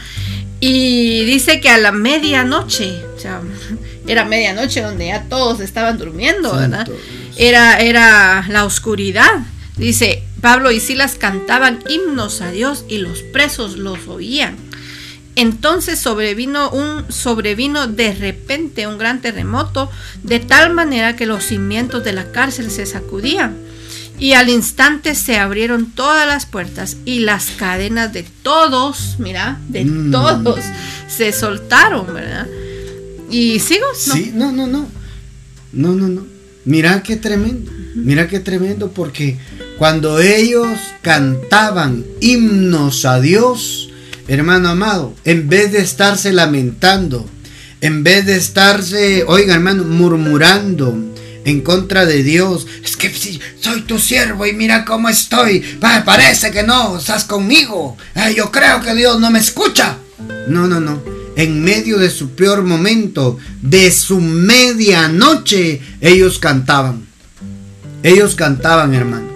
Y 0.59 1.23
dice 1.25 1.61
que 1.61 1.69
a 1.69 1.77
la 1.77 1.91
medianoche, 1.91 3.03
o 3.15 3.19
sea, 3.19 3.41
era 4.07 4.25
medianoche 4.25 4.81
donde 4.81 5.07
ya 5.07 5.23
todos 5.29 5.59
estaban 5.59 5.97
durmiendo, 5.99 6.53
¿verdad? 6.55 6.87
Era, 7.37 7.77
era 7.79 8.45
la 8.49 8.65
oscuridad. 8.65 9.31
Dice, 9.77 10.23
Pablo 10.41 10.71
y 10.71 10.79
Silas 10.79 11.15
cantaban 11.15 11.83
himnos 11.87 12.41
a 12.41 12.49
Dios 12.49 12.85
y 12.89 12.97
los 12.97 13.21
presos 13.21 13.77
los 13.77 14.07
oían. 14.07 14.57
Entonces 15.37 15.99
sobrevino 15.99 16.71
un 16.71 17.11
sobrevino 17.11 17.87
de 17.87 18.11
repente 18.13 18.87
un 18.87 18.97
gran 18.97 19.21
terremoto 19.21 19.89
de 20.23 20.39
tal 20.39 20.73
manera 20.73 21.15
que 21.15 21.27
los 21.27 21.43
cimientos 21.43 22.03
de 22.03 22.11
la 22.11 22.31
cárcel 22.31 22.71
se 22.71 22.87
sacudían 22.87 23.55
y 24.19 24.33
al 24.33 24.49
instante 24.49 25.13
se 25.13 25.37
abrieron 25.37 25.91
todas 25.91 26.25
las 26.27 26.47
puertas 26.47 26.97
y 27.05 27.19
las 27.19 27.51
cadenas 27.51 28.11
de 28.13 28.25
todos, 28.41 29.17
mira, 29.19 29.59
de 29.69 29.85
Mm. 29.85 30.11
todos 30.11 30.59
se 31.07 31.31
soltaron, 31.31 32.11
¿verdad? 32.11 32.47
Y 33.29 33.59
sigo, 33.59 33.85
¿no? 34.07 34.13
Sí, 34.15 34.31
no, 34.33 34.51
no, 34.51 34.65
no. 34.65 34.87
No, 35.71 35.93
no, 35.93 36.07
no. 36.07 36.25
Mira 36.65 37.03
qué 37.03 37.15
tremendo. 37.15 37.71
Mira 37.93 38.27
qué 38.27 38.39
tremendo 38.39 38.89
porque 38.91 39.37
cuando 39.77 40.19
ellos 40.19 40.67
cantaban 41.03 42.03
himnos 42.21 43.05
a 43.05 43.19
Dios, 43.21 43.86
hermano 44.27 44.69
amado, 44.69 45.13
en 45.25 45.47
vez 45.49 45.71
de 45.71 45.79
estarse 45.79 46.31
lamentando, 46.33 47.27
en 47.81 48.03
vez 48.03 48.25
de 48.25 48.35
estarse, 48.37 49.23
oiga 49.27 49.53
hermano, 49.53 49.83
murmurando 49.83 50.97
en 51.45 51.61
contra 51.61 52.05
de 52.05 52.23
Dios, 52.23 52.67
es 52.83 52.97
que 52.97 53.11
soy 53.61 53.81
tu 53.81 53.99
siervo 53.99 54.45
y 54.45 54.53
mira 54.53 54.83
cómo 54.83 55.07
estoy, 55.09 55.59
pa- 55.79 56.03
parece 56.03 56.51
que 56.51 56.63
no, 56.63 56.97
estás 56.97 57.23
conmigo, 57.23 57.95
yo 58.35 58.51
creo 58.51 58.81
que 58.81 58.93
Dios 58.95 59.19
no 59.19 59.31
me 59.31 59.39
escucha. 59.39 59.97
No, 60.47 60.67
no, 60.67 60.79
no. 60.79 61.01
En 61.35 61.63
medio 61.63 61.99
de 61.99 62.09
su 62.09 62.31
peor 62.31 62.63
momento, 62.63 63.37
de 63.61 63.91
su 63.91 64.19
medianoche, 64.19 65.81
ellos 66.01 66.39
cantaban. 66.39 67.05
Ellos 68.01 68.35
cantaban, 68.35 68.93
hermano. 68.93 69.27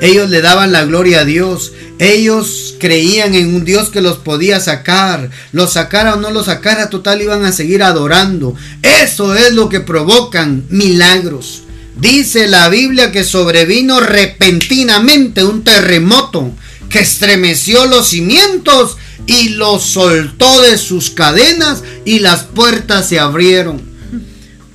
Ellos 0.00 0.30
le 0.30 0.40
daban 0.40 0.72
la 0.72 0.84
gloria 0.86 1.20
a 1.20 1.24
Dios. 1.24 1.72
Ellos 2.00 2.76
creían 2.80 3.34
en 3.34 3.54
un 3.54 3.66
Dios 3.66 3.90
que 3.90 4.00
los 4.00 4.16
podía 4.16 4.58
sacar. 4.58 5.30
Los 5.52 5.74
sacara 5.74 6.14
o 6.14 6.16
no 6.16 6.30
los 6.30 6.46
sacara, 6.46 6.88
total 6.88 7.20
iban 7.20 7.44
a 7.44 7.52
seguir 7.52 7.82
adorando. 7.82 8.56
Eso 8.82 9.34
es 9.34 9.52
lo 9.52 9.68
que 9.68 9.80
provocan 9.80 10.64
milagros. 10.70 11.64
Dice 12.00 12.48
la 12.48 12.70
Biblia 12.70 13.12
que 13.12 13.22
sobrevino 13.22 14.00
repentinamente 14.00 15.44
un 15.44 15.62
terremoto 15.62 16.50
que 16.88 17.00
estremeció 17.00 17.84
los 17.84 18.08
cimientos 18.08 18.96
y 19.26 19.50
los 19.50 19.82
soltó 19.82 20.62
de 20.62 20.78
sus 20.78 21.10
cadenas 21.10 21.82
y 22.06 22.20
las 22.20 22.44
puertas 22.44 23.10
se 23.10 23.18
abrieron. 23.18 23.82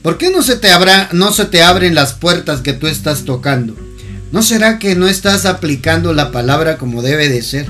¿Por 0.03 0.19
qué 0.19 0.29
no 0.29 0.43
se 0.43 0.57
te 0.57 0.69
abra, 0.69 1.09
no 1.11 1.33
se 1.33 1.45
te 1.45 1.63
abren 1.63 1.95
las 1.95 2.13
puertas 2.13 2.61
que 2.61 2.73
tú 2.73 2.85
estás 2.85 3.25
tocando? 3.25 3.75
¿No 4.35 4.43
será 4.43 4.79
que 4.79 4.95
no 4.95 5.07
estás 5.07 5.45
aplicando 5.45 6.13
la 6.13 6.29
palabra 6.29 6.77
como 6.77 7.01
debe 7.01 7.29
de 7.29 7.41
ser? 7.41 7.67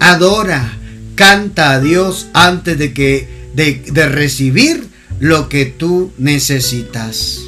Adora, 0.00 0.72
canta 1.14 1.70
a 1.70 1.80
Dios 1.80 2.26
antes 2.34 2.76
de 2.78 2.92
que 2.92 3.28
de, 3.54 4.08
recibir 4.08 4.88
lo 5.20 5.48
que 5.48 5.66
tú 5.66 6.12
necesitas. 6.18 7.42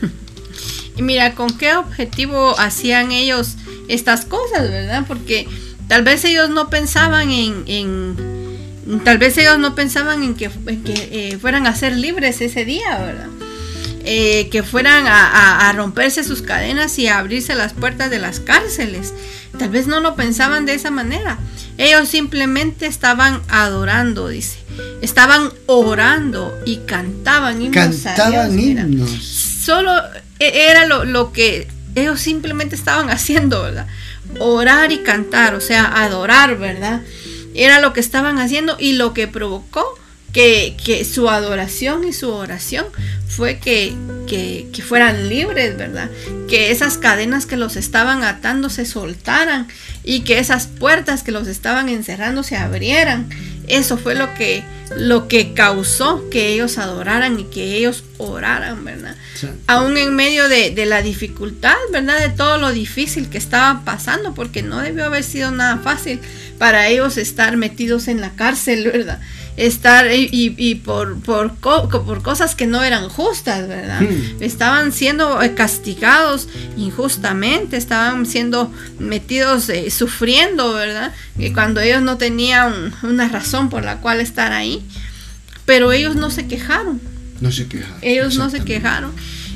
Y 0.96 1.02
mira, 1.02 1.34
¿con 1.34 1.50
qué 1.58 1.74
objetivo 1.74 2.56
hacían 2.60 3.10
ellos 3.10 3.56
estas 3.88 4.24
cosas, 4.24 4.70
verdad? 4.70 5.04
Porque 5.08 5.48
tal 5.88 6.04
vez 6.04 6.24
ellos 6.24 6.48
no 6.48 6.70
pensaban 6.70 7.32
en, 7.32 8.14
tal 9.04 9.18
vez 9.18 9.36
ellos 9.36 9.58
no 9.58 9.74
pensaban 9.74 10.22
en 10.22 10.36
que, 10.36 10.44
en 10.44 10.84
que, 10.84 11.08
eh, 11.10 11.38
fueran 11.40 11.66
a 11.66 11.74
ser 11.74 11.96
libres 11.96 12.40
ese 12.40 12.64
día, 12.64 12.98
¿verdad? 12.98 13.45
Eh, 14.08 14.48
que 14.50 14.62
fueran 14.62 15.06
a, 15.08 15.26
a- 15.26 15.68
a 15.68 15.72
romperse 15.72 16.22
sus 16.22 16.40
cadenas 16.40 16.96
y 16.98 17.08
a 17.08 17.18
abrirse 17.18 17.56
las 17.56 17.72
puertas 17.72 18.08
de 18.08 18.20
las 18.20 18.38
cárceles. 18.38 19.12
Tal 19.58 19.68
vez 19.70 19.88
no 19.88 19.98
lo 20.00 20.14
pensaban 20.14 20.64
de 20.64 20.74
esa 20.74 20.90
manera. 20.92 21.38
Ellos 21.76 22.08
simplemente 22.08 22.86
estaban 22.86 23.42
adorando, 23.48 24.28
dice. 24.28 24.58
Estaban 25.02 25.50
orando 25.66 26.56
y 26.64 26.76
cantaban 26.86 27.60
himnos 27.60 27.76
a 27.84 27.88
Dios, 27.88 28.02
Cantaban 28.16 28.58
himnos. 28.58 29.10
solo 29.64 29.92
e- 30.38 30.70
era 30.70 30.86
lo, 30.86 31.04
lo 31.04 31.32
que 31.32 31.66
ellos 31.96 32.20
simplemente 32.20 32.76
estaban 32.76 33.10
haciendo, 33.16 33.62
¿verdad? 33.62 33.86
Orar 34.38 34.92
y 34.92 34.98
cantar, 34.98 35.54
o 35.54 35.60
sea, 35.60 35.84
adorar, 36.04 36.58
¿verdad? 36.58 37.00
Era 37.54 37.80
lo 37.80 37.92
que 37.92 38.00
estaban 38.00 38.38
haciendo 38.38 38.76
y 38.78 38.92
lo 38.92 39.14
que 39.14 39.26
provocó 39.28 39.84
que, 40.36 40.76
que 40.84 41.02
su 41.06 41.30
adoración 41.30 42.04
y 42.06 42.12
su 42.12 42.30
oración 42.30 42.84
fue 43.26 43.58
que, 43.58 43.94
que, 44.28 44.68
que 44.70 44.82
fueran 44.82 45.30
libres, 45.30 45.78
¿verdad? 45.78 46.10
Que 46.46 46.70
esas 46.70 46.98
cadenas 46.98 47.46
que 47.46 47.56
los 47.56 47.76
estaban 47.76 48.22
atando 48.22 48.68
se 48.68 48.84
soltaran 48.84 49.66
y 50.04 50.20
que 50.24 50.38
esas 50.38 50.66
puertas 50.66 51.22
que 51.22 51.32
los 51.32 51.48
estaban 51.48 51.88
encerrando 51.88 52.42
se 52.42 52.54
abrieran. 52.54 53.30
Eso 53.66 53.96
fue 53.96 54.14
lo 54.14 54.34
que, 54.34 54.62
lo 54.94 55.26
que 55.26 55.54
causó 55.54 56.28
que 56.28 56.48
ellos 56.48 56.76
adoraran 56.76 57.40
y 57.40 57.44
que 57.44 57.74
ellos 57.78 58.04
oraran, 58.18 58.84
¿verdad? 58.84 59.16
aún 59.66 59.96
en 59.96 60.14
medio 60.14 60.50
de, 60.50 60.70
de 60.70 60.84
la 60.84 61.00
dificultad, 61.00 61.76
¿verdad? 61.92 62.20
De 62.20 62.28
todo 62.28 62.58
lo 62.58 62.72
difícil 62.72 63.30
que 63.30 63.38
estaban 63.38 63.86
pasando, 63.86 64.34
porque 64.34 64.62
no 64.62 64.80
debió 64.80 65.06
haber 65.06 65.24
sido 65.24 65.50
nada 65.50 65.78
fácil 65.78 66.20
para 66.58 66.88
ellos 66.88 67.16
estar 67.16 67.56
metidos 67.56 68.06
en 68.08 68.20
la 68.20 68.32
cárcel, 68.34 68.90
¿verdad? 68.92 69.18
Estar 69.56 70.12
y, 70.12 70.28
y- 70.30 70.54
y 70.58 70.74
por, 70.76 71.18
por, 71.20 71.58
co- 71.60 71.88
por 71.88 72.22
cosas 72.22 72.54
que 72.54 72.66
no 72.66 72.82
eran 72.84 73.08
justas, 73.08 73.66
¿verdad? 73.66 74.02
Hmm. 74.02 74.42
Estaban 74.42 74.92
siendo 74.92 75.40
eh, 75.40 75.54
castigados 75.54 76.48
injustamente, 76.76 77.76
estaban 77.76 78.26
siendo 78.26 78.70
metidos, 78.98 79.68
eh, 79.68 79.90
sufriendo, 79.90 80.72
¿verdad? 80.74 81.12
Y 81.38 81.52
cuando 81.52 81.80
ellos 81.80 82.02
no 82.02 82.18
tenían 82.18 82.92
una 83.02 83.28
razón 83.28 83.70
por 83.70 83.84
la 83.84 83.98
cual 84.00 84.20
estar 84.20 84.52
ahí, 84.52 84.82
pero 85.64 85.92
ellos 85.92 86.16
no 86.16 86.30
se 86.30 86.46
quejaron. 86.46 87.00
No 87.40 87.50
se 87.52 87.66
quejaron. 87.66 87.98
Ellos 88.02 88.36
no 88.36 88.50
se 88.50 88.60
quejaron. 88.64 89.12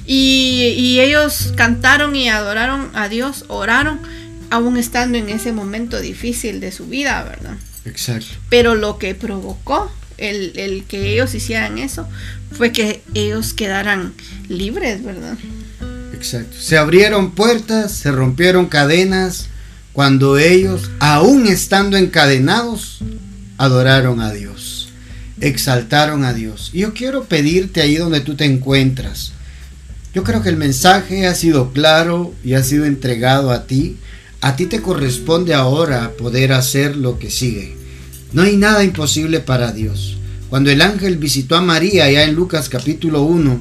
Y, 0.06 0.74
y 0.76 1.00
ellos 1.00 1.52
cantaron 1.56 2.16
y 2.16 2.28
adoraron 2.28 2.90
a 2.94 3.08
Dios, 3.08 3.44
oraron, 3.48 4.00
aún 4.50 4.76
estando 4.76 5.18
en 5.18 5.28
ese 5.28 5.52
momento 5.52 6.00
difícil 6.00 6.58
de 6.60 6.72
su 6.72 6.86
vida, 6.86 7.22
¿verdad? 7.22 7.56
Exacto. 7.84 8.28
Pero 8.48 8.74
lo 8.74 8.98
que 8.98 9.14
provocó 9.14 9.90
el, 10.18 10.52
el 10.56 10.84
que 10.84 11.12
ellos 11.12 11.34
hicieran 11.34 11.78
eso 11.78 12.06
fue 12.52 12.72
que 12.72 13.02
ellos 13.14 13.54
quedaran 13.54 14.12
libres, 14.48 15.02
¿verdad? 15.02 15.36
Exacto. 16.14 16.56
Se 16.58 16.76
abrieron 16.76 17.32
puertas, 17.32 17.92
se 17.92 18.12
rompieron 18.12 18.66
cadenas 18.66 19.48
cuando 19.92 20.38
ellos, 20.38 20.90
aún 21.00 21.46
estando 21.46 21.96
encadenados, 21.96 23.00
adoraron 23.58 24.20
a 24.20 24.32
Dios, 24.32 24.90
exaltaron 25.40 26.24
a 26.24 26.32
Dios. 26.32 26.70
Y 26.72 26.80
yo 26.80 26.94
quiero 26.94 27.24
pedirte 27.24 27.80
ahí 27.80 27.96
donde 27.96 28.20
tú 28.20 28.36
te 28.36 28.44
encuentras. 28.44 29.32
Yo 30.14 30.24
creo 30.24 30.42
que 30.42 30.48
el 30.48 30.56
mensaje 30.56 31.26
ha 31.26 31.34
sido 31.34 31.72
claro 31.72 32.34
y 32.44 32.54
ha 32.54 32.62
sido 32.62 32.84
entregado 32.84 33.50
a 33.50 33.66
ti. 33.66 33.96
A 34.42 34.56
ti 34.56 34.66
te 34.66 34.80
corresponde 34.80 35.52
ahora 35.52 36.12
poder 36.16 36.52
hacer 36.52 36.96
lo 36.96 37.18
que 37.18 37.30
sigue. 37.30 37.76
No 38.32 38.42
hay 38.42 38.56
nada 38.56 38.82
imposible 38.84 39.40
para 39.40 39.72
Dios. 39.72 40.16
Cuando 40.48 40.70
el 40.70 40.80
ángel 40.80 41.18
visitó 41.18 41.56
a 41.56 41.60
María, 41.60 42.10
ya 42.10 42.24
en 42.24 42.34
Lucas 42.34 42.68
capítulo 42.68 43.22
1, 43.22 43.60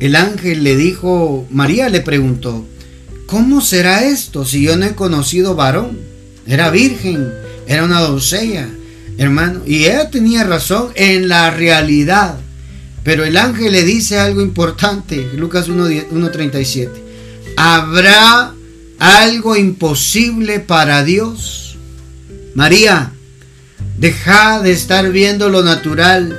el 0.00 0.14
ángel 0.14 0.62
le 0.62 0.76
dijo, 0.76 1.46
María 1.50 1.88
le 1.88 2.00
preguntó, 2.00 2.64
¿cómo 3.26 3.60
será 3.60 4.04
esto 4.04 4.44
si 4.44 4.62
yo 4.62 4.76
no 4.76 4.86
he 4.86 4.94
conocido 4.94 5.56
varón? 5.56 5.98
Era 6.46 6.70
virgen, 6.70 7.28
era 7.66 7.84
una 7.84 8.00
doncella, 8.00 8.68
hermano. 9.18 9.62
Y 9.66 9.86
ella 9.86 10.08
tenía 10.08 10.44
razón 10.44 10.90
en 10.94 11.28
la 11.28 11.50
realidad. 11.50 12.38
Pero 13.02 13.24
el 13.24 13.36
ángel 13.36 13.72
le 13.72 13.82
dice 13.82 14.18
algo 14.20 14.40
importante, 14.40 15.30
Lucas 15.34 15.68
1.37. 15.68 16.90
¿Habrá 17.56 18.54
algo 18.98 19.56
imposible 19.56 20.60
para 20.60 21.04
Dios? 21.04 21.76
María, 22.54 23.12
deja 23.98 24.60
de 24.60 24.72
estar 24.72 25.10
viendo 25.10 25.48
lo 25.48 25.62
natural 25.62 26.38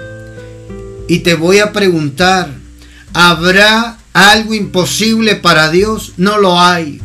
y 1.08 1.20
te 1.20 1.34
voy 1.34 1.60
a 1.60 1.72
preguntar, 1.72 2.54
¿habrá 3.14 3.98
algo 4.14 4.54
imposible 4.54 5.36
para 5.36 5.72
Dios? 5.72 6.14
No 6.18 6.38
lo 6.38 6.60
hay. 6.60 7.02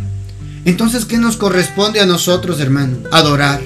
Entonces, 0.64 1.04
¿qué 1.04 1.18
nos 1.18 1.36
corresponde 1.36 2.00
a 2.00 2.06
nosotros, 2.06 2.60
hermano? 2.60 2.98
Adorar. 3.12 3.62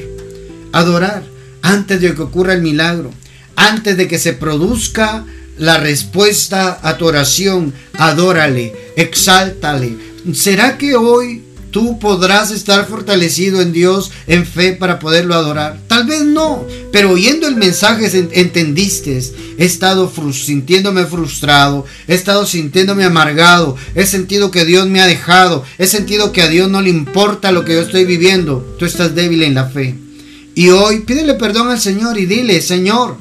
Adorar 0.73 1.23
antes 1.63 2.01
de 2.01 2.15
que 2.15 2.23
ocurra 2.23 2.55
el 2.55 2.63
milagro, 2.63 3.11
antes 3.57 3.97
de 3.97 4.09
que 4.09 4.19
se 4.19 4.33
produzca 4.33 5.25
la 5.57 5.79
respuesta 5.79 6.79
a 6.83 6.97
tu 6.97 7.07
oración. 7.07 7.73
Adórale, 7.95 8.93
exáltale. 8.97 9.97
¿Será 10.35 10.79
que 10.79 10.97
hoy 10.97 11.45
tú 11.71 11.99
podrás 11.99 12.51
estar 12.51 12.87
fortalecido 12.87 13.61
en 13.61 13.73
Dios 13.73 14.11
en 14.27 14.47
fe 14.47 14.73
para 14.73 14.99
poderlo 14.99 15.35
adorar. 15.35 15.79
Tal 15.87 16.07
vez 16.07 16.23
no, 16.25 16.65
pero 16.93 17.13
oyendo 17.13 17.47
el 17.47 17.57
mensaje 17.57 18.07
entendiste. 18.33 19.23
He 19.59 19.65
estado 19.65 20.13
sintiéndome 20.33 21.05
frustrado, 21.07 21.85
he 22.07 22.15
estado 22.15 22.47
sintiéndome 22.47 23.05
amargado, 23.05 23.77
he 23.95 24.07
sentido 24.07 24.51
que 24.51 24.65
Dios 24.65 24.87
me 24.89 25.01
ha 25.01 25.07
dejado, 25.07 25.65
he 25.79 25.87
sentido 25.87 26.33
que 26.33 26.43
a 26.43 26.49
Dios 26.49 26.71
no 26.71 26.81
le 26.81 26.91
importa 26.91 27.53
lo 27.53 27.65
que 27.65 27.75
yo 27.75 27.81
estoy 27.81 28.05
viviendo. 28.05 28.77
Tú 28.79 28.85
estás 28.85 29.15
débil 29.15 29.43
en 29.43 29.55
la 29.55 29.67
fe. 29.67 29.97
Y 30.55 30.71
hoy 30.71 31.01
pídele 31.01 31.35
perdón 31.35 31.71
al 31.71 31.81
Señor 31.81 32.19
y 32.19 32.27
dile, 32.27 32.61
Señor, 32.61 33.17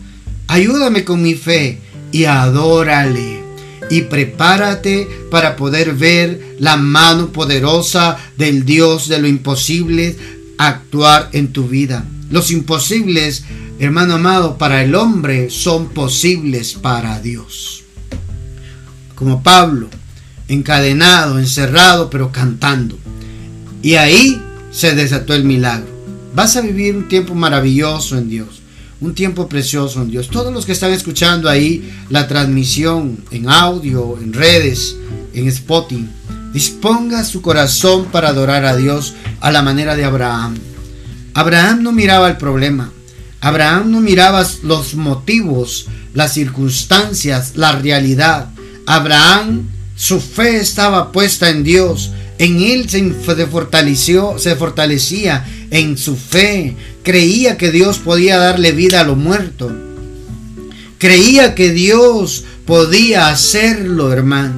ayúdame 0.48 1.04
con 1.04 1.22
mi 1.22 1.36
fe 1.36 1.80
y 2.12 2.26
adórale 2.26 3.47
y 3.90 4.02
prepárate 4.02 5.08
para 5.32 5.56
poder 5.56 5.94
ver 5.94 6.56
la 6.60 6.78
mano 6.78 7.32
poderosa 7.32 8.18
del 8.38 8.66
Dios 8.66 9.08
de 9.08 9.20
lo 9.20 9.28
imposible 9.28 10.16
actuar 10.58 11.30
en 11.34 11.54
tu 11.54 11.68
vida. 11.68 12.06
Los 12.30 12.52
imposibles, 12.52 13.44
hermano 13.80 14.16
amado, 14.16 14.58
para 14.58 14.84
el 14.84 14.96
hombre 14.96 15.50
son 15.50 15.90
posibles 15.90 16.74
para 16.74 17.20
Dios. 17.22 17.84
Como 19.16 19.42
Pablo, 19.42 19.90
encadenado, 20.48 21.40
encerrado, 21.40 22.10
pero 22.10 22.32
cantando. 22.32 22.98
Y 23.82 23.96
ahí 23.96 24.42
se 24.72 24.96
desató 24.96 25.34
el 25.34 25.44
milagro. 25.44 25.88
Vas 26.36 26.56
a 26.56 26.62
vivir 26.62 26.96
un 26.96 27.08
tiempo 27.08 27.34
maravilloso 27.34 28.18
en 28.18 28.30
Dios 28.30 28.62
un 29.00 29.14
tiempo 29.14 29.48
precioso 29.48 30.02
en 30.02 30.10
Dios. 30.10 30.30
Todos 30.30 30.54
los 30.54 30.66
que 30.66 30.72
están 30.72 30.92
escuchando 30.92 31.50
ahí 31.50 31.94
la 32.10 32.28
transmisión 32.28 33.18
en 33.32 33.50
audio, 33.50 34.18
en 34.22 34.34
redes, 34.34 34.96
en 35.34 35.48
Spotify, 35.48 36.08
disponga 36.54 37.24
su 37.24 37.42
corazón 37.42 38.06
para 38.06 38.30
adorar 38.30 38.66
a 38.66 38.76
Dios 38.76 39.14
a 39.40 39.52
la 39.52 39.62
manera 39.62 39.96
de 39.96 40.06
Abraham. 40.06 40.58
Abraham 41.34 41.84
no 41.84 41.92
miraba 41.92 42.28
el 42.30 42.38
problema. 42.38 42.92
Abraham 43.42 43.92
no 43.92 44.02
miraba 44.02 44.46
los 44.64 44.96
motivos, 44.96 45.86
las 46.14 46.34
circunstancias, 46.34 47.54
la 47.56 47.74
realidad. 47.74 48.50
Abraham, 48.88 49.68
su 49.96 50.20
fe 50.20 50.58
estaba 50.58 51.12
puesta 51.12 51.50
en 51.50 51.64
Dios. 51.64 52.12
En 52.40 52.62
él 52.62 52.90
se 52.90 53.14
fortaleció, 53.48 54.38
se 54.38 54.56
fortalecía 54.56 55.46
en 55.72 55.98
su 55.98 56.16
fe, 56.16 56.76
creía 57.04 57.58
que 57.58 57.72
Dios 57.72 57.98
podía 57.98 58.38
darle 58.38 58.72
vida 58.72 59.02
a 59.02 59.04
lo 59.04 59.16
muerto. 59.16 59.72
Creía 61.00 61.56
que 61.56 61.72
Dios 61.72 62.44
podía 62.66 63.30
hacerlo, 63.30 64.12
hermano. 64.12 64.56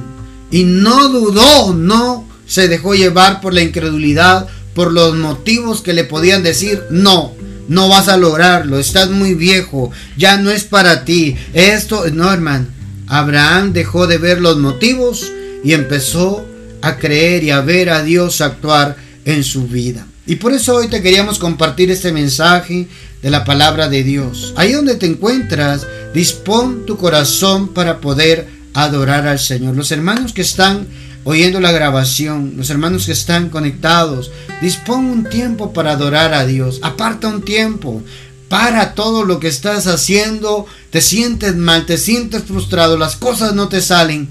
Y 0.50 0.64
no 0.64 1.08
dudó, 1.08 1.74
no 1.74 2.28
se 2.46 2.68
dejó 2.68 2.94
llevar 2.94 3.40
por 3.40 3.54
la 3.54 3.62
incredulidad, 3.62 4.48
por 4.74 4.92
los 4.92 5.16
motivos 5.16 5.80
que 5.80 5.92
le 5.92 6.04
podían 6.04 6.42
decir, 6.42 6.82
no, 6.90 7.32
no 7.68 7.88
vas 7.88 8.08
a 8.08 8.16
lograrlo, 8.16 8.78
estás 8.78 9.10
muy 9.10 9.34
viejo, 9.34 9.90
ya 10.16 10.36
no 10.36 10.50
es 10.50 10.64
para 10.64 11.04
ti. 11.04 11.36
Esto, 11.54 12.04
no, 12.12 12.32
hermano. 12.32 12.66
Abraham 13.06 13.72
dejó 13.72 14.06
de 14.06 14.18
ver 14.18 14.40
los 14.40 14.58
motivos 14.58 15.32
y 15.64 15.72
empezó 15.72 16.44
a 16.82 16.96
creer 16.96 17.44
y 17.44 17.50
a 17.50 17.60
ver 17.60 17.90
a 17.90 18.02
Dios 18.02 18.40
actuar 18.40 18.96
en 19.24 19.44
su 19.44 19.66
vida. 19.66 20.06
Y 20.26 20.36
por 20.36 20.52
eso 20.52 20.76
hoy 20.76 20.88
te 20.88 21.02
queríamos 21.02 21.38
compartir 21.38 21.90
este 21.90 22.12
mensaje 22.12 22.86
de 23.22 23.30
la 23.30 23.44
palabra 23.44 23.88
de 23.88 24.04
Dios. 24.04 24.54
Ahí 24.56 24.72
donde 24.72 24.94
te 24.94 25.06
encuentras, 25.06 25.86
dispón 26.14 26.86
tu 26.86 26.96
corazón 26.96 27.68
para 27.68 28.00
poder 28.00 28.48
adorar 28.74 29.26
al 29.26 29.38
Señor. 29.38 29.76
Los 29.76 29.90
hermanos 29.92 30.32
que 30.32 30.42
están 30.42 30.86
oyendo 31.24 31.60
la 31.60 31.72
grabación, 31.72 32.54
los 32.56 32.70
hermanos 32.70 33.06
que 33.06 33.12
están 33.12 33.48
conectados, 33.48 34.30
dispón 34.62 35.06
un 35.06 35.24
tiempo 35.24 35.72
para 35.72 35.92
adorar 35.92 36.34
a 36.34 36.46
Dios. 36.46 36.80
Aparta 36.82 37.28
un 37.28 37.42
tiempo. 37.42 38.02
Para 38.48 38.94
todo 38.94 39.24
lo 39.24 39.38
que 39.38 39.48
estás 39.48 39.86
haciendo, 39.86 40.66
te 40.90 41.00
sientes 41.00 41.54
mal, 41.54 41.86
te 41.86 41.98
sientes 41.98 42.42
frustrado, 42.42 42.98
las 42.98 43.14
cosas 43.16 43.54
no 43.54 43.68
te 43.68 43.80
salen. 43.80 44.28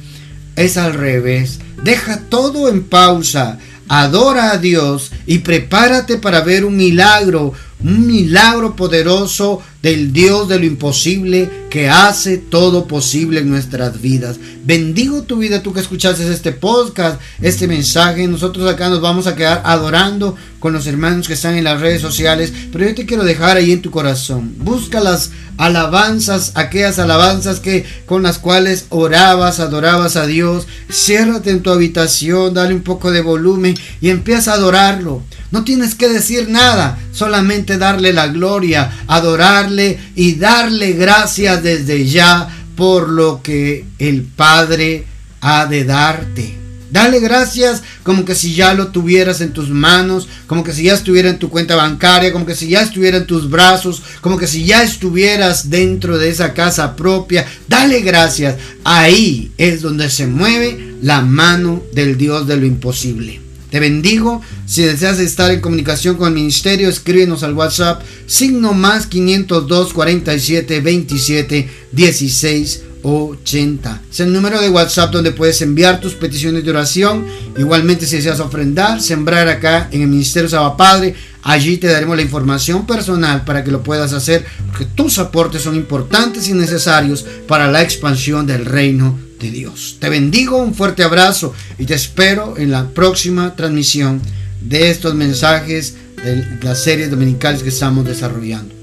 Es 0.56 0.76
al 0.76 0.93
revés. 0.93 1.60
Deja 1.84 2.19
todo 2.30 2.69
en 2.69 2.84
pausa. 2.84 3.57
Adora 3.88 4.51
a 4.51 4.57
Dios 4.57 5.11
y 5.25 5.39
prepárate 5.39 6.17
para 6.17 6.41
ver 6.41 6.63
un 6.63 6.77
milagro, 6.77 7.53
un 7.80 8.05
milagro 8.05 8.75
poderoso 8.75 9.61
del 9.82 10.11
Dios 10.11 10.49
de 10.49 10.59
lo 10.59 10.65
imposible 10.65 11.49
que 11.69 11.89
hace 11.89 12.38
todo 12.38 12.88
posible 12.88 13.39
en 13.39 13.49
nuestras 13.49 14.01
vidas. 14.01 14.38
Bendigo 14.65 15.23
tu 15.23 15.38
vida, 15.38 15.63
tú 15.63 15.73
que 15.73 15.80
escuchaste 15.80 16.30
este 16.32 16.51
podcast, 16.51 17.19
este 17.41 17.67
mensaje. 17.67 18.27
Nosotros 18.27 18.69
acá 18.69 18.89
nos 18.89 19.01
vamos 19.01 19.27
a 19.27 19.36
quedar 19.36 19.61
adorando 19.63 20.36
con 20.59 20.73
los 20.73 20.88
hermanos 20.88 21.27
que 21.27 21.34
están 21.34 21.55
en 21.55 21.63
las 21.63 21.80
redes 21.80 22.01
sociales, 22.01 22.51
pero 22.71 22.86
yo 22.86 22.95
te 22.95 23.05
quiero 23.05 23.23
dejar 23.23 23.57
ahí 23.57 23.71
en 23.71 23.82
tu 23.82 23.91
corazón. 23.91 24.53
Busca 24.57 24.99
las 24.99 25.32
alabanzas, 25.57 26.53
aquellas 26.55 26.99
alabanzas 26.99 27.59
que 27.59 27.86
con 28.05 28.23
las 28.23 28.39
cuales 28.39 28.86
orabas, 28.89 29.59
adorabas 29.59 30.15
a 30.15 30.25
Dios. 30.25 30.67
Ciérrate 30.91 31.51
en 31.51 31.61
tu 31.61 31.71
habitación, 31.71 32.53
dale 32.53 32.73
un 32.73 32.82
poco 32.82 33.11
de 33.11 33.21
volumen 33.21 33.75
y 34.01 34.09
empieza 34.09 34.51
a 34.51 34.55
adorarlo. 34.55 35.23
No 35.51 35.63
tienes 35.63 35.95
que 35.95 36.09
decir 36.09 36.47
nada, 36.47 36.99
solamente 37.11 37.77
darle 37.77 38.13
la 38.13 38.27
gloria, 38.27 38.91
y 40.15 40.36
darle 40.36 40.93
gracias 40.93 41.63
desde 41.63 42.05
ya 42.05 42.47
por 42.76 43.09
lo 43.09 43.41
que 43.43 43.86
el 43.99 44.24
Padre 44.24 45.05
ha 45.41 45.65
de 45.65 45.84
darte. 45.84 46.59
Dale 46.91 47.20
gracias 47.20 47.84
como 48.03 48.26
que 48.26 48.34
si 48.34 48.55
ya 48.55 48.74
lo 48.74 48.88
tuvieras 48.88 49.41
en 49.41 49.53
tus 49.53 49.70
manos, 49.70 50.28
como 50.47 50.63
que 50.63 50.74
si 50.74 50.84
ya 50.84 50.95
estuviera 50.95 51.30
en 51.30 51.38
tu 51.38 51.49
cuenta 51.49 51.76
bancaria, 51.76 52.34
como 52.34 52.47
que 52.47 52.55
si 52.55 52.67
ya 52.67 52.82
estuviera 52.82 53.17
en 53.17 53.28
tus 53.28 53.49
brazos, 53.49 54.01
como 54.22 54.38
que 54.38 54.47
si 54.47 54.65
ya 54.65 54.82
estuvieras 54.82 55.70
dentro 55.70 56.17
de 56.17 56.30
esa 56.30 56.53
casa 56.53 56.95
propia. 56.95 57.45
Dale 57.67 58.01
gracias. 58.01 58.55
Ahí 58.84 59.51
es 59.57 59.82
donde 59.82 60.09
se 60.09 60.26
mueve 60.26 60.95
la 61.01 61.22
mano 61.22 61.84
del 61.93 62.17
Dios 62.17 62.47
de 62.47 62.57
lo 62.57 62.65
imposible. 62.65 63.49
Te 63.70 63.80
bendigo. 63.80 64.41
Si 64.65 64.84
deseas 64.84 65.20
estar 65.20 65.51
en 65.51 65.61
comunicación 65.61 66.15
con 66.17 66.30
el 66.30 66.34
ministerio, 66.34 66.89
escríbenos 66.89 67.43
al 67.43 67.53
WhatsApp 67.53 68.01
signo 68.26 68.74
más 68.74 69.05
502 69.07 69.93
47 69.93 70.82
27 70.82 71.70
16 71.91 72.84
80. 73.01 74.01
Es 74.11 74.20
el 74.20 74.34
número 74.34 74.59
de 74.59 74.70
WhatsApp 74.70 75.11
donde 75.11 75.32
puedes 75.32 75.61
enviar 75.61 75.99
tus 75.99 76.13
peticiones 76.15 76.63
de 76.63 76.72
oración. 76.72 77.26
Igualmente 77.57 78.05
si 78.05 78.17
deseas 78.17 78.39
ofrendar, 78.39 79.01
sembrar 79.01 79.47
acá 79.47 79.88
en 79.91 80.01
el 80.01 80.07
Ministerio 80.07 80.49
Saba 80.49 80.76
Padre, 80.76 81.15
allí 81.43 81.78
te 81.78 81.88
daremos 81.88 82.17
la 82.17 82.24
información 82.24 82.86
personal 82.86 83.45
para 83.45 83.63
que 83.63 83.72
lo 83.72 83.84
puedas 83.84 84.13
hacer, 84.13 84.45
porque 84.67 84.86
tus 84.86 85.20
aportes 85.20 85.61
son 85.61 85.76
importantes 85.76 86.47
y 86.49 86.53
necesarios 86.53 87.26
para 87.47 87.72
la 87.72 87.82
expansión 87.82 88.45
del 88.45 88.65
reino 88.65 89.28
Dios. 89.47 89.97
Te 89.99 90.09
bendigo, 90.09 90.57
un 90.57 90.75
fuerte 90.75 91.03
abrazo 91.03 91.53
y 91.77 91.85
te 91.85 91.93
espero 91.95 92.57
en 92.57 92.71
la 92.71 92.89
próxima 92.89 93.55
transmisión 93.55 94.21
de 94.61 94.89
estos 94.89 95.15
mensajes 95.15 95.95
de 96.23 96.45
las 96.61 96.83
series 96.83 97.09
dominicales 97.09 97.63
que 97.63 97.69
estamos 97.69 98.05
desarrollando. 98.05 98.78